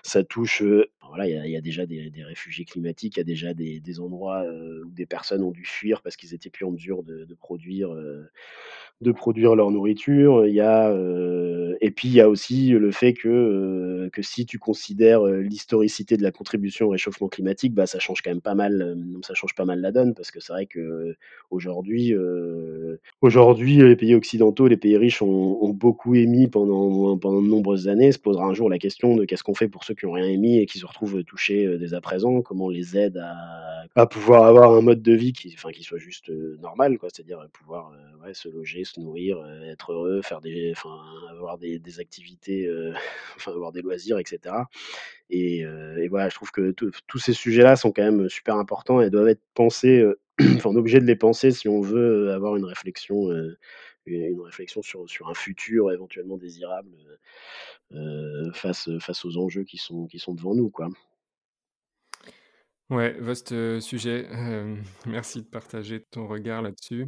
ça 0.04 0.24
touche, 0.24 0.64
voilà, 1.10 1.28
il 1.28 1.52
y 1.52 1.58
a 1.58 1.62
déjà 1.62 1.86
des 1.86 2.12
réfugiés 2.24 2.66
climatiques, 2.66 3.18
il 3.18 3.20
y 3.20 3.22
a 3.22 3.26
déjà 3.26 3.54
des 3.54 4.00
endroits, 4.00 4.44
heu, 4.46 4.84
où 4.86 4.92
des 4.92 5.06
personnes 5.06 5.44
ont 5.44 5.52
dû 5.52 5.66
fuir 5.66 6.02
parce 6.02 6.16
qu'ils 6.16 6.34
étaient 6.34 6.50
plus 6.50 6.66
en 6.66 6.72
mesure 6.72 7.04
de 7.04 7.34
produire, 7.36 7.92
heu, 7.94 8.28
de 9.02 9.12
produire 9.12 9.56
leur 9.56 9.72
nourriture. 9.72 10.46
Il 10.46 10.54
y 10.54 10.62
a, 10.62 10.92
heu 10.92 11.78
et 11.82 11.92
puis 11.92 12.10
il 12.10 12.14
y 12.14 12.22
a 12.22 12.30
aussi 12.30 12.70
le 12.72 12.92
fait 12.92 13.14
que, 13.14 14.10
que 14.14 14.22
si 14.22 14.46
tu 14.46 14.60
considères, 14.60 15.26
l'historicité 15.26 16.18
de 16.18 16.24
la 16.24 16.32
contribution 16.32 16.88
au 16.88 16.90
réchauffement 16.92 17.28
climatique, 17.30 17.74
bah, 17.74 17.88
ça 17.88 18.00
change 18.00 18.22
quand 18.22 18.30
même 18.32 18.42
pas 18.42 18.56
mal, 18.56 18.96
ça 19.24 19.34
change 19.34 19.56
pas 19.56 19.66
mal 19.66 19.82
la 19.82 19.92
donne 19.92 20.14
parce 20.14 20.32
que 20.32 20.40
c'est 20.40 20.54
vrai 20.54 20.68
qu'aujourd'hui, 20.68 22.14
heu, 22.14 23.00
aujourd'hui, 23.22 23.78
les 23.78 23.96
pays 23.96 24.16
occidentaux, 24.16 24.68
les 24.68 24.78
pays 24.78 24.98
riches 24.98 25.22
ont 25.22 25.70
beaucoup 25.70 26.16
émis 26.16 26.48
pendant 26.48 27.18
pendant 27.18 27.42
de 27.42 27.48
nombreuses 27.48 27.88
années. 27.88 28.12
Se 28.12 28.20
posera 28.20 28.46
un 28.46 28.54
jour 28.54 28.70
la 28.70 28.78
question 28.80 29.16
de 29.16 29.26
qu'est-ce 29.26 29.44
qu'on 29.44 29.56
fait 29.56 29.68
pour 29.70 29.84
ceux 29.84 29.96
qui 29.96 30.06
ont 30.06 30.12
rien 30.12 30.28
émis 30.28 30.60
et 30.60 30.66
qui 30.66 30.80
se 30.80 30.86
retrouvent 30.92 31.24
touchés, 31.24 31.66
heu, 31.66 31.78
dès 31.78 31.94
à 31.96 32.02
présent? 32.02 32.42
Comment 32.42 32.70
les 32.70 32.98
aide 32.98 33.18
à 33.96 34.06
pouvoir 34.08 34.46
avoir 34.46 34.72
un 34.74 34.82
mode 34.82 35.02
de 35.02 35.14
vie 35.14 35.34
qui 35.34 35.54
enfin 35.58 35.72
qui 35.72 35.84
soit 35.84 35.98
juste, 35.98 36.30
heu, 36.30 36.58
normal 36.62 36.98
quoi, 37.00 37.10
c'est-à-dire, 37.14 37.40
heu, 37.42 37.48
pouvoir, 37.52 37.92
se 38.34 38.48
loger, 38.50 38.84
se 38.86 39.00
nourrir, 39.00 39.38
être 39.66 39.92
heureux, 39.94 40.22
faire 40.22 40.42
des 40.42 40.72
enfin 40.76 40.98
avoir 41.32 41.58
des 41.58 41.80
des 41.80 42.00
activités, 42.00 42.70
enfin 43.36 43.52
avoir 43.52 43.72
des 43.72 43.82
loisirs 43.82 44.20
et 44.20 44.24
cetera. 44.26 44.68
Et 45.30 45.66
voilà, 46.10 46.30
je 46.30 46.36
trouve 46.36 46.52
que 46.52 46.72
tous 46.72 47.20
ces 47.20 47.34
sujets-là 47.34 47.76
sont 47.76 47.92
quand 47.92 48.04
même, 48.04 48.30
super 48.30 48.56
importants 48.58 49.02
et 49.02 49.10
doivent 49.10 49.30
être 49.30 49.42
pensés, 49.56 50.06
enfin 50.42 50.70
on 50.72 50.76
est 50.76 50.80
obligé 50.80 51.00
de 51.00 51.06
les 51.06 51.16
penser 51.16 51.52
si 51.52 51.68
on 51.70 51.82
veut, 51.82 52.32
avoir 52.32 52.56
une 52.58 52.66
réflexion, 52.66 53.30
une 54.06 54.42
réflexion 54.42 54.82
sur 54.82 55.10
sur 55.10 55.30
un 55.30 55.34
futur 55.34 55.92
éventuellement 55.92 56.38
désirable, 56.38 56.92
heu 56.96 57.18
heu, 57.98 58.52
face, 58.54 58.88
heu, 58.90 59.00
face 59.00 59.26
aux 59.26 59.38
enjeux 59.38 59.64
qui 59.66 59.78
sont 59.78 60.08
qui 60.08 60.20
sont 60.20 60.34
devant 60.36 60.56
nous, 60.56 60.70
quoi. 60.72 60.90
Ouais, 62.90 63.14
vaste, 63.22 63.80
sujet, 63.80 64.28
merci 65.06 65.42
de 65.42 65.48
partager 65.48 66.04
ton 66.04 66.28
regard 66.28 66.62
là-dessus. 66.62 67.08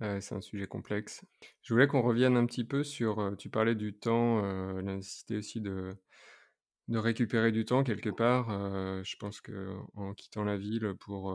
C'est 0.00 0.34
un 0.34 0.40
sujet 0.42 0.66
complexe. 0.66 1.22
Je 1.62 1.74
voulais 1.74 1.86
qu'on 1.88 2.02
revienne 2.02 2.36
un 2.36 2.46
petit 2.46 2.64
peu 2.64 2.84
sur, 2.84 3.34
tu 3.38 3.50
parlais 3.50 3.74
du 3.76 3.94
temps, 3.98 4.42
la 4.42 4.82
nécessité 4.96 5.38
aussi 5.38 5.60
de 5.60 5.96
de 6.88 6.98
récupérer 6.98 7.52
du 7.52 7.64
temps 7.64 7.84
quelque 7.84 8.10
part. 8.10 8.48
Je 9.04 9.16
pense 9.16 9.40
qu'en 9.40 10.14
quittant 10.14 10.44
la 10.44 10.58
ville 10.58 10.94
pour, 11.00 11.32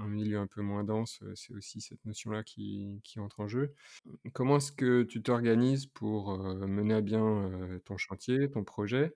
un 0.00 0.08
milieu 0.08 0.38
un 0.38 0.46
peu 0.46 0.62
moins 0.62 0.84
dense, 0.84 1.22
c'est 1.34 1.54
aussi 1.54 1.80
cette 1.80 2.04
notion-là 2.04 2.42
qui 2.42 3.00
entre 3.18 3.40
en 3.40 3.48
jeu. 3.48 3.74
Comment 4.32 4.56
est-ce 4.56 4.72
que 4.72 5.02
tu 5.02 5.22
t'organises 5.22 5.86
pour, 5.86 6.38
mener 6.38 6.94
à 6.94 7.00
bien, 7.00 7.80
ton 7.84 7.96
chantier, 7.96 8.50
ton 8.50 8.64
projet? 8.64 9.14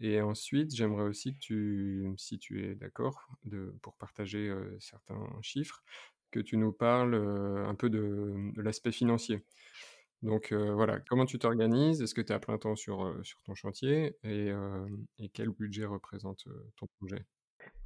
Et 0.00 0.20
ensuite, 0.20 0.74
j'aimerais 0.74 1.04
aussi 1.04 1.34
que 1.34 1.38
tu, 1.40 2.12
si 2.16 2.38
tu 2.38 2.64
es 2.64 2.74
d'accord, 2.74 3.28
pour 3.82 3.94
partager, 3.94 4.54
certains 4.80 5.28
chiffres, 5.42 5.82
que 6.30 6.40
tu 6.40 6.56
nous 6.56 6.72
parles, 6.72 7.14
un 7.14 7.74
peu 7.74 7.90
de 7.90 8.52
de 8.54 8.62
l'aspect 8.62 8.92
financier. 8.92 9.44
Donc, 10.22 10.52
voilà, 10.52 11.00
comment 11.00 11.26
tu 11.26 11.38
t'organises? 11.38 12.02
Est-ce 12.02 12.14
que 12.14 12.20
tu 12.20 12.32
es 12.32 12.34
à 12.34 12.38
plein 12.38 12.58
temps 12.58 12.76
sur, 12.76 13.14
ton 13.44 13.54
chantier? 13.54 14.16
Et 14.24 14.52
quel 15.32 15.50
budget 15.50 15.84
représente, 15.84 16.44
ton 16.76 16.86
projet? 16.98 17.24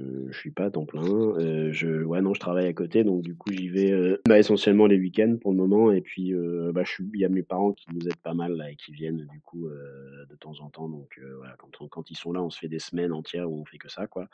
Heu, 0.03 0.29
je 0.31 0.37
suis 0.39 0.51
pas 0.51 0.65
à 0.65 0.71
temps 0.71 0.85
plein, 0.87 1.03
heu, 1.05 1.71
je 1.73 2.03
ouais, 2.03 2.21
non, 2.23 2.35
je 2.35 2.41
travaille 2.41 2.67
à 2.67 2.73
côté, 2.73 3.05
donc 3.05 3.23
du 3.23 3.37
coup, 3.37 3.51
j'y 3.53 3.69
vais, 3.69 3.93
heu, 3.93 4.21
bah, 4.27 4.39
essentiellement 4.39 4.87
les 4.87 4.99
week-ends 4.99 5.37
pour 5.41 5.53
le 5.53 5.59
moment 5.59 5.93
et 5.93 6.01
puis, 6.01 6.33
heu, 6.33 6.73
bah, 6.73 6.83
il 7.15 7.21
y 7.21 7.25
a 7.25 7.29
mes 7.29 7.43
parents 7.43 7.73
qui 7.73 7.87
nous 7.93 8.09
aident 8.09 8.17
pas 8.23 8.35
mal 8.35 8.53
là 8.57 8.71
et 8.71 8.77
qui 8.77 8.93
viennent 8.93 9.27
du 9.31 9.41
coup, 9.41 9.69
de 9.69 10.37
temps 10.37 10.61
en 10.61 10.71
temps, 10.71 10.89
donc 10.89 11.21
voilà, 11.39 11.55
quand 11.59 11.89
quand 11.89 12.11
ils 12.11 12.17
sont 12.17 12.33
là, 12.33 12.43
on 12.43 12.51
se 12.51 12.59
fait 12.59 12.69
des 12.69 12.79
semaines 12.79 13.13
entières 13.13 13.51
où 13.51 13.61
on 13.61 13.65
fait 13.65 13.79
que 13.79 13.91
ça, 13.91 14.07
quoi. 14.07 14.29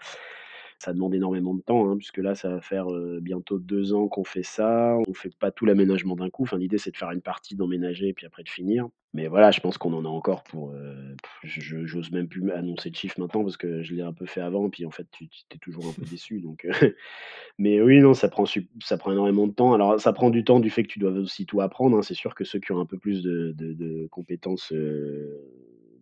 Ça 0.79 0.93
demande 0.93 1.15
énormément 1.15 1.55
de 1.55 1.61
temps, 1.61 1.91
hein, 1.91 1.97
puisque 1.97 2.19
là, 2.19 2.35
ça 2.35 2.51
va 2.51 2.61
faire, 2.61 2.87
bientôt 3.21 3.59
2 3.59 3.95
ans 3.95 4.09
qu'on 4.09 4.25
fait 4.25 4.43
ça. 4.43 4.97
On 5.09 5.15
fait 5.15 5.35
pas 5.37 5.51
tout 5.51 5.67
l'aménagement 5.67 6.17
d'un 6.17 6.31
coup. 6.31 6.47
L'idée, 6.57 6.79
c'est 6.79 6.93
de 6.93 6.97
faire 6.97 7.11
une 7.11 7.21
partie, 7.21 7.57
d'emménager 7.57 8.09
et 8.09 8.13
puis 8.15 8.27
après 8.27 8.43
de 8.45 8.49
finir. 8.49 8.89
Mais 9.15 9.27
voilà, 9.27 9.51
je 9.51 9.61
pense 9.61 9.79
qu'on 9.79 9.95
en 9.95 10.05
a 10.05 10.09
encore 10.09 10.45
pour, 10.45 10.75
je 11.43 11.87
j'ose 11.87 12.11
même 12.13 12.29
plus 12.29 12.51
annoncer 12.53 12.91
de 12.91 12.95
chiffre 12.95 13.19
maintenant 13.19 13.43
parce 13.43 13.57
que 13.57 13.83
je 13.83 13.95
l'ai 13.95 14.03
un 14.03 14.13
peu 14.13 14.27
fait 14.27 14.43
avant, 14.43 14.69
puis 14.69 14.85
en 14.85 14.91
fait, 14.91 15.07
tu 15.11 15.25
es 15.25 15.59
toujours 15.59 15.87
un 15.87 15.93
peu 15.93 16.03
déçu 16.05 16.41
donc 16.41 16.67
mais 17.59 17.81
oui, 17.81 18.01
non, 18.01 18.13
ça 18.13 18.29
prend 18.29 18.45
ça 18.47 18.99
prend 18.99 19.13
énormément 19.13 19.47
de 19.47 19.53
temps. 19.53 19.73
Alors 19.73 19.99
ça 19.99 20.13
prend 20.13 20.29
du 20.29 20.45
temps 20.45 20.61
du 20.61 20.69
fait 20.69 20.83
que 20.83 20.89
tu 20.89 20.99
dois 20.99 21.13
aussi 21.13 21.47
tout 21.47 21.63
apprendre, 21.63 21.97
hein. 21.97 22.03
C'est 22.03 22.15
sûr 22.15 22.35
que 22.35 22.45
ceux 22.45 22.59
qui 22.61 22.73
ont 22.73 22.81
un 22.81 22.87
peu 22.87 22.99
plus 22.99 23.23
de 23.23 24.07
compétences, 24.11 24.75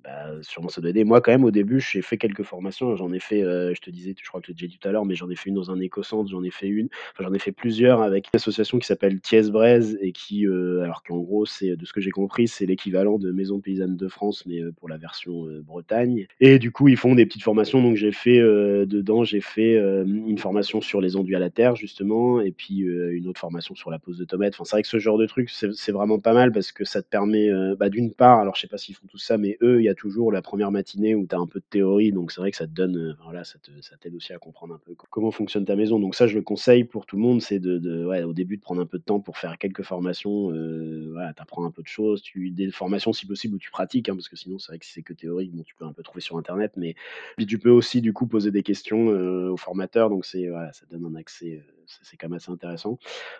bah, 0.06 0.30
sûrement 0.42 0.68
ça 0.68 0.80
doit 0.80 0.90
aider. 0.90 1.04
Moi, 1.04 1.20
quand 1.20 1.32
même, 1.32 1.44
au 1.44 1.50
début, 1.50 1.80
j'ai 1.80 2.02
fait 2.02 2.16
quelques 2.18 2.44
formations. 2.44 2.94
J'en 2.96 3.12
ai 3.12 3.18
fait, 3.20 3.42
heu, 3.42 3.74
je 3.74 3.80
te 3.80 3.90
disais, 3.90 4.14
je 4.22 4.28
crois 4.28 4.40
que 4.40 4.46
je 4.48 4.52
l'ai 4.52 4.68
dit 4.68 4.78
tout 4.78 4.88
à 4.88 4.92
l'heure, 4.92 5.04
mais 5.04 5.16
j'en 5.16 5.28
ai 5.30 5.36
fait 5.36 5.50
une 5.50 5.56
dans 5.56 5.70
un 5.72 5.80
écocentre, 5.80 6.30
j'en 6.30 6.44
ai 6.44 6.50
fait 6.50 6.68
une 6.68 6.88
enfin, 7.14 7.24
j'en 7.28 7.34
ai 7.34 7.38
fait 7.40 7.52
plusieurs 7.52 8.02
avec 8.02 8.26
une 8.32 8.36
association 8.38 8.78
qui 8.78 8.86
s'appelle 8.86 9.20
Thiès-Breiz 9.20 9.98
et 10.00 10.12
qui, 10.12 10.46
heu, 10.46 10.82
alors 10.82 11.02
qu'en 11.02 11.18
gros, 11.18 11.46
c'est 11.46 11.76
de 11.76 11.84
ce 11.86 11.92
que 11.92 12.00
j'ai 12.00 12.10
compris, 12.12 12.48
c'est 12.48 12.66
l'équivalent 12.66 13.18
de 13.18 13.32
Maison 13.32 13.60
paysanne 13.60 13.96
de 13.96 14.08
France, 14.08 14.44
mais, 14.46 14.60
heu, 14.60 14.72
pour 14.72 14.88
la 14.88 14.96
version, 14.98 15.46
Bretagne 15.64 16.26
et 16.40 16.58
du 16.60 16.70
coup, 16.72 16.88
ils 16.88 16.96
font 16.96 17.14
des 17.16 17.26
petites 17.26 17.42
formations. 17.42 17.82
Donc 17.82 17.96
j'ai 17.96 18.12
fait, 18.12 18.38
dedans, 18.40 19.24
j'ai 19.24 19.40
fait, 19.40 19.76
une 20.06 20.38
formation 20.38 20.80
sur 20.80 21.00
les 21.00 21.16
enduits 21.16 21.36
à 21.36 21.38
la 21.40 21.50
terre 21.50 21.76
justement 21.76 22.40
et 22.40 22.52
puis, 22.52 22.78
une 22.80 23.26
autre 23.28 23.40
formation 23.40 23.74
sur 23.74 23.90
la 23.90 23.98
pose 23.98 24.18
de 24.18 24.24
tomates. 24.24 24.54
Enfin, 24.54 24.64
c'est 24.64 24.76
vrai 24.76 24.82
que 24.82 24.88
ce 24.88 24.98
genre 24.98 25.18
de 25.18 25.26
truc, 25.26 25.50
c'est 25.50 25.92
vraiment 25.92 26.18
pas 26.20 26.32
mal 26.34 26.52
parce 26.52 26.72
que 26.72 26.84
ça 26.84 27.02
te 27.02 27.08
permet, 27.08 27.50
bah, 27.78 27.88
d'une 27.90 28.12
part, 28.12 28.38
alors 28.40 28.54
je 28.56 28.60
sais 28.62 28.68
pas 28.68 28.78
s'ils 28.78 28.94
font 28.94 29.06
tous 29.08 29.18
ça, 29.18 29.38
mais 29.38 29.56
eux, 29.62 29.80
il 29.80 29.84
y 29.84 29.88
a 29.88 29.94
toujours 29.96 30.30
la 30.32 30.42
première 30.42 30.70
matinée 30.70 31.14
où 31.16 31.26
tu 31.26 31.34
as 31.34 31.38
un 31.38 31.46
peu 31.48 31.58
de 31.60 31.64
théorie, 31.68 32.12
donc 32.12 32.30
c'est 32.32 32.40
vrai 32.40 32.52
que 32.52 32.56
ça 32.56 32.66
te 32.66 32.72
donne, 32.72 32.96
heu, 32.96 33.16
voilà, 33.24 33.44
ça 33.44 33.58
t'aide 34.00 34.14
aussi 34.14 34.32
à 34.32 34.38
comprendre 34.38 34.74
un 34.74 34.78
peu 34.78 34.94
co 34.94 35.06
comment 35.10 35.32
fonctionne 35.32 35.64
ta 35.64 35.76
maison. 35.76 35.98
Donc 35.98 36.14
ça, 36.14 36.26
je 36.28 36.34
le 36.36 36.42
conseille 36.42 36.84
pour 36.84 37.06
tout 37.06 37.16
le 37.16 37.22
monde, 37.22 37.42
c'est 37.42 37.58
de 37.58 37.76
au 38.24 38.32
début, 38.32 38.56
de 38.56 38.62
prendre 38.62 38.80
un 38.80 38.86
peu 38.86 38.98
de 38.98 39.02
temps 39.04 39.20
pour 39.20 39.38
faire 39.38 39.58
quelques 39.58 39.82
formations, 39.82 40.50
voilà, 41.12 41.32
tu 41.34 41.42
apprends 41.42 41.64
un 41.64 41.70
peu 41.72 41.82
de 41.82 41.88
choses, 41.88 42.22
tu 42.22 42.50
des 42.50 42.70
formations 42.70 43.12
si 43.12 43.26
possible 43.26 43.56
où 43.56 43.58
tu 43.58 43.70
pratiques, 43.70 44.08
hein, 44.08 44.14
parce 44.14 44.28
que 44.28 44.36
sinon, 44.36 44.58
c'est 44.58 44.72
vrai 44.72 44.78
que 44.78 44.86
c'est 44.86 45.02
que 45.02 45.12
théorique, 45.12 45.52
bon, 45.54 45.62
tu 45.64 45.74
peux 45.74 45.84
un 45.84 45.92
peu 45.92 46.02
trouver 46.02 46.20
sur 46.20 46.36
internet, 46.38 46.72
mais 46.76 46.94
puis 47.36 47.46
tu 47.46 47.58
peux 47.58 47.70
aussi 47.70 48.00
du 48.00 48.12
coup 48.12 48.26
poser 48.26 48.50
des 48.50 48.62
questions, 48.62 49.10
heu, 49.10 49.50
aux 49.50 49.56
formateurs, 49.56 50.10
donc 50.10 50.24
ça 50.24 50.38
donne 50.90 51.04
un 51.06 51.14
accès, 51.16 51.62
c'est 51.86 52.16
quand 52.16 52.28
même 52.28 52.36
assez 52.36 52.50
intéressant. 52.50 52.98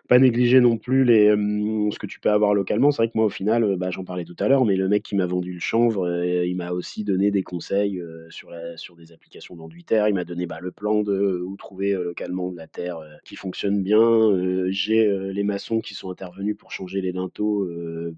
Pas 0.09 0.19
négliger 0.19 0.61
non 0.61 0.79
plus 0.79 1.05
les, 1.05 1.29
ce 1.31 1.99
que 1.99 2.07
tu 2.07 2.21
peux 2.21 2.31
avoir 2.31 2.55
localement. 2.55 2.91
C'est 2.91 2.99
vrai 3.03 3.09
que 3.09 3.17
moi, 3.17 3.27
au 3.27 3.31
final, 3.31 3.77
bah, 3.77 3.91
j'en 3.91 4.05
parlais 4.05 4.25
tout 4.25 4.37
à 4.39 4.49
l'heure, 4.49 4.65
mais 4.65 4.77
le 4.77 4.89
mec 4.89 5.03
qui 5.03 5.17
m'a 5.17 5.27
vendu 5.27 5.53
le 5.53 5.61
chanvre, 5.61 6.07
il 6.49 6.57
m'a 6.57 6.73
aussi 6.73 7.05
donné 7.05 7.31
des 7.31 7.43
conseils, 7.43 8.01
heu, 8.01 8.27
sur 8.31 8.51
sur 8.77 8.97
des 8.97 9.13
applications 9.13 9.57
d'enduitaire. 9.57 10.09
Il 10.09 10.15
m'a 10.15 10.25
donné, 10.25 10.47
bah, 10.47 10.61
le 10.61 10.71
plan 10.73 11.03
de 11.03 11.41
où 11.45 11.57
trouver, 11.57 11.93
heu, 11.95 12.03
localement 12.05 12.51
de 12.53 12.57
la 12.57 12.67
terre, 12.69 12.99
qui 13.25 13.37
fonctionne 13.37 13.83
bien. 13.83 14.67
J'ai, 14.71 15.07
les 15.33 15.43
maçons 15.45 15.81
qui 15.81 15.95
sont 15.95 16.11
intervenus 16.11 16.57
pour 16.57 16.73
changer 16.73 17.01
les 17.01 17.13
linteaux, 17.13 17.69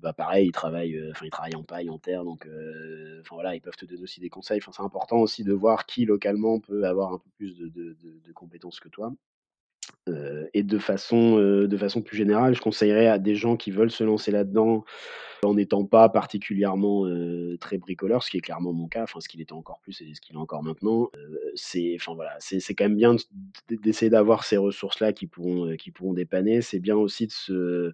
bah, 0.03 0.13
pareil, 0.13 0.47
ils 0.49 0.53
travaillent, 0.53 1.01
ils 1.23 1.31
travaillent 1.31 1.57
en 1.57 1.63
paille, 1.65 1.91
en 1.91 1.99
terre, 1.99 2.25
donc 2.25 2.49
voilà, 3.31 3.55
ils 3.55 3.61
peuvent 3.61 3.77
te 3.77 3.85
donner 3.87 4.03
aussi 4.03 4.21
des 4.21 4.29
conseils. 4.31 4.61
C'est 4.71 4.83
important 4.83 5.19
aussi 5.19 5.45
de 5.45 5.53
voir 5.53 5.87
qui 5.87 6.05
localement 6.05 6.61
peut 6.61 6.85
avoir 6.85 7.13
un 7.15 7.19
peu 7.19 7.31
plus 7.37 7.59
de 7.59 7.69
de 7.71 8.33
compétences 8.33 8.81
que 8.81 8.89
toi. 8.89 9.13
Heu 10.09 10.49
et 10.55 10.63
de 10.63 10.79
façon, 10.79 11.39
heu, 11.39 11.69
de 11.69 11.77
façon 11.77 12.03
plus 12.03 12.17
générale, 12.17 12.55
je 12.55 12.61
conseillerais 12.61 13.07
à 13.09 13.19
des 13.19 13.35
gens 13.37 13.57
qui 13.57 13.71
veulent 13.71 13.91
se 13.91 14.05
lancer 14.05 14.31
là-dedans, 14.33 14.85
en 15.45 15.55
n'étant 15.55 15.85
pas 15.85 16.09
particulièrement, 16.09 17.07
heu, 17.07 17.57
très 17.61 17.79
bricoleur, 17.79 18.23
ce 18.25 18.31
qui 18.31 18.39
est 18.39 18.41
clairement 18.41 18.73
mon 18.73 18.89
cas, 18.89 19.05
enfin 19.05 19.21
ce 19.21 19.29
qu'il 19.29 19.41
était 19.43 19.53
encore 19.55 19.81
plus 19.81 20.01
et 20.03 20.15
ce 20.15 20.21
qu'il 20.21 20.37
est 20.37 20.39
encore 20.39 20.63
maintenant. 20.65 21.11
C'est 21.55 21.99
voilà, 22.17 22.39
quand 22.77 22.85
même 22.87 22.97
bien 22.97 23.17
d'essayer 23.71 24.11
d'avoir 24.11 24.45
ces 24.45 24.57
ressources-là 24.59 25.13
qui 25.13 25.27
pourront, 25.27 25.67
heu, 25.71 25.77
qui 25.77 25.91
pourront 25.93 26.15
dépanner. 26.15 26.63
C'est 26.63 26.81
bien 26.81 26.97
aussi 26.97 27.27
de 27.27 27.33
se 27.33 27.93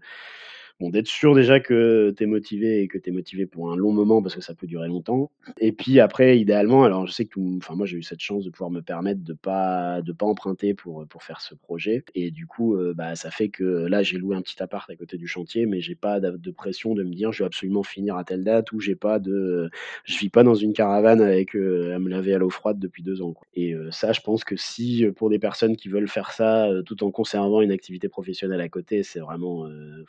bon, 0.81 0.91
d'être 0.91 1.07
sûr 1.07 1.35
déjà 1.35 1.61
que 1.61 2.13
tu 2.17 2.23
es 2.25 2.27
motivé 2.27 2.83
et 2.83 2.89
que 2.89 2.99
tu 2.99 3.11
es 3.11 3.13
motivé 3.13 3.47
pour 3.47 3.71
un 3.73 3.77
long 3.77 3.93
moment 3.93 4.23
parce 4.23 4.35
que 4.35 4.41
ça 4.41 4.55
peut 4.55 4.67
durer 4.67 4.89
longtemps. 4.89 5.31
Et 5.59 5.73
puis 5.73 6.01
après, 6.01 6.39
idéalement, 6.39 6.85
alors 6.85 7.07
je 7.07 7.13
sais 7.13 7.27
que 7.27 7.39
enfin 7.59 7.75
moi 7.75 7.87
j'ai 7.87 7.97
eu 7.99 8.03
cette 8.03 8.21
chance 8.21 8.45
de 8.45 8.51
pouvoir 8.51 8.71
me 8.71 8.81
permettre 8.83 9.23
de 9.23 9.33
pas 9.35 10.03
de 10.03 10.13
pas 10.13 10.27
emprunter 10.27 10.75
pour, 10.75 11.07
pour 11.09 11.23
faire 11.23 11.41
ce 11.41 11.55
projet 11.55 12.05
et 12.15 12.31
du 12.31 12.47
coup, 12.47 12.77
heu, 12.77 12.93
bah, 12.95 13.15
ça 13.17 13.31
fait 13.31 13.49
que 13.49 13.65
là, 13.65 14.03
j'ai 14.03 14.19
loué 14.19 14.37
un 14.37 14.43
petit 14.43 14.63
appart 14.63 14.89
à 14.91 14.97
côté 14.97 15.17
du 15.17 15.27
chantier, 15.29 15.67
mais 15.67 15.81
j'ai 15.81 15.95
pas 15.95 16.21
de 16.21 16.51
pression 16.51 16.95
de 16.95 17.03
me 17.03 17.15
dire: 17.15 17.33
«Je 17.33 17.39
dois 17.39 17.47
absolument 17.49 17.83
finir 17.83 18.17
à 18.17 18.25
telle 18.25 18.45
date» 18.45 18.73
ou 18.73 18.81
j'ai 18.81 18.95
pas 18.97 19.19
de 19.19 19.71
je 20.05 20.19
vis 20.19 20.31
pas 20.31 20.43
dans 20.43 20.55
une 20.55 20.73
caravane 20.73 21.21
avec, 21.21 21.55
heu, 21.57 21.93
à 21.95 21.99
me 21.99 22.09
laver 22.09 22.35
à 22.35 22.39
l'eau 22.39 22.51
froide 22.51 22.79
depuis 22.79 23.03
2 23.03 23.23
ans. 23.23 23.35
Et 23.55 23.75
heu, 23.75 23.91
ça, 23.91 24.13
je 24.13 24.21
pense 24.21 24.45
que 24.45 24.57
si, 24.57 25.07
pour 25.17 25.31
des 25.31 25.39
personnes 25.39 25.77
qui 25.77 25.89
veulent 25.89 26.09
faire 26.09 26.33
ça, 26.33 26.69
tout 26.87 27.03
en 27.05 27.11
conservant 27.11 27.61
une 27.63 27.73
activité 27.73 28.09
professionnelle 28.09 28.61
à 28.61 28.69
côté, 28.69 29.03
c'est 29.03 29.21
vraiment, 29.21 29.67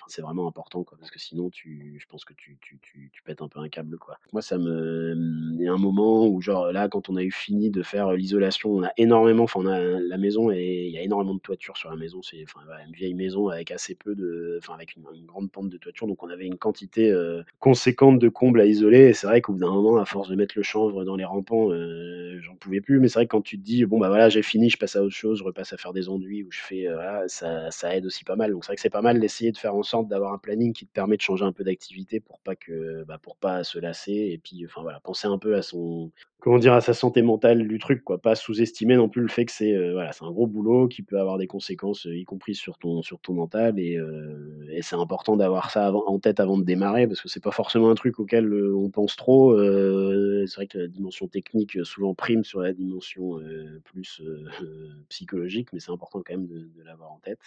c'est 0.07 0.21
vraiment 0.21 0.47
important, 0.55 0.83
quoi, 0.85 0.97
parce 0.97 1.11
que 1.11 1.19
sinon 1.19 1.49
tu 1.49 1.97
je 1.99 2.05
pense 2.07 2.23
que 2.23 2.33
tu 2.33 2.57
tu 2.61 2.79
tu 2.81 3.09
tu 3.11 3.23
pètes 3.23 3.41
un 3.41 3.49
peu 3.49 3.59
un 3.59 3.67
câble, 3.67 3.97
quoi. 3.97 4.17
Moi, 4.31 4.41
ça 4.41 4.57
me 4.57 5.13
il 5.59 5.61
y 5.61 5.67
a 5.67 5.73
un 5.73 5.77
moment 5.77 6.27
où 6.27 6.39
genre 6.41 6.71
là, 6.71 6.87
quand 6.87 7.09
on 7.09 7.17
a 7.17 7.23
eu 7.23 7.31
fini 7.31 7.69
de 7.71 7.83
faire, 7.83 8.09
heu, 8.11 8.15
l'isolation, 8.15 8.71
on 8.71 8.83
a 8.83 8.91
énormément 8.97 9.43
enfin 9.43 9.59
on 9.61 9.67
a 9.67 9.79
la 9.81 10.17
maison 10.17 10.49
et 10.51 10.85
il 10.87 10.91
y 10.93 10.97
a 10.97 11.01
énormément 11.01 11.35
de 11.35 11.39
toiture 11.41 11.75
sur 11.75 11.89
la 11.89 11.97
maison. 11.97 12.21
C'est 12.21 12.43
enfin 12.43 12.61
une 12.87 12.93
vieille 12.93 13.13
maison 13.15 13.49
avec 13.49 13.71
assez 13.71 13.95
peu 13.95 14.15
de 14.15 14.57
enfin 14.61 14.75
avec 14.75 14.95
une 14.95 15.03
grande 15.25 15.51
pente 15.51 15.69
de 15.69 15.77
toiture, 15.77 16.07
donc 16.07 16.23
on 16.23 16.29
avait 16.29 16.45
une 16.45 16.57
quantité, 16.57 17.11
heu, 17.11 17.43
conséquente 17.59 18.19
de 18.19 18.29
combles 18.29 18.61
à 18.61 18.65
isoler 18.65 19.09
et 19.09 19.13
c'est 19.13 19.27
vrai 19.27 19.41
qu'au 19.41 19.53
bout 19.53 19.59
d'un 19.59 19.71
moment, 19.71 19.97
à 19.97 20.05
force 20.05 20.29
de 20.29 20.35
mettre 20.35 20.55
le 20.57 20.63
chanvre 20.63 21.03
dans 21.03 21.15
les 21.17 21.25
rampants, 21.25 21.71
heu, 21.73 22.39
j'en 22.41 22.55
pouvais 22.55 22.81
plus. 22.81 22.99
Mais 22.99 23.07
c'est 23.09 23.19
vrai 23.19 23.25
que 23.27 23.31
quand 23.31 23.41
tu 23.41 23.57
te 23.57 23.63
dis: 23.63 23.85
«Bon, 23.85 23.99
bah, 23.99 24.07
voilà, 24.09 24.29
j'ai 24.29 24.41
fini, 24.41 24.69
je 24.69 24.77
passe 24.77 24.95
à 24.95 25.03
autre 25.03 25.15
chose, 25.15 25.39
je 25.39 25.43
repasse 25.43 25.73
à 25.73 25.77
faire 25.77 25.93
des 25.93 26.09
enduits 26.09 26.43
ou 26.43 26.51
je 26.51 26.59
fais» 26.59 26.87
heu, 26.87 26.93
voilà, 26.93 27.23
ça 27.27 27.69
ça 27.71 27.95
aide 27.95 28.05
aussi 28.05 28.23
pas 28.23 28.35
mal. 28.35 28.51
Donc 28.51 28.63
c'est 28.63 28.69
vrai 28.69 28.75
que 28.75 28.81
c'est 28.81 28.89
pas 28.89 29.01
mal 29.01 29.19
d'essayer 29.19 29.51
de 29.51 29.57
faire 29.57 29.75
en 29.75 29.83
sorte 29.83 30.07
d'avoir 30.07 30.33
un 30.33 30.37
planning 30.45 30.73
qui 30.73 30.85
te 30.87 30.91
permet 30.93 31.17
de 31.17 31.21
changer 31.21 31.45
un 31.45 31.51
peu 31.53 31.63
d'activité 31.63 32.19
pour 32.21 32.39
pas 32.41 32.55
que, 32.55 33.03
bah, 33.05 33.19
pour 33.21 33.37
pas 33.37 33.63
se 33.63 33.79
lasser 33.79 34.13
et 34.13 34.37
puis, 34.37 34.65
enfin 34.65 34.81
voilà, 34.83 34.99
penser 35.01 35.27
un 35.27 35.37
peu 35.39 35.55
à 35.55 35.61
son 35.63 36.11
comment 36.39 36.59
dire? 36.59 36.73
À 36.73 36.81
sa 36.81 36.93
santé 36.93 37.21
mentale 37.21 37.67
du 37.67 37.79
truc, 37.79 38.03
quoi. 38.03 38.19
Pas 38.19 38.35
sous-estimer 38.35 38.95
non 38.95 39.09
plus 39.09 39.21
le 39.21 39.27
fait 39.29 39.45
que 39.45 39.51
c'est, 39.51 39.71
heu, 39.73 39.93
voilà, 39.93 40.11
c'est 40.11 40.23
un 40.23 40.31
gros 40.31 40.47
boulot 40.47 40.87
qui 40.87 41.01
peut 41.01 41.19
avoir 41.19 41.37
des 41.37 41.47
conséquences, 41.47 42.05
heu, 42.05 42.15
y 42.15 42.23
compris 42.23 42.55
sur 42.55 42.77
ton 42.77 43.01
sur 43.01 43.19
ton 43.19 43.33
mental 43.33 43.79
et 43.79 43.97
et 44.71 44.81
c'est 44.81 44.95
important 44.95 45.37
d'avoir 45.37 45.71
ça 45.71 45.91
en 45.93 46.19
tête 46.19 46.39
avant 46.39 46.57
de 46.57 46.63
démarrer 46.63 47.07
parce 47.07 47.21
que 47.21 47.29
c'est 47.29 47.43
pas 47.43 47.51
forcément 47.51 47.89
un 47.89 47.95
truc 47.95 48.19
auquel, 48.19 48.53
on 48.73 48.89
pense 48.89 49.15
trop. 49.15 49.57
C'est 49.57 50.55
vrai 50.55 50.67
que 50.67 50.77
la 50.77 50.87
dimension 50.87 51.27
technique, 51.27 51.77
souvent 51.85 52.13
prime 52.13 52.43
sur 52.43 52.59
la 52.61 52.73
dimension, 52.73 53.39
plus, 53.83 54.21
psychologique, 55.09 55.69
mais 55.73 55.79
c'est 55.79 55.91
important 55.91 56.21
quand 56.25 56.33
même 56.33 56.47
de 56.47 56.69
de 56.75 56.83
l'avoir 56.83 57.11
en 57.11 57.19
tête. 57.19 57.39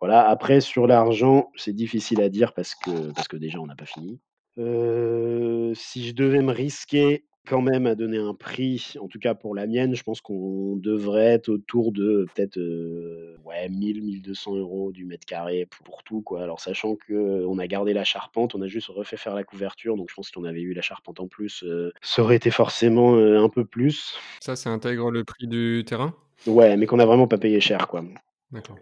Voilà, 0.00 0.28
après 0.28 0.60
sur 0.60 0.86
l'argent, 0.86 1.50
c'est 1.56 1.72
difficile 1.74 2.20
à 2.20 2.28
dire 2.28 2.52
parce 2.54 2.74
que 2.74 3.12
parce 3.12 3.28
que 3.28 3.36
déjà 3.36 3.58
on 3.60 3.66
n'a 3.66 3.76
pas 3.76 3.86
fini. 3.86 4.20
Si 4.56 6.06
je 6.06 6.12
devais 6.14 6.42
me 6.42 6.52
risquer 6.52 7.24
quand 7.46 7.60
même 7.60 7.86
à 7.86 7.94
donner 7.94 8.18
un 8.18 8.34
prix, 8.34 8.94
en 9.00 9.08
tout 9.08 9.18
cas 9.18 9.34
pour 9.34 9.54
la 9.54 9.66
mienne, 9.66 9.94
je 9.94 10.02
pense 10.04 10.20
qu'on 10.20 10.76
devrait 10.76 11.26
être 11.26 11.48
autour 11.48 11.92
de 11.92 12.26
peut-être, 12.34 12.56
heu, 12.58 13.36
ouais 13.44 13.68
1 13.68 13.80
000-1 13.80 14.20
200 14.22 14.54
€ 14.56 14.92
du 14.92 15.04
mètre 15.04 15.26
carré 15.26 15.66
pour 15.84 16.02
tout, 16.04 16.22
quoi. 16.22 16.42
Alors 16.42 16.60
sachant 16.60 16.96
qu'on 16.96 17.58
a 17.58 17.66
gardé 17.66 17.92
la 17.94 18.04
charpente, 18.04 18.54
on 18.54 18.62
a 18.62 18.68
juste 18.68 18.88
refait 18.88 19.16
faire 19.16 19.34
la 19.34 19.44
couverture, 19.44 19.96
donc 19.96 20.08
je 20.10 20.14
pense 20.14 20.28
que 20.28 20.32
si 20.32 20.38
on 20.38 20.44
avait 20.44 20.60
eu 20.62 20.72
la 20.72 20.82
charpente 20.82 21.18
en 21.20 21.26
plus, 21.26 21.62
heu, 21.64 21.92
ça 22.00 22.22
aurait 22.22 22.36
été 22.36 22.50
forcément, 22.50 23.16
heu, 23.16 23.38
un 23.38 23.48
peu 23.48 23.64
plus. 23.64 24.16
Ça, 24.40 24.54
ça 24.56 24.70
intègre 24.70 25.10
le 25.10 25.24
prix 25.24 25.48
du 25.48 25.82
terrain? 25.86 26.14
Ouais, 26.46 26.76
mais 26.76 26.86
qu'on 26.86 26.98
a 27.00 27.06
vraiment 27.06 27.26
pas 27.28 27.38
payé 27.38 27.60
cher, 27.60 27.88
quoi. 27.88 28.04
D'accord. 28.52 28.76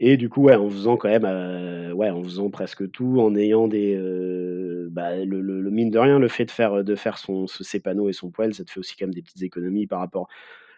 Et 0.00 0.16
du 0.16 0.28
coup, 0.28 0.42
ouais, 0.44 0.54
en 0.54 0.70
faisant 0.70 0.96
quand 0.96 1.08
même, 1.08 1.24
heu, 1.26 1.92
ouais, 1.92 2.10
en 2.10 2.22
faisant 2.22 2.50
presque 2.50 2.88
tout, 2.92 3.20
en 3.20 3.34
ayant 3.34 3.66
des, 3.66 3.94
heu, 3.96 4.77
bah, 4.90 5.16
le 5.24 5.40
le 5.40 5.60
le 5.60 5.70
mine 5.70 5.90
de 5.90 5.98
rien, 5.98 6.18
le 6.18 6.28
fait 6.28 6.44
de 6.46 6.50
faire, 6.50 6.84
de 6.84 6.94
faire 6.96 7.18
son 7.18 7.46
se 7.46 7.64
ses 7.64 7.80
panneaux 7.80 8.08
et 8.08 8.12
son 8.12 8.30
poêle, 8.30 8.54
ça 8.54 8.64
te 8.64 8.70
fait 8.70 8.80
aussi 8.80 8.96
quand 8.96 9.06
même 9.06 9.14
des 9.14 9.22
petites 9.22 9.42
économies 9.42 9.86
par 9.86 10.00
rapport 10.00 10.28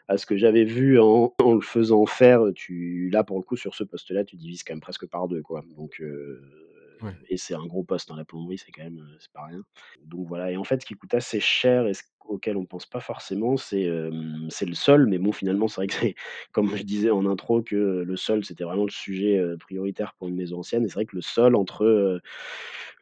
à 0.08 0.18
ce 0.18 0.26
que 0.26 0.36
j'avais 0.36 0.64
vu 0.64 1.00
en 1.00 1.34
en 1.42 1.54
le 1.54 1.60
faisant 1.62 2.06
faire. 2.06 2.42
Tu 2.54 3.10
là, 3.12 3.24
pour 3.24 3.38
le 3.38 3.44
coup, 3.44 3.56
sur 3.56 3.74
ce 3.76 3.84
poste-là, 3.84 4.24
tu 4.24 4.36
divises 4.36 4.64
quand 4.64 4.74
même 4.74 4.80
presque 4.80 5.06
par 5.08 5.28
2, 5.28 5.42
quoi. 5.42 5.64
Donc 5.76 6.02
Ouais. 7.00 7.16
et 7.28 7.36
c'est 7.36 7.54
un 7.54 7.66
gros 7.66 7.84
poste, 7.84 8.10
hein, 8.10 8.16
la 8.16 8.24
plomberie, 8.24 8.58
c'est 8.58 8.72
quand 8.72 8.82
même, 8.82 9.06
c'est 9.20 9.30
pas 9.32 9.44
rien. 9.46 9.62
Donc 10.04 10.26
voilà 10.28 10.50
et 10.50 10.56
en 10.56 10.64
fait, 10.64 10.80
ce 10.80 10.86
qui 10.86 10.94
coûte 10.94 11.14
assez 11.14 11.40
cher 11.40 11.86
et 11.86 11.94
ce 11.94 12.02
auquel 12.26 12.56
on 12.56 12.64
pense 12.64 12.86
pas 12.86 13.00
forcément, 13.00 13.56
c'est, 13.56 13.86
le 13.86 14.74
sol. 14.74 15.06
Mais 15.06 15.18
bon, 15.18 15.32
finalement, 15.32 15.68
c'est 15.68 15.76
vrai 15.76 15.86
que 15.86 15.94
c'est 15.94 16.14
comme 16.52 16.76
je 16.76 16.82
disais 16.82 17.10
en 17.10 17.26
intro 17.26 17.62
que, 17.62 18.04
le 18.06 18.16
sol, 18.16 18.44
c'était 18.44 18.64
vraiment 18.64 18.84
le 18.84 18.90
sujet, 18.90 19.40
prioritaire 19.58 20.14
pour 20.18 20.28
une 20.28 20.36
maison 20.36 20.58
ancienne 20.58 20.84
et 20.84 20.88
c'est 20.88 20.94
vrai 20.94 21.06
que 21.06 21.16
le 21.16 21.22
sol 21.22 21.56
entre, 21.56 22.20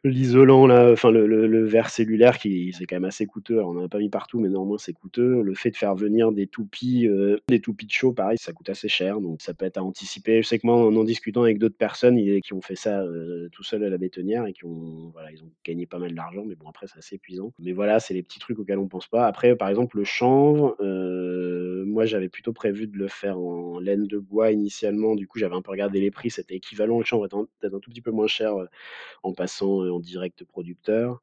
l'isolant 0.03 0.69
enfin 0.91 1.11
le 1.11 1.65
verre 1.65 1.89
cellulaire 1.89 2.37
qui 2.37 2.73
c'est 2.73 2.85
quand 2.85 2.95
même 2.95 3.05
assez 3.05 3.25
coûteux. 3.25 3.61
On 3.61 3.77
en 3.77 3.85
a 3.85 3.89
pas 3.89 3.99
mis 3.99 4.09
partout, 4.09 4.39
mais 4.39 4.49
néanmoins 4.49 4.77
c'est 4.77 4.93
coûteux. 4.93 5.41
Le 5.41 5.53
fait 5.53 5.71
de 5.71 5.77
faire 5.77 5.95
venir 5.95 6.31
des 6.31 6.47
toupies, 6.47 7.07
des 7.47 7.59
toupies 7.61 7.85
de 7.85 7.91
chaux, 7.91 8.13
pareil, 8.13 8.37
ça 8.37 8.53
coûte 8.53 8.69
assez 8.69 8.87
cher, 8.87 9.19
donc 9.21 9.41
ça 9.41 9.53
peut 9.53 9.65
être 9.65 9.77
à 9.77 9.83
anticiper. 9.83 10.41
Je 10.41 10.47
sais 10.47 10.59
que 10.59 10.67
moi, 10.67 10.75
en 10.75 10.95
en 10.95 11.03
discutant 11.03 11.43
avec 11.43 11.59
d'autres 11.59 11.77
personnes, 11.77 12.17
il 12.17 12.41
qui 12.41 12.53
ont 12.53 12.61
fait 12.61 12.75
ça, 12.75 13.03
tout 13.51 13.63
seuls 13.63 13.83
à 13.83 13.89
la 13.89 13.97
bétonnière 13.97 14.45
et 14.45 14.53
qui 14.53 14.65
ont 14.65 15.09
voilà, 15.13 15.31
ils 15.31 15.43
ont 15.43 15.51
gagné 15.65 15.85
pas 15.85 15.99
mal 15.99 16.13
d'argent, 16.13 16.43
mais 16.45 16.55
bon 16.55 16.69
après 16.69 16.87
c'est 16.87 16.99
assez 16.99 17.15
épuisant. 17.15 17.53
Mais 17.59 17.71
voilà, 17.71 17.99
c'est 17.99 18.13
les 18.13 18.23
petits 18.23 18.39
trucs 18.39 18.59
auxquels 18.59 18.79
on 18.79 18.87
pense 18.87 19.07
Après, 19.13 19.55
par 19.55 19.69
exemple, 19.69 19.97
le 19.97 20.03
chanvre, 20.03 20.75
heu, 20.81 21.83
moi 21.87 22.05
j'avais 22.05 22.29
plutôt 22.29 22.53
prévu 22.53 22.85
de 22.87 22.95
le 22.97 23.07
faire 23.07 23.39
en 23.39 23.79
laine 23.79 24.05
de 24.05 24.19
bois 24.19 24.51
initialement. 24.51 25.15
Du 25.15 25.27
coup, 25.27 25.39
j'avais 25.39 25.55
un 25.55 25.61
peu 25.63 25.71
regardé 25.71 25.99
les 25.99 26.11
prix, 26.11 26.29
c'était 26.29 26.55
équivalent. 26.55 26.99
Le 26.99 27.05
chanvre 27.05 27.25
étant 27.25 27.45
peut-être 27.59 27.73
un 27.75 27.79
tout 27.79 27.89
petit 27.89 28.01
peu 28.01 28.11
moins 28.11 28.27
cher, 28.27 28.55
heu, 28.59 28.67
en 29.23 29.33
passant, 29.33 29.83
heu, 29.83 29.91
en 29.93 29.99
direct 29.99 30.43
producteur. 30.45 31.21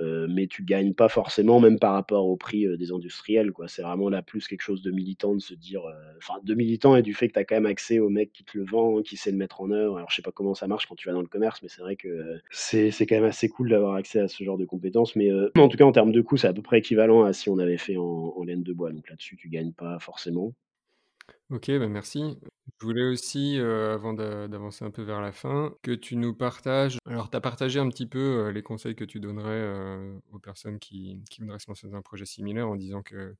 Mais 0.00 0.46
tu 0.48 0.64
gagnes 0.64 0.94
pas 0.94 1.08
forcément, 1.10 1.60
même 1.60 1.78
par 1.78 1.94
rapport 1.94 2.26
au 2.28 2.36
prix, 2.36 2.66
des 2.78 2.92
industriels, 2.92 3.52
quoi. 3.52 3.68
C'est 3.68 3.82
vraiment 3.82 4.10
là 4.10 4.22
plus 4.22 4.48
quelque 4.48 4.62
chose 4.62 4.82
de 4.82 4.90
militant 4.92 5.34
de 5.34 5.40
se 5.40 5.54
dire, 5.54 5.82
enfin 6.18 6.34
de 6.44 6.54
militant 6.54 6.96
et 6.96 7.02
du 7.02 7.14
fait 7.14 7.28
que 7.28 7.34
tu 7.34 7.40
as 7.40 7.44
quand 7.44 7.56
même 7.56 7.66
accès 7.66 7.98
au 8.00 8.08
mec 8.10 8.32
qui 8.32 8.44
te 8.44 8.58
le 8.58 8.64
vend, 8.64 9.02
qui 9.02 9.16
sait 9.18 9.30
le 9.32 9.38
mettre 9.38 9.60
en 9.62 9.70
œuvre. 9.72 9.98
Alors 9.98 10.10
je 10.10 10.16
sais 10.16 10.22
pas 10.22 10.32
comment 10.32 10.54
ça 10.54 10.68
marche 10.68 10.86
quand 10.86 10.96
tu 10.96 11.08
vas 11.08 11.14
dans 11.14 11.22
le 11.22 11.28
commerce, 11.28 11.62
mais 11.62 11.68
c'est 11.68 11.82
vrai 11.82 11.96
que, 11.96 12.40
c'est 12.50 12.92
quand 13.08 13.16
même 13.16 13.24
assez 13.24 13.48
cool 13.50 13.70
d'avoir 13.70 13.94
accès 13.96 14.20
à 14.20 14.28
ce 14.28 14.44
genre 14.44 14.58
de 14.58 14.64
compétences. 14.66 15.16
Mais, 15.16 15.30
en 15.58 15.68
tout 15.68 15.76
cas 15.78 15.84
en 15.84 15.92
termes 15.92 16.12
de 16.12 16.20
coût, 16.22 16.36
c'est 16.38 16.48
à 16.48 16.52
peu 16.54 16.62
près 16.62 16.78
équivalent 16.80 17.19
si 17.32 17.48
on 17.50 17.58
avait 17.58 17.78
fait 17.78 17.96
en 17.96 18.42
laine 18.44 18.62
de 18.62 18.72
bois. 18.72 18.92
Donc 18.92 19.08
là-dessus, 19.10 19.36
tu 19.36 19.48
gagnes 19.48 19.72
pas 19.72 19.98
forcément. 19.98 20.54
OK, 21.50 21.66
bah, 21.78 21.88
merci. 21.88 22.38
Je 22.80 22.86
voulais 22.86 23.02
aussi, 23.04 23.56
heu, 23.58 23.90
avant 23.90 24.12
d'avancer 24.14 24.84
un 24.84 24.90
peu 24.90 25.02
vers 25.02 25.20
la 25.20 25.32
fin, 25.32 25.74
que 25.82 25.90
tu 25.92 26.16
nous 26.16 26.34
partages 26.34 26.98
alors 27.06 27.28
tu 27.30 27.36
as 27.36 27.40
partagé 27.40 27.80
un 27.80 27.88
petit 27.88 28.06
peu, 28.06 28.46
heu, 28.48 28.50
les 28.50 28.62
conseils 28.62 28.94
que 28.94 29.04
tu 29.04 29.18
donnerais, 29.20 29.60
heu, 29.60 30.20
aux 30.30 30.38
personnes 30.38 30.78
qui 30.78 31.20
voudraient 31.40 31.58
se 31.58 31.66
lancer 31.68 31.88
dans 31.88 31.96
un 31.96 32.02
projet 32.02 32.24
similaire 32.24 32.68
en 32.68 32.76
disant 32.76 33.02
que 33.02 33.34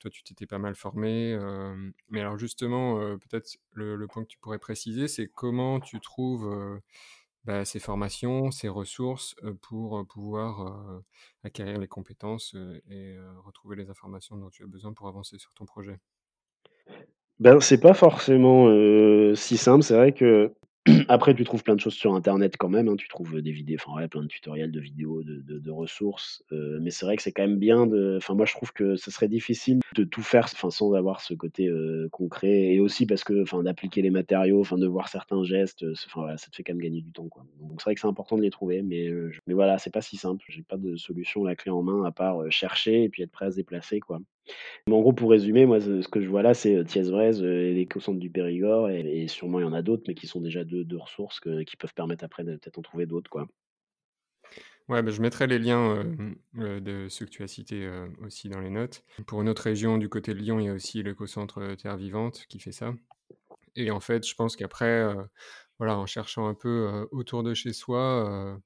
toi 0.00 0.10
tu 0.10 0.22
t'étais 0.24 0.46
pas 0.46 0.58
mal 0.58 0.74
formé, 0.74 1.38
mais 2.08 2.20
alors 2.20 2.36
justement, 2.38 2.96
peut-être 3.18 3.56
le 3.72 4.06
point 4.08 4.22
que 4.24 4.28
tu 4.28 4.38
pourrais 4.38 4.58
préciser, 4.58 5.06
c'est 5.08 5.28
comment 5.28 5.78
tu 5.80 6.00
trouves, 6.00 6.80
bah, 7.44 7.64
ces 7.64 7.80
formations, 7.80 8.50
ces 8.50 8.68
ressources, 8.68 9.34
pour, 9.62 10.06
pouvoir, 10.06 11.02
acquérir 11.44 11.78
les 11.78 11.88
compétences, 11.88 12.54
et 12.88 13.16
retrouver 13.44 13.76
les 13.76 13.90
informations 13.90 14.36
dont 14.36 14.50
tu 14.50 14.62
as 14.62 14.66
besoin 14.66 14.92
pour 14.92 15.08
avancer 15.08 15.38
sur 15.38 15.52
ton 15.54 15.66
projet? 15.66 15.98
Ben, 17.40 17.58
c'est 17.60 17.80
pas 17.80 17.94
forcément, 17.94 18.68
si 19.34 19.56
simple. 19.56 19.82
C'est 19.82 19.96
vrai 19.96 20.12
que 20.12 20.52
Après, 21.08 21.34
tu 21.34 21.44
trouves 21.44 21.62
plein 21.62 21.74
de 21.74 21.80
choses 21.80 21.94
sur 21.94 22.14
internet 22.14 22.56
quand 22.58 22.68
même, 22.68 22.88
hein. 22.88 22.96
Tu 22.96 23.08
trouves, 23.08 23.40
des 23.40 23.52
vidéos 23.52 23.78
enfin, 23.84 23.96
ouais, 24.00 24.08
plein 24.08 24.22
de 24.22 24.26
tutoriels, 24.26 24.70
de 24.70 24.80
vidéos, 24.80 25.22
de 25.22 25.40
de 25.58 25.70
ressources, 25.70 26.42
heu, 26.52 26.78
mais 26.80 26.90
c'est 26.90 27.06
vrai 27.06 27.16
que 27.16 27.22
c'est 27.22 27.32
quand 27.32 27.42
même 27.46 27.58
bien 27.58 27.86
de 27.86 28.16
enfin, 28.18 28.34
moi, 28.34 28.46
je 28.46 28.52
trouve 28.54 28.72
que 28.72 28.96
ce 28.96 29.10
serait 29.10 29.28
difficile 29.28 29.80
de 29.94 30.04
tout 30.04 30.22
faire 30.22 30.44
enfin, 30.52 30.70
sans 30.70 30.92
avoir 30.94 31.20
ce 31.20 31.34
côté, 31.34 31.68
heu, 31.68 32.08
concret 32.12 32.72
et 32.74 32.80
aussi 32.80 33.06
parce 33.06 33.24
que, 33.24 33.42
enfin, 33.42 33.62
d'appliquer 33.62 34.02
les 34.02 34.10
matériaux, 34.10 34.60
enfin, 34.60 34.76
de 34.78 34.86
voir 34.86 35.08
certains 35.08 35.42
gestes, 35.44 35.84
enfin, 36.06 36.22
voilà, 36.22 36.36
ça 36.36 36.48
te 36.50 36.56
fait 36.56 36.62
quand 36.62 36.72
même 36.74 36.82
gagner 36.82 37.00
du 37.00 37.12
temps, 37.12 37.28
quoi. 37.28 37.44
Donc 37.60 37.80
c'est 37.80 37.84
vrai 37.84 37.94
que 37.94 38.00
c'est 38.00 38.06
important 38.06 38.36
de 38.36 38.42
les 38.42 38.50
trouver, 38.50 38.82
mais 38.82 39.08
mais 39.46 39.54
voilà, 39.54 39.78
c'est 39.78 39.92
pas 39.92 40.02
si 40.02 40.16
simple. 40.16 40.44
J'ai 40.48 40.62
pas 40.62 40.76
de 40.76 40.96
solution, 40.96 41.44
la 41.44 41.56
clé 41.56 41.70
en 41.70 41.82
main, 41.82 42.04
à 42.04 42.12
part, 42.12 42.38
chercher 42.50 43.04
et 43.04 43.08
puis 43.08 43.22
être 43.22 43.30
prêt 43.32 43.46
à 43.46 43.50
se 43.50 43.56
déplacer, 43.56 44.00
quoi. 44.00 44.20
Mais 44.88 44.94
en 44.94 45.00
gros, 45.02 45.12
pour 45.12 45.30
résumer, 45.30 45.66
moi, 45.66 45.80
ce 45.80 46.08
que 46.08 46.20
je 46.22 46.28
vois 46.28 46.42
là, 46.42 46.54
c'est, 46.54 46.72
et 46.74 47.74
l'écocentre 47.74 48.18
du 48.18 48.30
Périgord 48.30 48.90
et 48.90 49.00
et 49.22 49.28
sûrement 49.28 49.60
il 49.60 49.62
y 49.62 49.66
en 49.66 49.72
a 49.72 49.82
d'autres, 49.82 50.04
mais 50.08 50.14
qui 50.14 50.26
sont 50.26 50.40
déjà 50.40 50.64
2- 50.64 50.84
2 50.92 50.98
ressources 50.98 51.40
que 51.40 51.62
qui 51.62 51.76
peuvent 51.76 51.94
permettre 51.94 52.24
après 52.24 52.44
de 52.44 52.56
peut-être 52.56 52.78
en 52.78 52.82
trouver 52.82 53.06
d'autres, 53.06 53.30
quoi. 53.30 53.48
Ouais, 54.88 55.02
bah, 55.02 55.10
je 55.10 55.20
mettrai 55.22 55.46
les 55.46 55.58
liens, 55.58 56.04
de 56.54 57.06
ceux 57.08 57.24
que 57.26 57.30
tu 57.30 57.42
as 57.42 57.48
cités, 57.48 57.88
aussi 58.20 58.48
dans 58.48 58.60
les 58.60 58.70
notes. 58.70 59.04
Pour 59.26 59.40
une 59.40 59.48
autre 59.48 59.62
région 59.62 59.96
du 59.96 60.08
côté 60.08 60.34
de 60.34 60.38
Lyon, 60.38 60.58
il 60.60 60.66
y 60.66 60.68
a 60.68 60.72
aussi 60.72 61.02
l'écocentre, 61.02 61.76
Terre 61.76 61.96
Vivante 61.96 62.46
qui 62.48 62.58
fait 62.58 62.72
ça 62.72 62.94
et 63.74 63.90
en 63.90 64.00
fait, 64.00 64.26
je 64.26 64.34
pense 64.34 64.56
qu'après, 64.56 65.06
voilà, 65.78 65.96
en 65.98 66.06
cherchant 66.06 66.46
un 66.46 66.54
peu, 66.54 67.06
autour 67.10 67.42
de 67.42 67.54
chez 67.54 67.72
soi, 67.72 68.60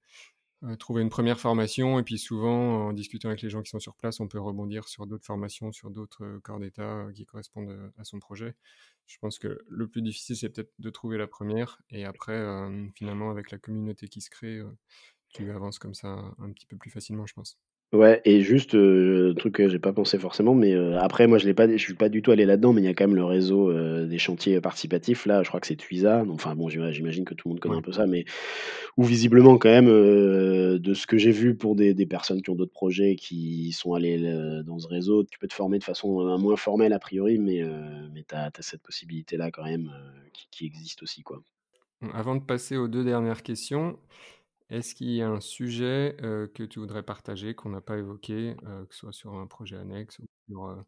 trouver 0.78 1.02
une 1.02 1.10
1re 1.10 1.38
formation 1.40 1.98
et 1.98 2.02
puis 2.02 2.18
souvent, 2.18 2.88
en 2.88 2.92
discutant 2.92 3.28
avec 3.28 3.42
les 3.42 3.50
gens 3.50 3.62
qui 3.62 3.70
sont 3.70 3.78
sur 3.80 3.94
place, 3.96 4.20
on 4.20 4.28
peut 4.28 4.40
rebondir 4.40 4.88
sur 4.88 5.06
d'autres 5.06 5.24
formations, 5.26 5.72
sur 5.72 5.90
d'autres, 5.90 6.24
heu, 6.24 6.40
corps 6.40 6.60
d'état, 6.60 7.06
heu, 7.08 7.12
qui 7.12 7.26
correspondent, 7.26 7.92
à 7.98 8.04
son 8.04 8.18
projet. 8.20 8.54
Je 9.06 9.18
pense 9.18 9.38
que 9.38 9.58
le 9.68 9.88
plus 9.88 10.02
difficile, 10.02 10.36
c'est 10.36 10.48
peut-être 10.50 10.72
de 10.78 10.90
trouver 10.90 11.18
la 11.18 11.26
1re 11.28 11.80
et 11.90 12.04
après, 12.04 12.36
finalement, 12.94 13.30
avec 13.30 13.50
la 13.50 13.58
communauté 13.58 14.08
qui 14.08 14.20
se 14.20 14.30
crée, 14.30 14.60
tu 15.30 15.50
avances 15.52 15.78
comme 15.80 15.94
ça 15.94 16.08
un 16.38 16.52
petit 16.52 16.66
peu 16.66 16.76
plus 16.78 16.90
facilement, 16.90 17.26
je 17.26 17.34
pense. 17.34 17.54
Ouais 17.92 18.20
et 18.24 18.40
juste, 18.42 18.74
heu, 18.74 19.32
truc 19.38 19.54
que 19.54 19.68
j'ai 19.68 19.78
pas 19.78 19.92
pensé 19.92 20.18
forcément, 20.18 20.54
mais 20.54 20.72
heu, 20.74 20.96
après 20.98 21.28
moi 21.28 21.38
je 21.38 21.46
l'ai 21.46 21.54
pas 21.54 21.68
je 21.68 21.76
suis 21.76 21.94
pas 21.94 22.08
du 22.08 22.20
tout 22.20 22.32
allé 22.32 22.44
là-dedans, 22.44 22.72
mais 22.72 22.80
il 22.80 22.84
y 22.84 22.88
a 22.88 22.94
quand 22.94 23.06
même 23.06 23.14
le 23.14 23.24
réseau, 23.24 23.70
heu, 23.70 24.06
des 24.08 24.18
chantiers 24.18 24.60
participatifs. 24.60 25.24
Là, 25.24 25.44
je 25.44 25.48
crois 25.48 25.60
que 25.60 25.68
c'est 25.68 25.76
Tuisa, 25.76 26.24
enfin 26.28 26.56
bon, 26.56 26.68
j'ima 26.68 26.90
j'imagine 26.90 27.24
que 27.24 27.32
tout 27.34 27.46
le 27.48 27.52
monde 27.52 27.60
connaît 27.60 27.76
un 27.76 27.82
peu 27.82 27.92
ça, 27.92 28.06
mais 28.08 28.24
où 28.96 29.04
visiblement 29.04 29.58
quand 29.58 29.68
même, 29.70 29.88
heu, 29.88 30.78
de 30.80 30.94
ce 30.94 31.06
que 31.06 31.18
j'ai 31.18 31.32
vu 31.32 31.56
pour 31.56 31.76
des 31.76 31.94
des 31.94 32.06
personnes 32.06 32.42
qui 32.42 32.50
ont 32.50 32.56
d'autres 32.56 32.72
projets 32.72 33.12
et 33.12 33.16
qui 33.16 33.72
sont 33.72 33.94
allées 33.94 34.18
dans 34.66 34.78
ce 34.80 34.88
réseau, 34.88 35.24
tu 35.24 35.38
peux 35.38 35.48
te 35.48 35.54
former 35.54 35.78
de 35.78 35.84
façon, 35.84 36.38
moins 36.38 36.56
formelle 36.56 36.92
a 36.92 36.98
priori, 36.98 37.38
mais 37.38 37.62
mais 38.14 38.24
tu 38.28 38.34
as 38.34 38.50
cette 38.60 38.82
possibilité-là 38.82 39.50
quand 39.52 39.64
même, 39.64 39.92
qui 40.32 40.48
qui 40.50 40.66
existe 40.66 41.02
aussi, 41.04 41.22
quoi. 41.22 41.40
Avant 42.12 42.36
de 42.36 42.42
passer 42.44 42.76
aux 42.76 42.88
2 42.88 43.04
dernières 43.04 43.42
questions, 43.42 43.98
est-ce 44.70 44.94
qu'il 44.94 45.10
y 45.10 45.22
a 45.22 45.28
un 45.28 45.40
sujet, 45.40 46.16
que 46.18 46.64
tu 46.64 46.78
voudrais 46.80 47.02
partager 47.02 47.54
qu'on 47.54 47.70
n'a 47.70 47.80
pas 47.80 47.98
évoqué, 47.98 48.56
que 48.60 48.94
ce 48.94 49.00
soit 49.00 49.12
sur 49.12 49.34
un 49.34 49.46
projet 49.46 49.76
annexe 49.76 50.18
ou 50.18 50.26
sur, 50.48 50.84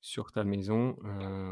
sur 0.00 0.32
ta 0.32 0.44
maison, 0.44 0.96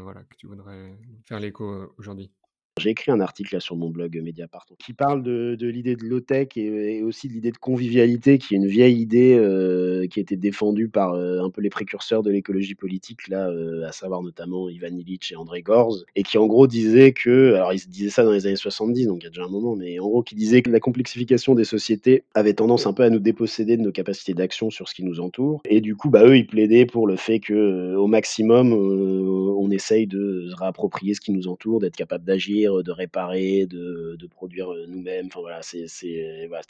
voilà, 0.03 0.23
que 0.23 0.35
tu 0.37 0.47
voudrais 0.47 0.97
faire 1.25 1.39
l'écho, 1.39 1.93
aujourd'hui? 1.97 2.31
J'ai 2.77 2.91
écrit 2.91 3.11
un 3.11 3.19
article 3.19 3.55
là 3.55 3.59
sur 3.59 3.75
mon 3.75 3.89
blog, 3.89 4.17
heu, 4.17 4.21
Mediapart, 4.21 4.65
qui 4.77 4.93
parle 4.93 5.23
de 5.23 5.67
l'idée 5.67 5.95
de 5.95 6.05
low-tech 6.05 6.49
et 6.57 7.01
aussi 7.01 7.27
de 7.27 7.33
l'idée 7.33 7.51
de 7.51 7.57
convivialité 7.57 8.37
qui 8.37 8.53
est 8.53 8.57
une 8.57 8.67
vieille 8.67 8.99
idée, 8.99 9.35
heu, 9.35 10.05
qui 10.11 10.19
a 10.19 10.21
été 10.21 10.35
défendue 10.35 10.87
par, 10.89 11.15
heu, 11.15 11.39
un 11.41 11.49
peu 11.49 11.61
les 11.61 11.69
précurseurs 11.69 12.23
de 12.23 12.29
l'écologie 12.31 12.75
politique 12.75 13.27
là, 13.29 13.49
à 13.87 13.91
savoir 13.91 14.21
notamment 14.21 14.69
Ivan 14.69 14.95
Illich 14.95 15.31
et 15.31 15.35
André 15.35 15.61
Gorz 15.61 16.05
et 16.15 16.23
qui 16.23 16.37
en 16.37 16.45
gros 16.47 16.67
disait 16.67 17.13
que 17.13 17.53
alors 17.55 17.73
ils 17.73 17.87
disaient 17.89 18.09
ça 18.09 18.23
dans 18.23 18.31
les 18.31 18.45
années 18.45 18.55
70, 18.55 19.07
donc 19.07 19.19
il 19.21 19.25
y 19.25 19.27
a 19.27 19.29
déjà 19.29 19.43
un 19.43 19.49
moment, 19.49 19.75
mais 19.75 19.99
en 19.99 20.07
gros 20.07 20.23
qui 20.23 20.35
disait 20.35 20.61
que 20.61 20.69
la 20.69 20.79
complexification 20.79 21.55
des 21.55 21.63
sociétés 21.63 22.23
avait 22.35 22.53
tendance 22.53 22.85
un 22.85 22.93
peu 22.93 23.03
à 23.03 23.09
nous 23.09 23.19
déposséder 23.19 23.77
de 23.77 23.81
nos 23.81 23.91
capacités 23.91 24.33
d'action 24.33 24.69
sur 24.69 24.87
ce 24.87 24.93
qui 24.93 25.03
nous 25.03 25.19
entoure. 25.19 25.61
Et 25.69 25.81
du 25.81 25.95
coup, 25.95 26.09
bah, 26.09 26.23
eux, 26.25 26.37
ils 26.37 26.47
plaidaient 26.47 26.85
pour 26.85 27.07
le 27.07 27.15
fait 27.15 27.39
que, 27.39 27.95
au 27.95 28.07
maximum, 28.07 28.73
on 28.73 29.69
essaye 29.71 30.07
de 30.07 30.47
se 30.49 30.55
réapproprier 30.55 31.13
ce 31.13 31.21
qui 31.21 31.31
nous 31.31 31.47
entoure, 31.47 31.79
d'être 31.79 31.95
capable 31.95 32.23
d'agir, 32.25 32.66
de 32.67 32.91
réparer, 32.91 33.65
de 33.65 34.27
produire, 34.27 34.69
nous-mêmes, 34.87 35.27
enfin 35.27 35.39
voilà, 35.39 35.59
c'est 35.61 35.85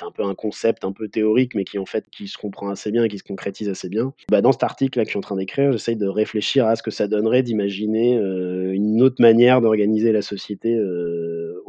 un 0.01 0.11
peu 0.11 0.23
un 0.23 0.35
concept 0.35 0.85
un 0.85 0.91
peu 0.91 1.07
théorique, 1.07 1.55
mais 1.55 1.63
qui 1.63 1.79
en 1.79 1.85
fait, 1.85 2.05
qui 2.11 2.27
se 2.27 2.37
comprend 2.37 2.69
assez 2.69 2.91
bien 2.91 3.03
et 3.03 3.09
qui 3.09 3.17
se 3.17 3.23
concrétise 3.23 3.69
assez 3.69 3.89
bien. 3.89 4.13
Bah, 4.29 4.41
dans 4.41 4.51
cet 4.51 4.63
article 4.63 4.99
là 4.99 5.03
que 5.03 5.09
je 5.09 5.11
suis 5.11 5.17
en 5.17 5.21
train 5.21 5.35
d'écrire, 5.35 5.71
j'essaye 5.71 5.95
de 5.95 6.07
réfléchir 6.07 6.65
à 6.67 6.75
ce 6.75 6.83
que 6.83 6.91
ça 6.91 7.07
donnerait 7.07 7.43
d'imaginer, 7.43 8.13
une 8.13 9.01
autre 9.01 9.21
manière 9.21 9.61
d'organiser 9.61 10.11
la 10.11 10.21
société, 10.21 10.79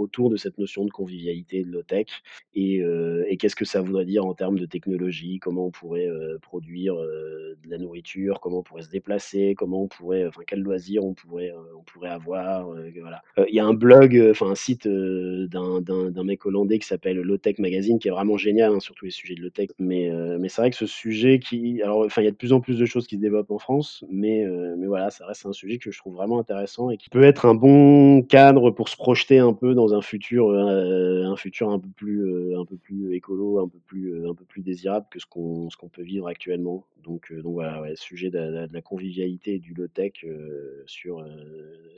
autour 0.08 0.30
de 0.30 0.36
cette 0.36 0.58
notion 0.58 0.84
de 0.84 0.90
convivialité, 0.90 1.62
de 1.64 1.70
low-tech 1.70 2.06
et 2.54 2.80
heu, 2.82 3.24
et 3.28 3.36
qu'est-ce 3.36 3.56
que 3.56 3.64
ça 3.66 3.80
voudrait 3.82 4.06
dire 4.06 4.24
en 4.26 4.34
termes 4.34 4.58
de 4.58 4.66
technologie? 4.66 5.38
Comment 5.38 5.66
on 5.66 5.70
pourrait, 5.70 6.06
heu, 6.08 6.38
produire, 6.42 6.94
heu, 6.96 7.56
de 7.64 7.70
la 7.70 7.78
nourriture? 7.78 8.40
Comment 8.40 8.60
on 8.60 8.62
pourrait 8.62 8.82
se 8.82 8.90
déplacer? 8.90 9.54
Comment 9.56 9.82
on 9.84 9.88
pourrait, 9.88 10.26
enfin, 10.26 10.42
quels 10.46 10.60
loisirs 10.62 11.04
on 11.04 11.14
pourrait, 11.14 11.52
on 11.78 11.82
pourrait 11.84 12.10
avoir? 12.10 12.68
Voilà. 13.00 13.22
Il 13.48 13.54
y 13.54 13.60
a 13.60 13.66
un 13.66 13.74
blog, 13.74 14.10
enfin 14.30 14.48
un 14.50 14.54
site, 14.54 14.88
d'un 14.88 16.24
mec 16.24 16.44
hollandais 16.46 16.78
qui 16.78 16.86
s'appelle 16.86 17.18
Low-Tech 17.20 17.58
Magazine 17.58 17.98
qui 17.98 18.08
est 18.08 18.10
vraiment 18.10 18.36
génial, 18.36 18.72
hein, 18.72 18.80
sur 18.80 18.94
tous 18.94 19.04
les 19.06 19.10
sujets 19.10 19.34
de 19.34 19.42
low-tech, 19.42 19.68
mais 19.78 20.10
mais 20.40 20.48
c'est 20.48 20.62
vrai 20.62 20.70
que 20.70 20.76
ce 20.76 20.86
sujet 20.86 21.38
qui 21.38 21.82
alors 21.82 22.00
enfin, 22.04 22.22
il 22.22 22.24
y 22.26 22.28
a 22.28 22.30
de 22.32 22.36
plus 22.36 22.52
en 22.52 22.60
plus 22.60 22.78
de 22.78 22.86
choses 22.86 23.06
qui 23.06 23.16
se 23.16 23.20
développent 23.20 23.50
en 23.50 23.58
France, 23.58 24.04
mais 24.10 24.44
mais 24.78 24.86
voilà, 24.86 25.10
ça 25.10 25.26
reste 25.26 25.46
un 25.46 25.52
sujet 25.52 25.78
que 25.78 25.90
je 25.90 25.98
trouve 25.98 26.14
vraiment 26.14 26.38
intéressant 26.38 26.90
et 26.90 26.96
qui 26.96 27.08
peut 27.10 27.22
être 27.24 27.46
un 27.46 27.54
bon 27.54 28.22
cadre 28.22 28.70
pour 28.70 28.88
se 28.88 28.96
projeter 28.96 29.38
un 29.38 29.52
peu 29.52 29.74
dans 29.74 29.94
un 29.94 29.97
futur, 30.02 30.50
heu, 30.50 31.24
un 31.24 31.36
futur 31.36 31.70
un 31.70 31.78
peu 31.78 31.88
plus, 31.90 32.22
heu, 32.22 32.56
un 32.58 32.64
peu 32.64 32.76
plus 32.76 33.14
écolo, 33.14 33.58
un 33.60 33.68
peu 33.68 33.78
plus, 33.80 34.12
heu, 34.14 34.28
un 34.28 34.34
peu 34.34 34.44
plus 34.44 34.62
désirable 34.62 35.06
que 35.10 35.18
ce 35.20 35.26
qu'on 35.26 35.70
ce 35.70 35.76
qu'on 35.76 35.88
peut 35.88 36.02
vivre 36.02 36.26
actuellement. 36.28 36.86
Donc 37.02 37.32
donc 37.32 37.52
voilà, 37.54 37.80
ouais, 37.82 37.96
sujet 37.96 38.30
de 38.30 38.68
la 38.72 38.82
convivialité 38.82 39.54
et 39.54 39.58
du 39.58 39.74
low-tech, 39.74 40.12
heu, 40.24 40.84
sur, 40.86 41.24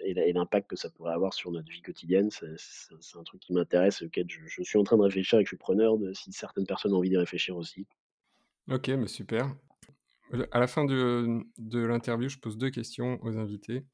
et 0.05 0.33
l'impact 0.33 0.69
que 0.71 0.77
ça 0.77 0.91
pourrait 0.91 1.13
avoir 1.15 1.35
sur 1.35 1.51
notre 1.53 1.71
vie 1.71 1.83
quotidienne, 1.83 2.31
c'est 2.31 3.17
un 3.19 3.23
truc 3.25 3.41
qui 3.41 3.53
m'intéresse 3.53 4.03
auquel 4.03 4.27
je 4.29 4.63
suis 4.63 4.79
en 4.79 4.85
train 4.85 4.97
de 4.97 5.03
réfléchir 5.03 5.39
et 5.39 5.43
que 5.45 5.47
je 5.49 5.51
suis 5.51 5.57
preneur 5.59 5.99
de 5.99 6.13
si 6.13 6.33
certaines 6.33 6.67
personnes 6.67 6.93
ont 6.95 6.99
envie 6.99 7.11
d'y 7.11 7.17
réfléchir 7.17 7.57
aussi. 7.57 7.87
OK, 8.69 8.91
bah, 8.97 9.07
super. 9.09 9.57
À 10.53 10.61
la 10.61 10.67
fin 10.69 10.85
de, 10.85 11.43
de 11.59 11.81
l'interview, 11.81 12.29
je 12.29 12.39
pose 12.39 12.59
2 12.59 12.71
questions 12.71 13.19
aux 13.23 13.39
invités 13.39 13.85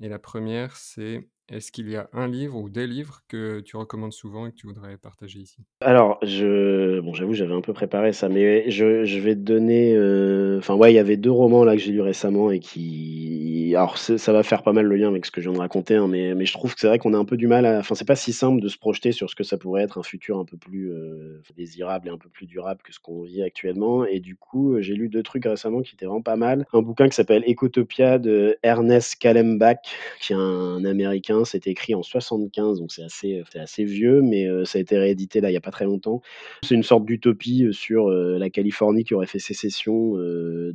et 0.00 0.08
la 0.08 0.18
1re, 0.18 0.76
c'est: 0.76 1.30
est-ce 1.52 1.70
qu'il 1.72 1.88
y 1.90 1.96
a 1.96 2.08
un 2.12 2.26
livre 2.28 2.56
ou 2.58 2.68
des 2.70 2.86
livres 2.86 3.22
que 3.28 3.60
tu 3.60 3.76
recommandes 3.76 4.12
souvent 4.12 4.46
et 4.46 4.50
que 4.52 4.56
tu 4.56 4.66
voudrais 4.66 4.96
partager 4.98 5.38
ici? 5.40 5.64
Alors 5.80 6.18
je 6.22 7.00
bon, 7.00 7.12
j'avoue, 7.12 7.34
j'avais 7.34 7.54
un 7.54 7.60
peu 7.60 7.72
préparé 7.72 8.12
ça, 8.12 8.28
mais 8.28 8.70
je 8.70 9.18
vais 9.18 9.34
te 9.34 9.40
donner, 9.40 9.94
heu, 9.96 10.56
enfin, 10.58 10.76
ouais, 10.76 10.92
il 10.92 10.94
y 10.96 10.98
avait 11.00 11.16
2 11.16 11.30
romans 11.32 11.64
là 11.64 11.74
que 11.74 11.82
j'ai 11.82 11.90
lus 11.90 12.00
récemment 12.00 12.52
et 12.52 12.60
qui 12.60 13.74
alors 13.74 13.96
ça 13.98 14.32
va 14.34 14.42
faire 14.42 14.62
pas 14.62 14.72
mal 14.74 14.84
le 14.86 14.96
lien 14.96 15.08
avec 15.08 15.24
ce 15.24 15.30
que 15.30 15.40
je 15.40 15.48
viens 15.48 15.54
de 15.56 15.60
raconter, 15.62 15.94
hein, 15.96 16.06
mais 16.06 16.44
je 16.44 16.52
trouve 16.52 16.74
que 16.74 16.80
c'est 16.80 16.86
vrai 16.88 16.98
qu'on 16.98 17.14
a 17.14 17.18
un 17.18 17.24
peu 17.24 17.36
du 17.38 17.46
mal 17.48 17.64
à 17.66 17.78
enfin, 17.80 17.94
c'est 17.94 18.04
pas 18.06 18.16
si 18.16 18.32
simple 18.32 18.60
de 18.60 18.68
se 18.68 18.76
projeter 18.78 19.10
sur 19.12 19.28
ce 19.30 19.34
que 19.34 19.42
ça 19.44 19.56
pourrait 19.58 19.82
être 19.82 19.98
un 19.98 20.02
futur 20.02 20.38
un 20.38 20.44
peu 20.44 20.56
plus, 20.58 20.90
heu, 20.92 21.42
désirable 21.56 22.06
et 22.08 22.10
un 22.10 22.18
peu 22.18 22.28
plus 22.28 22.46
durable 22.46 22.80
que 22.84 22.92
ce 22.92 23.00
qu'on 23.00 23.22
vit 23.22 23.42
actuellement 23.42 24.04
et 24.04 24.20
du 24.20 24.36
coup, 24.36 24.74
heu, 24.76 24.82
j'ai 24.82 24.94
lu 24.94 25.08
2 25.08 25.22
trucs 25.22 25.44
récemment 25.46 25.80
qui 25.80 25.94
étaient 25.94 26.04
vraiment 26.06 26.22
pas 26.22 26.36
mal. 26.36 26.66
Un 26.74 26.82
bouquin 26.82 27.08
qui 27.08 27.14
s'appelle 27.16 27.44
Ecotopia 27.50 28.18
de 28.18 28.56
Ernest 28.62 29.16
Callenbach, 29.18 29.78
qui 30.20 30.32
est 30.34 30.36
un 30.36 30.84
Américain. 30.84 31.41
C'était 31.44 31.70
écrit 31.70 31.94
en 31.94 32.02
75, 32.02 32.78
donc 32.80 32.92
c'est 32.92 33.02
assez, 33.04 33.42
c'est 33.52 33.58
assez 33.58 33.84
vieux, 33.84 34.20
mais 34.22 34.46
heu, 34.46 34.64
ça 34.64 34.78
a 34.78 34.80
été 34.80 34.98
réédité 34.98 35.40
là, 35.40 35.50
il 35.50 35.54
y 35.54 35.56
a 35.56 35.60
pas 35.60 35.70
très 35.70 35.84
longtemps. 35.84 36.20
C'est 36.64 36.74
une 36.74 36.82
sorte 36.82 37.04
d'utopie, 37.04 37.64
heu, 37.64 37.72
sur, 37.72 38.08
la 38.10 38.50
Californie 38.50 39.04
qui 39.04 39.14
aurait 39.14 39.26
fait 39.26 39.38
sécession, 39.38 40.14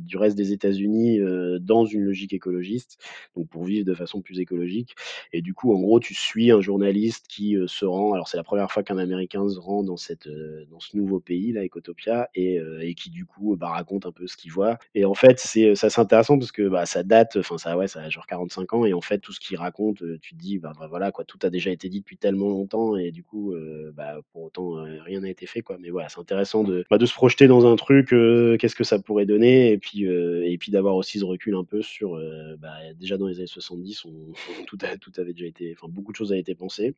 du 0.00 0.16
reste 0.16 0.36
des 0.36 0.52
États-Unis, 0.52 1.18
dans 1.60 1.84
une 1.84 2.02
logique 2.04 2.32
écologiste, 2.32 2.98
donc 3.36 3.48
pour 3.48 3.64
vivre 3.64 3.84
de 3.86 3.94
façon 3.94 4.20
plus 4.20 4.40
écologique 4.40 4.94
et 5.32 5.42
du 5.42 5.54
coup, 5.54 5.74
en 5.74 5.80
gros, 5.80 6.00
tu 6.00 6.14
suis 6.14 6.50
un 6.50 6.60
journaliste 6.60 7.26
qui, 7.28 7.56
se 7.66 7.84
rend 7.84 8.12
alors 8.12 8.28
c'est 8.28 8.36
la 8.36 8.42
1re 8.44 8.70
fois 8.70 8.82
qu'un 8.82 8.98
Américain 8.98 9.48
se 9.48 9.58
rend 9.58 9.82
dans 9.82 9.96
cette, 9.96 10.28
dans 10.70 10.80
ce 10.80 10.96
nouveau 10.96 11.20
pays 11.20 11.52
là, 11.52 11.64
Ecotopia 11.64 12.28
et 12.34 12.58
et 12.80 12.94
qui 12.94 13.10
du 13.10 13.24
coup, 13.26 13.56
bah, 13.56 13.68
raconte 13.68 14.06
un 14.06 14.12
peu 14.12 14.26
ce 14.26 14.36
qu'il 14.36 14.52
voit 14.52 14.78
et 14.94 15.04
en 15.04 15.14
fait, 15.14 15.38
c'est, 15.40 15.64
heu, 15.70 15.74
c'est 15.74 15.98
intéressant 15.98 16.38
parce 16.38 16.52
que, 16.52 16.68
bah, 16.68 16.86
ça 16.86 17.02
date, 17.02 17.36
enfin 17.38 17.58
ça 17.58 17.76
ouais, 17.76 17.88
ça 17.88 18.00
a 18.02 18.08
genre 18.10 18.26
45 18.26 18.72
ans 18.74 18.84
et 18.84 18.92
en 18.94 19.00
fait, 19.00 19.18
tout 19.18 19.32
ce 19.32 19.40
qu'il 19.40 19.56
raconte, 19.56 20.02
tu 20.20 20.34
te 20.34 20.40
dis: 20.40 20.47
«Bah 20.56 20.72
voilà 20.88 21.12
quoi, 21.12 21.24
tout 21.26 21.38
a 21.42 21.50
déjà 21.50 21.70
été 21.70 21.90
dit 21.90 22.00
depuis 22.00 22.16
tellement 22.16 22.48
longtemps» 22.48 22.96
et 22.96 23.10
du 23.10 23.22
coup, 23.22 23.52
heu, 23.52 23.92
bah, 23.94 24.16
pour 24.32 24.44
autant, 24.44 24.78
heu, 24.78 24.98
rien 25.04 25.20
n'a 25.20 25.28
été 25.28 25.44
fait, 25.46 25.60
quoi, 25.60 25.76
mais 25.78 25.90
voilà, 25.90 26.08
c'est 26.08 26.20
intéressant 26.20 26.64
de, 26.64 26.84
bah, 26.90 26.96
de 26.96 27.04
se 27.04 27.12
projeter 27.12 27.46
dans 27.48 27.66
un 27.70 27.76
truc, 27.76 28.12
heu, 28.14 28.56
qu'est-ce 28.58 28.74
que 28.76 28.84
ça 28.84 28.98
pourrait 28.98 29.26
donner 29.26 29.72
et 29.72 29.78
puis, 29.78 30.04
et 30.04 30.56
puis 30.58 30.72
d'avoir 30.72 30.96
aussi 30.96 31.18
ce 31.18 31.24
recul 31.26 31.54
un 31.56 31.64
peu 31.64 31.82
sur, 31.82 32.18
bah, 32.58 32.72
déjà 32.98 33.18
dans 33.18 33.26
les 33.26 33.38
années 33.38 33.46
70, 33.46 34.04
on 34.06 34.32
tout 34.66 34.78
a 34.82 34.96
tout 34.96 35.12
avait 35.18 35.32
déjà 35.34 35.46
été 35.46 35.74
enfin, 35.76 35.88
beaucoup 35.92 36.12
de 36.12 36.16
choses 36.16 36.32
avaient 36.32 36.40
été 36.40 36.54
pensées. 36.54 36.94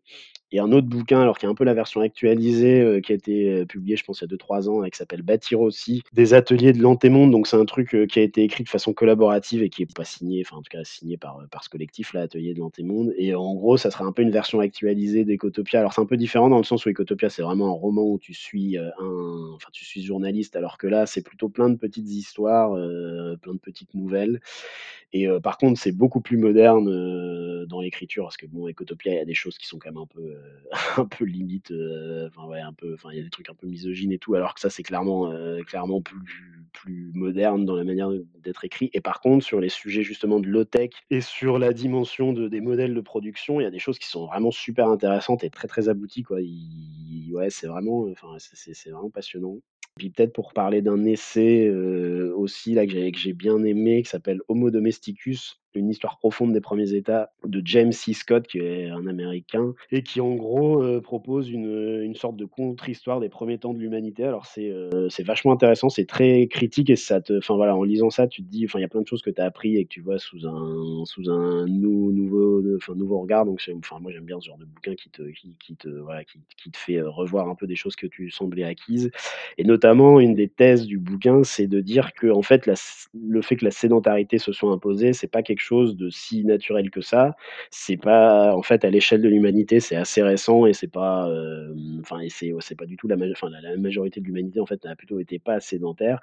Et 0.53 0.59
un 0.61 0.73
autre 0.73 0.89
bouquin, 0.89 1.21
alors 1.21 1.39
qui 1.39 1.47
est 1.47 1.49
un 1.49 1.55
peu 1.55 1.65
la 1.65 1.75
version 1.75 2.01
actualisée, 2.01 3.01
qui 3.05 3.13
a 3.13 3.15
été, 3.15 3.51
heu, 3.63 3.67
publié, 3.67 3.97
je 3.97 4.05
pense, 4.05 4.21
il 4.21 4.25
y 4.25 4.27
a 4.27 4.29
2-3 4.29 4.69
ans 4.69 4.85
et 4.85 4.91
qui 4.91 4.99
s'appelle 4.99 5.23
Bâtir 5.23 5.61
aussi, 5.61 6.03
des 6.13 6.35
ateliers 6.35 6.73
de 6.73 6.83
l'Antémonde, 6.83 7.31
donc 7.31 7.47
c'est 7.47 7.57
un 7.57 7.65
truc, 7.65 7.97
qui 8.09 8.19
a 8.19 8.23
été 8.23 8.43
écrit 8.43 8.65
de 8.65 8.69
façon 8.69 8.93
collaborative 8.93 9.63
et 9.63 9.71
qui 9.71 9.83
est 9.83 9.95
pas 9.97 10.05
signé, 10.05 10.43
enfin, 10.47 10.57
en 10.59 10.63
tout 10.63 10.71
cas 10.71 10.85
signé 10.85 11.17
par, 11.17 11.41
par 11.51 11.65
ce 11.65 11.69
collectif 11.69 12.13
là, 12.15 12.23
Ateliers 12.23 12.55
de 12.55 12.59
l'Antémonde. 12.61 13.13
Et 13.17 13.35
en 13.41 13.55
gros, 13.55 13.77
ça 13.77 13.91
serait 13.91 14.05
un 14.05 14.13
peu 14.13 14.23
une 14.23 14.31
version 14.31 14.61
actualisée 14.61 15.25
d'Ecotopia. 15.25 15.81
Alors 15.81 15.93
c'est 15.93 16.01
un 16.01 16.07
peu 16.07 16.17
différent 16.17 16.49
dans 16.49 16.59
le 16.59 16.65
sens 16.65 16.87
où 16.87 16.91
Ecotopia, 16.91 17.31
c'est 17.31 17.43
vraiment 17.43 17.69
un 17.69 17.79
roman 17.79 18.03
où 18.03 18.19
tu 18.19 18.35
suis 18.35 18.77
un, 18.79 18.93
enfin 19.55 19.69
tu 19.73 19.85
suis 19.85 20.03
journaliste, 20.03 20.57
alors 20.57 20.79
que 20.79 20.87
là, 20.87 21.07
c'est 21.07 21.23
plutôt 21.23 21.49
plein 21.49 21.71
de 21.71 21.77
petites 21.77 22.09
histoires, 22.09 22.73
plein 23.41 23.55
de 23.55 23.61
petites 23.61 23.95
nouvelles. 23.95 24.41
Et 25.13 25.27
par 25.43 25.59
contre, 25.59 25.81
c'est 25.81 25.93
beaucoup 25.93 26.21
plus 26.21 26.37
moderne 26.37 27.67
dans 27.67 27.81
l'écriture, 27.81 28.25
parce 28.25 28.37
que 28.37 28.47
bon, 28.47 28.69
Ecotopia, 28.69 29.13
il 29.13 29.17
y 29.17 29.21
a 29.21 29.25
des 29.25 29.35
choses 29.35 29.59
qui 29.59 29.67
sont 29.67 29.79
quand 29.79 29.91
même 29.91 30.03
un 30.03 30.07
peu, 30.07 30.37
un 30.97 31.07
peu 31.07 31.25
limite, 31.25 31.73
enfin 32.27 32.47
ouais, 32.47 32.61
un 32.61 32.73
peu, 32.73 32.95
enfin 32.95 33.11
il 33.13 33.19
y 33.19 33.21
a 33.21 33.25
des 33.25 33.31
trucs 33.31 33.51
un 33.51 33.55
peu 33.55 33.67
misogynes 33.67 34.13
et 34.13 34.19
tout, 34.19 34.35
alors 34.35 34.55
que 34.55 34.61
ça, 34.61 34.71
c'est 34.71 34.83
clairement, 34.83 35.33
clairement 35.67 36.01
plus, 36.01 36.61
plus 36.73 37.11
moderne 37.15 37.65
dans 37.65 37.75
la 37.75 37.85
manière 37.85 38.11
d'être 38.43 38.65
écrit. 38.65 38.91
Et 38.93 39.01
par 39.01 39.21
contre, 39.21 39.45
sur 39.45 39.61
les 39.61 39.69
sujets 39.69 40.03
justement 40.03 40.41
de 40.41 40.49
low 40.49 40.65
tech 40.65 40.91
et 41.11 41.21
sur 41.21 41.59
la 41.59 41.73
dimension 41.73 42.33
de, 42.33 42.49
des 42.49 42.61
modèles 42.61 42.95
de 42.95 43.01
production, 43.01 43.30
il 43.61 43.65
y 43.65 43.67
a 43.67 43.71
des 43.71 43.79
choses 43.79 43.99
qui 43.99 44.09
sont 44.09 44.27
vraiment 44.27 44.51
super 44.51 44.89
intéressantes 44.89 45.45
et 45.45 45.51
très 45.51 45.69
très 45.69 45.89
abouties 45.89 46.23
quoi. 46.23 46.39
ouais, 46.39 47.51
c'est 47.51 47.67
vraiment, 47.67 48.07
enfin 48.11 48.37
c'est 48.39 48.91
vraiment 48.91 49.11
passionnant. 49.11 49.59
Puis 49.97 50.11
peut-être 50.11 50.33
pour 50.33 50.53
parler 50.53 50.83
d'un 50.83 51.05
essai 51.05 51.69
aussi 51.71 52.75
là 52.75 52.87
que 52.87 52.93
j'ai 52.93 53.33
bien 53.33 53.63
aimé, 53.65 54.03
qui 54.03 54.09
s'appelle 54.09 54.41
Homo 54.49 54.71
domesticus, 54.71 55.61
une 55.75 55.91
histoire 55.91 56.19
profonde 56.19 56.53
des 56.53 56.61
premiers 56.61 56.95
États 56.95 57.31
de 57.45 57.63
James 57.65 57.93
C. 57.93 58.13
Scott, 58.13 58.47
qui 58.47 58.59
est 58.59 58.89
un 58.89 59.07
Américain, 59.07 59.75
et 59.91 60.03
qui 60.03 60.21
en 60.21 60.35
gros 60.35 61.01
propose 61.01 61.51
une, 61.51 62.03
une 62.03 62.15
sorte 62.15 62.37
de 62.37 62.45
contre-histoire 62.45 63.21
des 63.21 63.29
premiers 63.29 63.59
temps 63.59 63.75
de 63.75 63.79
l'humanité. 63.79 64.25
Alors 64.25 64.47
c'est 64.47 64.73
c'est 65.09 65.25
vachement 65.25 65.53
intéressant, 65.53 65.89
c'est 65.89 66.07
très 66.07 66.47
critique 66.49 66.91
et 66.91 66.97
ça 66.97 67.21
te, 67.21 67.41
en 67.51 67.83
lisant 67.83 68.11
ça, 68.11 68.27
tu 68.27 68.43
te 68.43 68.49
dis, 68.49 68.67
il 68.75 68.81
y 68.81 68.85
a 68.85 68.89
plein 68.89 69.03
de 69.03 69.07
choses 69.07 69.23
que 69.23 69.31
tu 69.31 69.41
as 69.41 69.45
appris 69.45 69.77
et 69.77 69.85
que 69.85 69.89
tu 69.89 70.01
vois 70.01 70.19
sous 70.19 70.47
un 70.47 71.05
sous 71.05 71.31
un 71.31 71.67
nouveau 71.67 72.63
enfin 72.77 72.95
nouveau 72.95 73.21
regard. 73.21 73.45
Donc 73.45 73.61
moi 74.01 74.13
j'aime 74.13 74.25
bien 74.25 74.41
ce 74.41 74.47
genre 74.47 74.59
de 74.59 74.65
bouquin 74.65 74.95
qui 74.95 75.11
te 75.11 75.23
qui, 75.23 75.77
te 75.77 75.89
voilà 75.89 76.25
qui, 76.25 76.41
qui, 76.57 76.71
te 76.71 76.79
fait 76.79 77.01
revoir 77.01 77.49
un 77.49 77.55
peu 77.55 77.67
des 77.67 77.77
choses 77.77 77.97
que 77.97 78.07
tu 78.07 78.31
semblais 78.31 78.65
acquises. 78.65 79.11
Et 79.59 79.65
notamment 79.65 80.21
une 80.21 80.35
des 80.35 80.49
thèses 80.49 80.87
du 80.87 80.99
bouquin, 80.99 81.43
c'est 81.45 81.67
de 81.67 81.81
dire 81.81 82.13
que 82.13 82.29
en 82.29 82.43
fait 82.43 82.69
le 83.15 83.43
fait 83.43 83.57
que 83.57 83.65
la 83.65 83.71
sédentarité 83.71 84.39
se 84.39 84.53
soit 84.53 84.71
imposée, 84.71 85.13
c'est 85.13 85.31
pas 85.31 85.43
quelque 85.43 85.60
chose 85.61 85.97
de 85.97 86.11
si 86.11 86.45
naturel 86.45 86.91
que 86.91 87.01
ça. 87.01 87.37
C'est 87.71 87.97
pas, 87.97 88.55
en 88.55 88.63
fait, 88.63 88.85
à 88.85 88.91
l'échelle 88.91 89.23
de 89.23 89.29
l'humanité, 89.29 89.81
c'est 89.81 89.97
assez 89.97 90.23
récent 90.23 90.67
et 90.67 90.73
c'est 90.73 90.91
pas, 90.91 91.29
euh, 91.29 91.75
enfin, 92.01 92.19
c'est, 92.29 92.53
c'est 92.61 92.75
pas 92.75 92.87
du 92.87 92.97
tout 92.97 93.09
la, 93.09 93.17
majorité 93.77 94.21
de 94.21 94.27
l'humanité 94.27 94.61
en 94.61 94.67
fait 94.67 94.83
n'a 94.85 94.97
plutôt 94.97 95.21
été 95.21 95.39
pas 95.39 95.61
sédentaire. 95.61 96.21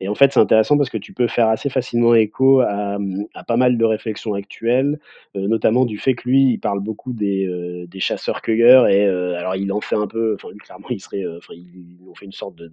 Et 0.00 0.08
en 0.08 0.14
fait, 0.14 0.32
c'est 0.32 0.40
intéressant 0.40 0.76
parce 0.76 0.90
que 0.90 0.98
tu 0.98 1.12
peux 1.12 1.28
faire 1.28 1.48
assez 1.48 1.70
facilement 1.70 2.14
écho 2.14 2.60
à, 2.60 2.98
pas 3.46 3.56
mal 3.56 3.78
de 3.78 3.84
réflexions 3.84 4.34
actuelles, 4.34 5.00
euh, 5.36 5.46
notamment 5.48 5.84
du 5.84 5.98
fait 5.98 6.14
que 6.14 6.28
lui, 6.28 6.52
il 6.52 6.58
parle 6.58 6.80
beaucoup 6.80 7.12
des, 7.12 7.46
euh, 7.46 7.86
des 7.86 8.00
chasseurs-cueilleurs 8.00 8.88
et 8.88 9.06
alors 9.06 9.56
il 9.56 9.72
en 9.72 9.80
fait 9.80 9.96
un 9.96 10.06
peu, 10.06 10.34
enfin, 10.34 10.48
clairement, 10.58 10.88
il 10.90 11.00
serait, 11.00 11.24
enfin, 11.36 11.54
il, 11.54 11.98
en 12.10 12.14
fait 12.14 12.26
une 12.26 12.32
sorte 12.32 12.56
de, 12.56 12.68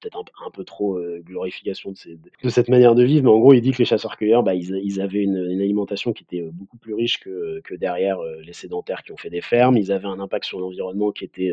peut-être 0.00 0.18
un, 0.44 0.50
peu 0.50 0.64
trop 0.64 1.00
glorification 1.24 1.92
de, 1.92 1.96
ces, 1.96 2.18
de, 2.42 2.48
cette 2.48 2.68
manière 2.68 2.94
de 2.94 3.04
vivre, 3.04 3.24
mais 3.24 3.30
en 3.30 3.38
gros, 3.38 3.52
il 3.52 3.60
dit 3.60 3.72
que 3.72 3.78
les 3.78 3.84
chasseurs-cueilleurs, 3.84 4.42
bah, 4.42 4.54
ils, 4.54 4.74
ils 4.82 5.00
avaient 5.00 5.17
une, 5.22 5.36
alimentation 5.60 6.12
qui 6.12 6.24
était 6.24 6.42
beaucoup 6.52 6.76
plus 6.76 6.94
riche 6.94 7.20
que, 7.20 7.60
que, 7.64 7.74
derrière 7.74 8.18
les 8.44 8.52
sédentaires 8.52 9.02
qui 9.02 9.12
ont 9.12 9.16
fait 9.16 9.30
des 9.30 9.40
fermes. 9.40 9.76
Ils 9.76 9.92
avaient 9.92 10.06
un 10.06 10.20
impact 10.20 10.44
sur 10.44 10.60
l'environnement 10.60 11.12
qui 11.12 11.24
était 11.24 11.52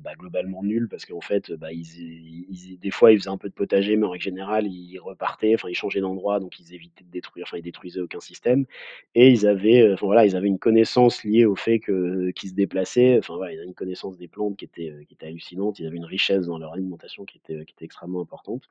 bah, 0.00 0.12
globalement 0.18 0.62
nul 0.62 0.88
parce 0.88 1.04
qu'en 1.04 1.20
fait, 1.20 1.52
bah, 1.52 1.68
des 1.72 2.90
fois, 2.90 3.12
ils 3.12 3.18
faisaient 3.18 3.30
un 3.30 3.38
peu 3.38 3.48
de 3.48 3.54
potager, 3.54 3.96
mais 3.96 4.06
en 4.06 4.10
règle 4.10 4.24
générale, 4.24 4.66
ils 4.66 4.98
repartaient, 4.98 5.54
enfin, 5.54 5.68
ils 5.68 5.74
changeaient 5.74 6.00
d'endroit, 6.00 6.40
donc 6.40 6.58
ils 6.60 6.74
évitaient 6.74 7.04
de 7.04 7.10
détruire, 7.10 7.46
enfin, 7.48 7.58
ils 7.58 7.62
détruisaient 7.62 8.00
aucun 8.00 8.20
système. 8.20 8.66
Et 9.14 9.30
ils 9.30 9.46
avaient, 9.46 9.92
enfin, 9.92 10.06
voilà, 10.06 10.26
ils 10.26 10.36
avaient 10.36 10.48
une 10.48 10.58
connaissance 10.58 11.24
liée 11.24 11.44
au 11.44 11.56
fait 11.56 11.80
qu'ils 11.80 12.50
se 12.50 12.54
déplaçaient. 12.54 13.18
Enfin, 13.18 13.36
voilà, 13.36 13.52
ils 13.52 13.58
avaient 13.58 13.68
une 13.68 13.74
connaissance 13.74 14.16
des 14.16 14.28
plantes 14.28 14.56
qui 14.56 14.64
était, 14.64 14.92
qui 15.08 15.14
était 15.14 15.26
hallucinante. 15.26 15.78
Ils 15.78 15.86
avaient 15.86 15.96
une 15.96 16.04
richesse 16.04 16.46
dans 16.46 16.58
leur 16.58 16.74
alimentation 16.74 17.24
qui 17.24 17.38
était, 17.38 17.64
qui 17.64 17.74
était 17.74 17.84
extrêmement 17.84 18.20
importante. 18.20 18.62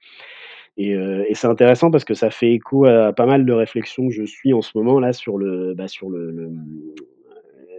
Et, 0.78 0.92
et 0.92 1.36
c'est 1.36 1.48
intéressant 1.48 1.92
parce 1.92 2.04
que 2.04 2.14
ça 2.14 2.30
fait 2.30 2.52
écho 2.52 2.86
à 2.86 3.14
pas 3.14 3.26
mal 3.26 3.46
de 3.46 3.54
réflexions 3.54 4.08
que 4.10 4.14
je 4.14 4.25
suis 4.26 4.54
en 4.54 4.62
ce 4.62 4.78
moment 4.78 5.00
là 5.00 5.14
sur 5.14 5.38
le, 5.38 5.74
bah, 5.74 5.88
sur 5.88 6.10
le, 6.10 6.32
le 6.32 6.52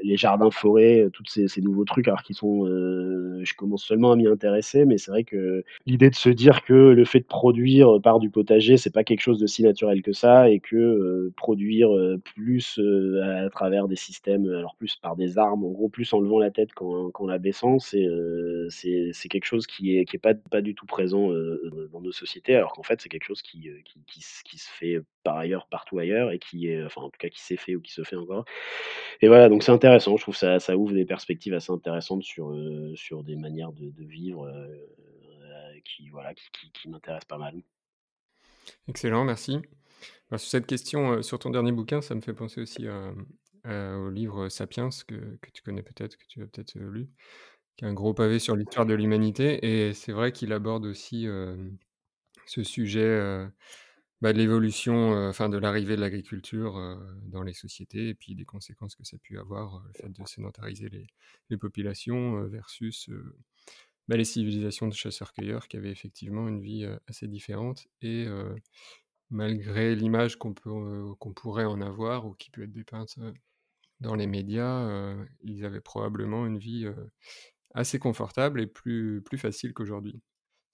les 0.02 0.16
jardins 0.16 0.50
forêts, 0.50 1.04
euh, 1.04 1.10
tous 1.10 1.24
ces, 1.26 1.60
nouveaux 1.60 1.84
trucs, 1.84 2.08
alors 2.08 2.22
qu'ils 2.22 2.36
sont, 2.36 2.66
euh, 2.66 3.40
je 3.42 3.54
commence 3.54 3.84
seulement 3.84 4.12
à 4.12 4.16
m'y 4.16 4.26
intéresser, 4.26 4.84
mais 4.84 4.98
c'est 4.98 5.10
vrai 5.10 5.24
que 5.24 5.64
l'idée 5.86 6.10
de 6.10 6.14
se 6.14 6.28
dire 6.28 6.64
que 6.64 6.72
le 6.72 7.04
fait 7.04 7.20
de 7.20 7.26
produire 7.26 8.00
par 8.02 8.18
du 8.18 8.30
potager, 8.30 8.76
c'est 8.76 8.92
pas 8.92 9.04
quelque 9.04 9.20
chose 9.20 9.38
de 9.38 9.46
si 9.46 9.62
naturel 9.62 10.02
que 10.02 10.12
ça, 10.12 10.48
et 10.50 10.60
que 10.60 10.76
euh, 10.76 11.32
produire 11.36 11.94
euh, 11.94 12.18
plus 12.18 12.78
euh, 12.78 13.46
à 13.46 13.50
travers 13.50 13.88
des 13.88 13.96
systèmes, 13.96 14.46
alors 14.48 14.76
plus 14.76 14.96
par 14.96 15.16
des 15.16 15.38
armes, 15.38 15.64
en 15.64 15.70
gros, 15.70 15.88
plus 15.88 16.12
en 16.12 16.20
levant 16.20 16.38
la 16.38 16.50
tête 16.50 16.72
qu'en, 16.74 17.10
qu'en 17.10 17.26
la 17.26 17.38
baissant, 17.38 17.78
c'est, 17.78 18.06
c'est, 18.70 19.10
c'est 19.12 19.28
quelque 19.28 19.44
chose 19.44 19.66
qui 19.66 19.96
est, 19.96 20.04
qui 20.04 20.16
est 20.16 20.20
pas, 20.20 20.34
pas 20.34 20.60
du 20.60 20.74
tout 20.74 20.86
présent 20.86 21.28
dans 21.92 22.00
nos 22.00 22.12
sociétés, 22.12 22.54
alors 22.54 22.72
qu'en 22.72 22.82
fait, 22.82 23.00
c'est 23.00 23.08
quelque 23.08 23.24
chose 23.24 23.42
qui, 23.42 23.68
qui, 23.84 24.00
qui, 24.06 24.24
qui 24.44 24.58
se 24.58 24.70
fait 24.70 25.00
par 25.24 25.36
ailleurs 25.36 25.66
partout 25.68 25.98
ailleurs 25.98 26.30
et 26.30 26.38
qui 26.38 26.68
est, 26.68 26.84
enfin 26.84 27.02
en 27.02 27.10
tout 27.10 27.18
cas 27.18 27.28
qui 27.28 27.42
s'est 27.42 27.56
fait 27.56 27.74
ou 27.74 27.80
qui 27.80 27.92
se 27.92 28.04
fait 28.04 28.14
encore. 28.14 28.44
Et 29.20 29.28
voilà, 29.28 29.48
donc 29.48 29.62
c'est 29.62 29.72
intéressant, 29.72 29.85
je 29.98 30.20
trouve 30.20 30.36
ça, 30.36 30.58
ça 30.58 30.76
ouvre 30.76 30.92
des 30.92 31.04
perspectives 31.04 31.54
assez 31.54 31.72
intéressantes 31.72 32.22
sur, 32.22 32.50
euh, 32.50 32.94
sur 32.94 33.22
des 33.22 33.36
manières 33.36 33.72
de, 33.72 33.92
vivre 34.04 34.46
euh, 34.46 35.80
qui, 35.84 36.08
voilà, 36.10 36.34
qui, 36.34 36.88
m'intéressent 36.88 37.28
pas 37.28 37.38
mal. 37.38 37.54
Excellent, 38.88 39.24
merci. 39.24 39.58
sur 40.30 40.40
cette 40.40 40.66
question, 40.66 41.12
euh, 41.12 41.22
sur 41.22 41.38
ton 41.38 41.50
dernier 41.50 41.72
bouquin, 41.72 42.00
ça 42.00 42.14
me 42.14 42.20
fait 42.20 42.34
penser 42.34 42.60
aussi 42.60 42.86
au 43.68 44.10
livre 44.10 44.48
Sapiens, 44.48 44.90
que, 45.06 45.14
que 45.14 45.50
tu 45.52 45.62
connais 45.62 45.82
peut-être, 45.82 46.16
que 46.16 46.26
tu 46.28 46.42
as 46.42 46.46
peut-être 46.46 46.78
lu, 46.78 47.08
qui 47.76 47.84
est 47.84 47.88
un 47.88 47.94
gros 47.94 48.14
pavé 48.14 48.38
sur 48.38 48.54
l'histoire 48.54 48.86
de 48.86 48.94
l'humanité. 48.94 49.64
Et 49.66 49.92
c'est 49.92 50.12
vrai 50.12 50.30
qu'il 50.30 50.52
aborde 50.52 50.86
aussi 50.86 51.26
ce 52.46 52.62
sujet 52.62 53.48
bah, 54.22 54.32
de 54.32 54.38
l'évolution, 54.38 55.12
enfin 55.28 55.48
de 55.48 55.58
l'arrivée 55.58 55.96
de 55.96 56.00
l'agriculture 56.00 56.98
dans 57.22 57.42
les 57.42 57.52
sociétés 57.52 58.08
et 58.08 58.14
puis 58.14 58.34
des 58.34 58.44
conséquences 58.44 58.96
que 58.96 59.04
ça 59.04 59.16
a 59.16 59.18
pu 59.18 59.38
avoir, 59.38 59.82
le 59.86 59.92
fait 59.92 60.08
de 60.08 60.26
sédentariser 60.26 60.88
les, 60.88 61.06
les 61.50 61.56
populations 61.58 62.42
versus 62.48 63.10
bah, 64.08 64.16
les 64.16 64.24
civilisations 64.24 64.88
de 64.88 64.94
chasseurs-cueilleurs 64.94 65.68
qui 65.68 65.76
avaient 65.76 65.90
effectivement 65.90 66.48
une 66.48 66.60
vie 66.60 66.86
assez 67.08 67.28
différente 67.28 67.86
et 68.00 68.26
malgré 69.30 69.94
l'image 69.94 70.36
qu'on 70.36 70.54
peut 70.54 70.70
qu'on 71.18 71.32
pourrait 71.32 71.64
en 71.64 71.80
avoir 71.80 72.26
ou 72.26 72.32
qui 72.34 72.50
peut 72.50 72.62
être 72.62 72.72
dépeinte 72.72 73.16
dans 74.00 74.14
les 74.14 74.26
médias, 74.26 75.14
ils 75.42 75.64
avaient 75.64 75.80
probablement 75.80 76.46
une 76.46 76.58
vie 76.58 76.86
assez 77.74 77.98
confortable 77.98 78.60
et 78.60 78.66
plus, 78.66 79.22
plus 79.22 79.38
facile 79.38 79.72
qu'aujourd'hui. 79.74 80.20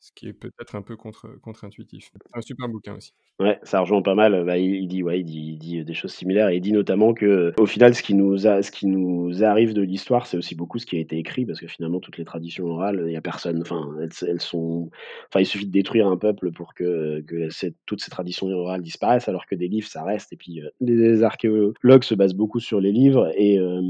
Ce 0.03 0.11
qui 0.17 0.27
est 0.27 0.33
peut-être 0.33 0.75
un 0.75 0.83
peu 0.83 0.97
contre, 0.97 1.29
contre-intuitif. 1.43 2.11
Un 2.35 2.41
super 2.41 2.69
bouquin 2.69 2.97
aussi. 2.97 3.15
Ouais, 3.39 3.61
ça 3.63 3.79
rejoint 3.79 4.03
pas 4.03 4.17
mal. 4.17 4.45
Bah, 4.45 4.59
il, 4.59 4.89
dit, 4.89 5.05
ouais, 5.05 5.21
il 5.21 5.25
dit, 5.25 5.57
dit 5.57 5.85
des 5.85 5.95
choses 5.95 6.13
similaires 6.13 6.51
il 6.51 6.61
dit 6.61 6.73
notamment 6.73 7.15
que, 7.15 7.53
au 7.57 7.67
final, 7.67 7.95
ce 7.95 8.03
qui 8.03 8.15
nous 8.15 8.49
a, 8.49 8.63
ce 8.63 8.73
qui 8.73 8.89
nous 8.89 9.45
arrive 9.45 9.75
de 9.75 9.81
l'histoire, 9.81 10.27
c'est 10.27 10.37
aussi 10.37 10.57
beaucoup 10.57 10.81
ce 10.81 10.87
qui 10.87 10.97
a 10.97 10.99
été 10.99 11.19
écrit 11.19 11.47
parce 11.47 11.61
que 11.61 11.69
finalement, 11.69 12.01
toutes 12.01 12.19
les 12.19 12.25
traditions 12.25 12.67
orales, 12.67 13.05
il 13.07 13.13
y 13.13 13.17
a 13.17 13.21
personne. 13.21 13.61
Enfin, 13.63 13.91
elles, 14.01 14.41
sont. 14.41 14.91
Enfin, 15.29 15.39
il 15.39 15.47
suffit 15.47 15.67
de 15.67 15.71
détruire 15.73 16.09
un 16.09 16.17
peuple 16.17 16.51
pour 16.51 16.75
que, 16.75 17.21
que 17.21 17.49
toutes 17.87 18.01
ces 18.01 18.11
traditions 18.11 18.49
orales 18.49 18.83
disparaissent, 18.83 19.29
alors 19.29 19.47
que 19.47 19.55
des 19.55 19.69
livres, 19.69 19.87
ça 19.87 20.03
reste. 20.03 20.33
Et 20.33 20.37
puis, 20.37 20.61
euh, 20.61 20.69
les 20.81 21.23
archéologues 21.23 22.03
se 22.03 22.17
basent 22.17 22.35
beaucoup 22.35 22.59
sur 22.59 22.81
les 22.81 22.91
livres 22.91 23.31
et, 23.37 23.61
euh, 23.61 23.81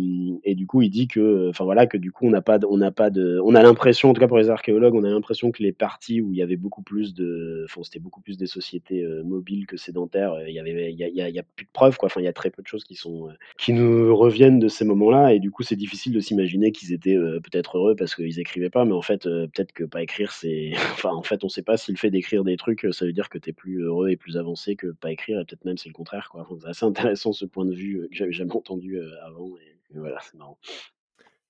et 0.44 0.54
du 0.54 0.66
coup, 0.66 0.82
il 0.82 0.90
dit 0.90 1.08
que, 1.08 1.48
enfin 1.48 1.64
voilà, 1.64 1.86
que 1.86 1.96
du 1.96 2.12
coup, 2.12 2.26
on 2.26 2.30
n'a 2.30 2.42
pas, 2.42 2.58
on 2.68 2.76
n'a 2.76 2.92
pas 2.92 3.08
de, 3.08 3.40
on 3.42 3.54
a 3.54 3.62
l'impression, 3.62 4.10
en 4.10 4.12
tout 4.12 4.20
cas 4.20 4.28
pour 4.28 4.38
les 4.38 4.50
archéologues, 4.50 4.94
on 4.94 5.04
a 5.04 5.10
l'impression 5.10 5.50
que 5.50 5.62
les 5.62 5.72
parties 5.72 6.01
où 6.10 6.32
il 6.32 6.36
y 6.36 6.42
avait 6.42 6.56
beaucoup 6.56 6.82
plus 6.82 7.14
de, 7.14 7.64
enfin, 7.68 7.82
c'était 7.84 8.00
beaucoup 8.00 8.20
plus 8.20 8.36
des 8.36 8.46
sociétés 8.46 9.02
euh, 9.02 9.22
mobile 9.22 9.66
que 9.66 9.76
sédentaire. 9.76 10.34
Il 10.46 10.54
y 10.54 10.58
avait, 10.58 10.92
il 10.92 10.98
y 10.98 11.38
a, 11.38 11.42
plus 11.42 11.64
de 11.64 11.70
preuves, 11.72 11.96
quoi. 11.96 12.06
Enfin, 12.06 12.20
il 12.20 12.24
y 12.24 12.28
a 12.28 12.32
très 12.32 12.50
peu 12.50 12.62
de 12.62 12.66
choses 12.66 12.84
qui 12.84 12.94
sont, 12.94 13.28
euh, 13.28 13.32
qui 13.58 13.72
nous 13.72 14.16
reviennent 14.16 14.58
de 14.58 14.68
ces 14.68 14.84
moments-là, 14.84 15.34
et 15.34 15.38
du 15.38 15.50
coup, 15.50 15.62
c'est 15.62 15.76
difficile 15.76 16.12
de 16.12 16.20
s'imaginer 16.20 16.72
qu'ils 16.72 16.92
étaient 16.92 17.16
euh, 17.16 17.40
peut-être 17.40 17.78
heureux 17.78 17.94
parce 17.96 18.14
qu'ils 18.14 18.40
écrivaient 18.40 18.70
pas, 18.70 18.84
mais 18.84 18.92
en 18.92 19.02
fait, 19.02 19.26
euh, 19.26 19.46
peut-être 19.46 19.72
que 19.72 19.84
pas 19.84 20.02
écrire, 20.02 20.32
c'est, 20.32 20.72
enfin, 20.92 21.10
en 21.10 21.22
fait, 21.22 21.44
on 21.44 21.48
sait 21.48 21.62
pas 21.62 21.76
si 21.76 21.92
le 21.92 21.98
fait 21.98 22.10
d'écrire 22.10 22.44
des 22.44 22.56
trucs, 22.56 22.86
ça 22.92 23.04
veut 23.04 23.12
dire 23.12 23.28
que 23.28 23.38
tu 23.38 23.50
es 23.50 23.52
plus 23.52 23.82
heureux 23.82 24.10
et 24.10 24.16
plus 24.16 24.36
avancé 24.36 24.76
que 24.76 24.88
pas 24.88 25.12
écrire, 25.12 25.40
et 25.40 25.44
peut-être 25.44 25.64
même 25.64 25.78
c'est 25.78 25.88
le 25.88 25.94
contraire, 25.94 26.28
quoi. 26.30 26.48
c'est 26.60 26.68
assez 26.68 26.84
intéressant 26.84 27.32
ce 27.32 27.44
point 27.44 27.64
de 27.64 27.74
vue 27.74 28.08
que 28.10 28.16
j'avais 28.16 28.32
jamais 28.32 28.54
entendu 28.54 28.98
avant, 29.24 29.54
c'est 29.92 30.34
marrant. 30.38 30.58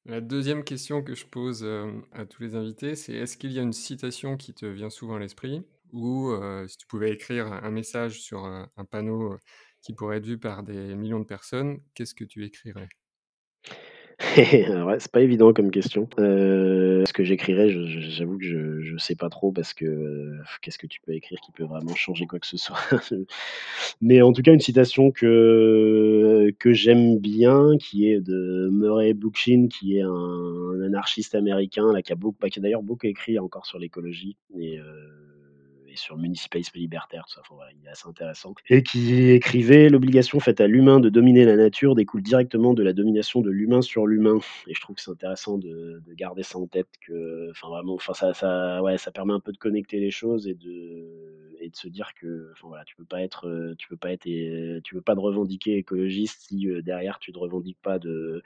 La 0.05 0.21
deuxième 0.21 0.65
question 0.65 1.03
que 1.03 1.15
je 1.15 1.27
pose 1.27 1.65
à 2.13 2.27
tous 2.27 2.43
les 2.43 2.57
invités, 2.57 2.97
c'est 2.97 3.13
est-ce 3.13 3.37
qu'il 3.37 3.53
y 3.53 3.59
a 3.59 3.63
une 3.63 3.73
citation 3.73 4.37
qui 4.37 4.53
te 4.53 4.67
vient 4.67 4.91
souvent 4.91 5.15
à 5.15 5.19
l'esprit 5.21 5.63
ou 5.93 6.35
si 6.67 6.77
tu 6.77 6.87
pouvais 6.87 7.13
écrire 7.13 7.53
un 7.53 7.71
message 7.71 8.21
sur 8.21 8.45
un, 8.45 8.69
panneau 8.91 9.37
qui 9.81 9.95
pourrait 9.95 10.19
être 10.19 10.27
vu 10.27 10.39
par 10.39 10.63
des 10.63 10.95
millions 10.97 11.21
de 11.21 11.25
personnes, 11.25 11.81
qu'est-ce 11.95 12.15
que 12.15 12.25
tu 12.25 12.45
écrirais? 12.45 12.89
ouais, 14.37 14.97
c'est 14.99 15.11
pas 15.11 15.21
évident 15.21 15.53
comme 15.53 15.71
question. 15.71 16.09
ce 16.17 17.13
que 17.13 17.25
j'écrirais, 17.25 17.71
j'avoue 17.71 18.39
que 18.39 18.45
je, 18.45 18.93
ne 18.93 18.99
sais 18.99 19.15
pas 19.15 19.29
trop 19.29 19.53
parce 19.53 19.75
que 19.75 20.39
qu'est-ce 20.61 20.79
que 20.79 20.87
tu 20.87 21.01
peux 21.01 21.13
écrire 21.13 21.41
qui 21.41 21.53
peut 21.53 21.65
vraiment 21.65 21.95
changer 21.95 22.27
quoi 22.27 22.39
que 22.39 22.47
ce 22.47 22.57
soit. 22.57 22.79
Mais 24.01 24.23
en 24.23 24.33
tout 24.33 24.43
cas, 24.43 24.53
une 24.53 24.61
citation 24.61 25.11
que 25.11 26.53
que 26.59 26.73
j'aime 26.73 27.19
bien, 27.19 27.77
qui 27.79 28.09
est 28.09 28.21
de 28.21 28.69
Murray 28.73 29.15
Bookchin, 29.15 29.69
qui 29.69 29.97
est 29.97 30.03
un, 30.03 30.81
anarchiste 30.85 31.35
américain, 31.35 31.93
là, 31.93 32.03
qui 32.03 32.13
a, 32.13 32.17
bah, 32.17 32.49
qui 32.51 32.59
a 32.59 32.63
d'ailleurs 32.63 32.83
beaucoup 32.83 33.07
écrit 33.07 33.39
encore 33.39 33.67
sur 33.67 33.79
l'écologie. 33.79 34.37
Et, 34.59 34.79
sur 35.97 36.17
le 36.17 36.23
municipalisme 36.23 36.79
libertaire, 36.79 37.25
tout 37.27 37.35
ça, 37.35 37.43
il 37.81 37.87
est 37.87 37.91
assez 37.91 38.09
intéressant. 38.09 38.55
Et 38.69 38.83
qui 38.83 39.31
écrivait 39.31 39.89
L'obligation 39.89 40.41
faite 40.41 40.61
à 40.61 40.67
l'humain 40.67 41.01
de 41.01 41.09
dominer 41.09 41.45
la 41.45 41.57
nature 41.57 41.95
découle 41.95 42.23
directement 42.23 42.75
de 42.75 42.83
la 42.83 42.93
domination 42.93 43.41
de 43.41 43.51
l'humain 43.51 43.83
sur 43.83 44.07
l'humain. 44.07 44.39
Et 44.67 44.75
je 44.75 44.81
trouve 44.81 44.97
que 44.97 45.03
c'est 45.03 45.11
intéressant 45.11 45.59
de, 45.59 46.03
garder 46.17 46.43
ça 46.43 46.59
en 46.59 46.67
tête, 46.67 46.89
que, 47.07 47.51
enfin 47.51 47.69
vraiment, 47.69 47.95
enfin 47.95 48.15
ça, 48.15 48.35
ça, 48.35 48.83
ouais, 48.83 48.99
ça 48.99 49.11
permet 49.11 49.33
un 49.33 49.41
peu 49.41 49.53
de 49.53 49.59
connecter 49.59 49.99
les 49.99 50.11
choses 50.11 50.47
et 50.47 50.55
de, 50.55 51.57
et 51.61 51.69
de 51.69 51.77
se 51.77 51.89
dire 51.89 52.13
que, 52.21 52.51
enfin 52.53 52.69
voilà, 52.69 52.85
tu 52.85 52.97
peux 52.97 53.05
pas 53.05 53.23
être, 53.23 53.75
tu 53.79 53.89
peux 53.89 53.97
pas 53.97 54.13
être, 54.13 54.25
tu 54.83 54.95
peux 54.95 55.01
pas 55.01 55.15
te 55.15 55.21
revendiquer 55.21 55.77
écologiste 55.77 56.49
si 56.49 56.69
euh, 56.69 56.83
derrière 56.83 57.19
tu 57.19 57.33
ne 57.33 57.39
revendiques 57.39 57.81
pas 57.83 57.99
de, 57.99 58.43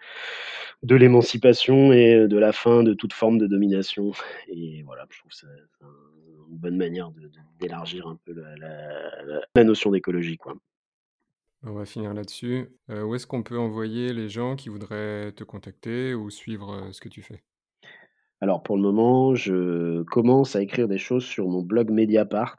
de 0.83 0.95
l'émancipation 0.95 1.93
et 1.93 2.29
de 2.29 2.39
la 2.39 2.53
fin 2.53 2.83
de 2.83 2.95
toute 2.95 3.13
forme 3.13 3.39
de 3.39 3.47
domination. 3.47 4.13
Et 4.49 4.83
voilà, 4.83 5.07
je 5.11 5.19
trouve 5.19 5.33
ça, 5.33 5.47
une 6.51 6.59
bonne 6.59 6.77
manière 6.77 7.11
d'élargir 7.59 8.07
un 8.07 8.17
peu 8.25 8.33
la, 8.35 9.65
notion 9.65 9.91
d'écologie. 9.91 10.37
Quoi. 10.37 10.57
On 11.63 11.73
va 11.73 11.85
finir 11.85 12.15
là-dessus. 12.15 12.69
Euh, 12.91 13.03
où 13.03 13.15
est-ce 13.15 13.27
qu'on 13.27 13.43
peut 13.43 13.59
envoyer 13.59 14.13
les 14.13 14.29
gens 14.29 14.57
qui 14.57 14.69
voudraient 14.69 15.33
te 15.33 15.45
contacter 15.45 16.15
ou 16.15 16.31
suivre 16.31 16.75
euh, 16.75 16.93
ce 16.93 17.01
que 17.01 17.09
tu 17.09 17.23
fais? 17.23 17.43
Alors 18.43 18.63
pour 18.63 18.77
le 18.77 18.83
moment, 18.83 19.35
je 19.35 20.03
commence 20.03 20.57
à 20.57 20.63
écrire 20.63 20.89
des 20.89 20.99
choses 20.99 21.25
sur 21.25 21.49
mon 21.49 21.63
blog 21.63 21.91
Mediapart 21.91 22.59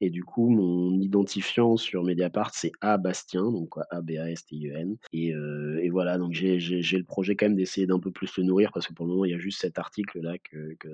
et 0.00 0.10
du 0.10 0.22
coup 0.22 0.48
mon 0.48 1.00
identifiant 1.00 1.76
sur 1.76 2.04
Mediapart 2.04 2.54
c'est 2.54 2.70
A 2.80 2.98
Bastien, 2.98 3.50
donc 3.50 3.74
A 3.90 4.00
B 4.00 4.12
A 4.12 4.30
S 4.30 4.46
T 4.46 4.56
I 4.56 4.68
E 4.68 4.76
N 4.76 4.96
et, 5.12 5.34
euh, 5.34 5.80
et 5.82 5.90
voilà 5.90 6.18
donc 6.18 6.34
j'ai 6.34 6.58
le 6.58 7.04
projet 7.04 7.34
quand 7.34 7.46
même 7.46 7.56
d'essayer 7.56 7.86
d'un 7.86 7.98
peu 7.98 8.12
plus 8.12 8.36
le 8.38 8.44
nourrir 8.44 8.70
parce 8.72 8.86
que 8.86 8.94
pour 8.94 9.06
le 9.06 9.12
moment 9.12 9.24
il 9.24 9.32
y 9.32 9.34
a 9.34 9.38
juste 9.38 9.60
cet 9.60 9.78
article 9.78 10.20
là 10.20 10.34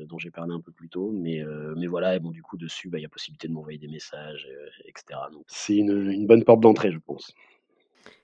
dont 0.06 0.18
j'ai 0.18 0.30
parlé 0.30 0.54
un 0.54 0.60
peu 0.60 0.72
plus 0.72 0.88
tôt 0.88 1.12
mais 1.12 1.42
euh, 1.42 1.74
mais 1.76 1.86
voilà 1.86 2.16
et 2.16 2.18
bon 2.18 2.30
du 2.30 2.42
coup 2.42 2.56
dessus 2.56 2.88
bah, 2.88 2.98
il 2.98 3.02
y 3.02 3.06
a 3.06 3.10
possibilité 3.10 3.48
de 3.48 3.52
m'envoyer 3.52 3.78
des 3.78 3.88
messages 3.88 4.48
euh, 4.50 4.68
etc 4.86 5.20
c'est 5.46 5.76
une, 5.76 6.26
bonne 6.26 6.44
porte 6.44 6.60
d'entrée 6.60 6.90
je 6.90 6.98
pense. 6.98 7.34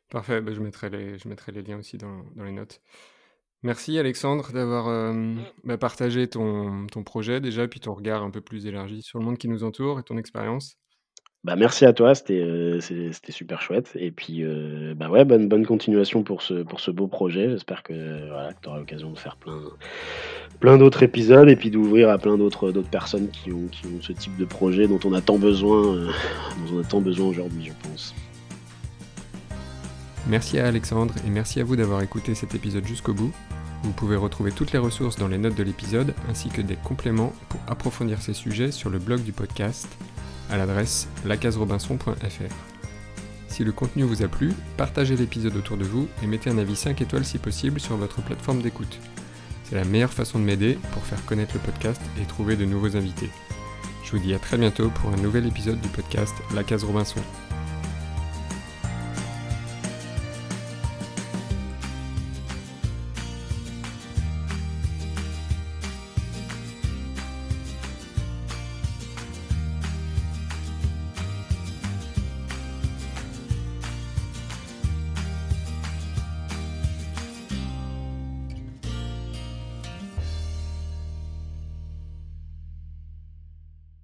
Parfait, 0.08 0.40
bah, 0.40 0.52
je 0.52 0.60
mettrai 0.60 0.90
les 0.90 1.18
je 1.18 1.28
mettrai 1.28 1.52
les 1.52 1.62
liens 1.62 1.78
aussi 1.78 1.98
dans 1.98 2.24
les 2.36 2.52
notes. 2.52 2.80
Merci 3.62 3.98
Alexandre 3.98 4.52
d'avoir 4.52 4.88
euh, 4.88 5.34
bah, 5.64 5.76
partagé 5.76 6.26
ton, 6.28 6.86
ton, 6.86 7.02
projet 7.02 7.40
déjà, 7.40 7.68
puis 7.68 7.78
ton 7.78 7.92
regard 7.92 8.22
un 8.22 8.30
peu 8.30 8.40
plus 8.40 8.66
élargi 8.66 9.02
sur 9.02 9.18
le 9.18 9.24
monde 9.26 9.36
qui 9.36 9.48
nous 9.48 9.64
entoure 9.64 9.98
et 10.00 10.02
ton 10.02 10.16
expérience. 10.16 10.76
Bah, 11.44 11.56
merci 11.56 11.84
à 11.84 11.92
toi, 11.92 12.14
c'était 12.14 12.40
euh, 12.40 12.80
super 13.28 13.60
chouette. 13.60 13.92
Et 13.96 14.10
puis, 14.10 14.44
euh, 14.44 14.94
bah 14.96 15.10
ouais, 15.10 15.26
bonne, 15.26 15.48
bonne 15.48 15.66
continuation 15.66 16.22
pour 16.22 16.40
ce, 16.40 16.62
pour 16.62 16.80
ce 16.80 16.90
beau 16.90 17.06
projet. 17.06 17.50
J'espère 17.50 17.82
que, 17.82 18.28
voilà, 18.28 18.52
tu 18.62 18.68
auras 18.68 18.78
l'occasion 18.78 19.10
de 19.10 19.18
faire 19.18 19.36
plein, 19.36 19.60
plein 20.60 20.78
d'autres 20.78 21.02
épisodes 21.02 21.48
et 21.48 21.56
puis 21.56 21.70
d'ouvrir 21.70 22.08
à 22.08 22.16
plein 22.16 22.38
d'autres 22.38 22.72
personnes 22.90 23.28
qui 23.28 23.52
ont, 23.52 23.68
qui 23.68 23.86
ont 23.86 24.00
ce 24.00 24.12
type 24.12 24.36
de 24.38 24.46
projet 24.46 24.88
dont 24.88 25.00
on 25.04 25.12
a 25.12 25.20
tant 25.20 25.38
besoin, 25.38 25.82
dont 25.96 26.76
on 26.76 26.80
a 26.80 26.84
tant 26.84 27.00
besoin 27.02 27.28
aujourd'hui, 27.28 27.66
je 27.66 27.88
pense. 27.88 28.14
Merci 30.28 30.58
à 30.58 30.66
Alexandre 30.66 31.14
et 31.26 31.30
merci 31.30 31.60
à 31.60 31.64
vous 31.64 31.76
d'avoir 31.76 32.02
écouté 32.02 32.34
cet 32.34 32.54
épisode 32.54 32.86
jusqu'au 32.86 33.14
bout. 33.14 33.32
Vous 33.82 33.92
pouvez 33.92 34.16
retrouver 34.16 34.52
toutes 34.52 34.72
les 34.72 34.78
ressources 34.78 35.16
dans 35.16 35.28
les 35.28 35.38
notes 35.38 35.54
de 35.54 35.62
l'épisode 35.62 36.14
ainsi 36.28 36.48
que 36.48 36.60
des 36.60 36.76
compléments 36.76 37.32
pour 37.48 37.60
approfondir 37.66 38.20
ces 38.20 38.34
sujets 38.34 38.72
sur 38.72 38.90
le 38.90 38.98
blog 38.98 39.22
du 39.22 39.32
podcast 39.32 39.88
à 40.50 40.56
l'adresse 40.56 41.08
lacaserobinson.fr. 41.24 42.54
Si 43.48 43.64
le 43.64 43.72
contenu 43.72 44.04
vous 44.04 44.22
a 44.22 44.28
plu, 44.28 44.52
partagez 44.76 45.16
l'épisode 45.16 45.56
autour 45.56 45.76
de 45.76 45.84
vous 45.84 46.08
et 46.22 46.26
mettez 46.26 46.50
un 46.50 46.58
avis 46.58 46.76
5 46.76 47.00
étoiles 47.00 47.24
si 47.24 47.38
possible 47.38 47.80
sur 47.80 47.96
votre 47.96 48.22
plateforme 48.22 48.62
d'écoute. 48.62 48.98
C'est 49.64 49.76
la 49.76 49.84
meilleure 49.84 50.12
façon 50.12 50.38
de 50.38 50.44
m'aider 50.44 50.78
pour 50.92 51.04
faire 51.04 51.24
connaître 51.24 51.54
le 51.54 51.60
podcast 51.60 52.00
et 52.20 52.26
trouver 52.26 52.56
de 52.56 52.64
nouveaux 52.64 52.96
invités. 52.96 53.30
Je 54.04 54.12
vous 54.12 54.18
dis 54.18 54.34
à 54.34 54.38
très 54.38 54.58
bientôt 54.58 54.90
pour 54.90 55.10
un 55.10 55.16
nouvel 55.16 55.46
épisode 55.46 55.80
du 55.80 55.88
podcast 55.88 56.34
La 56.54 56.64
Case 56.64 56.84
Robinson. 56.84 57.20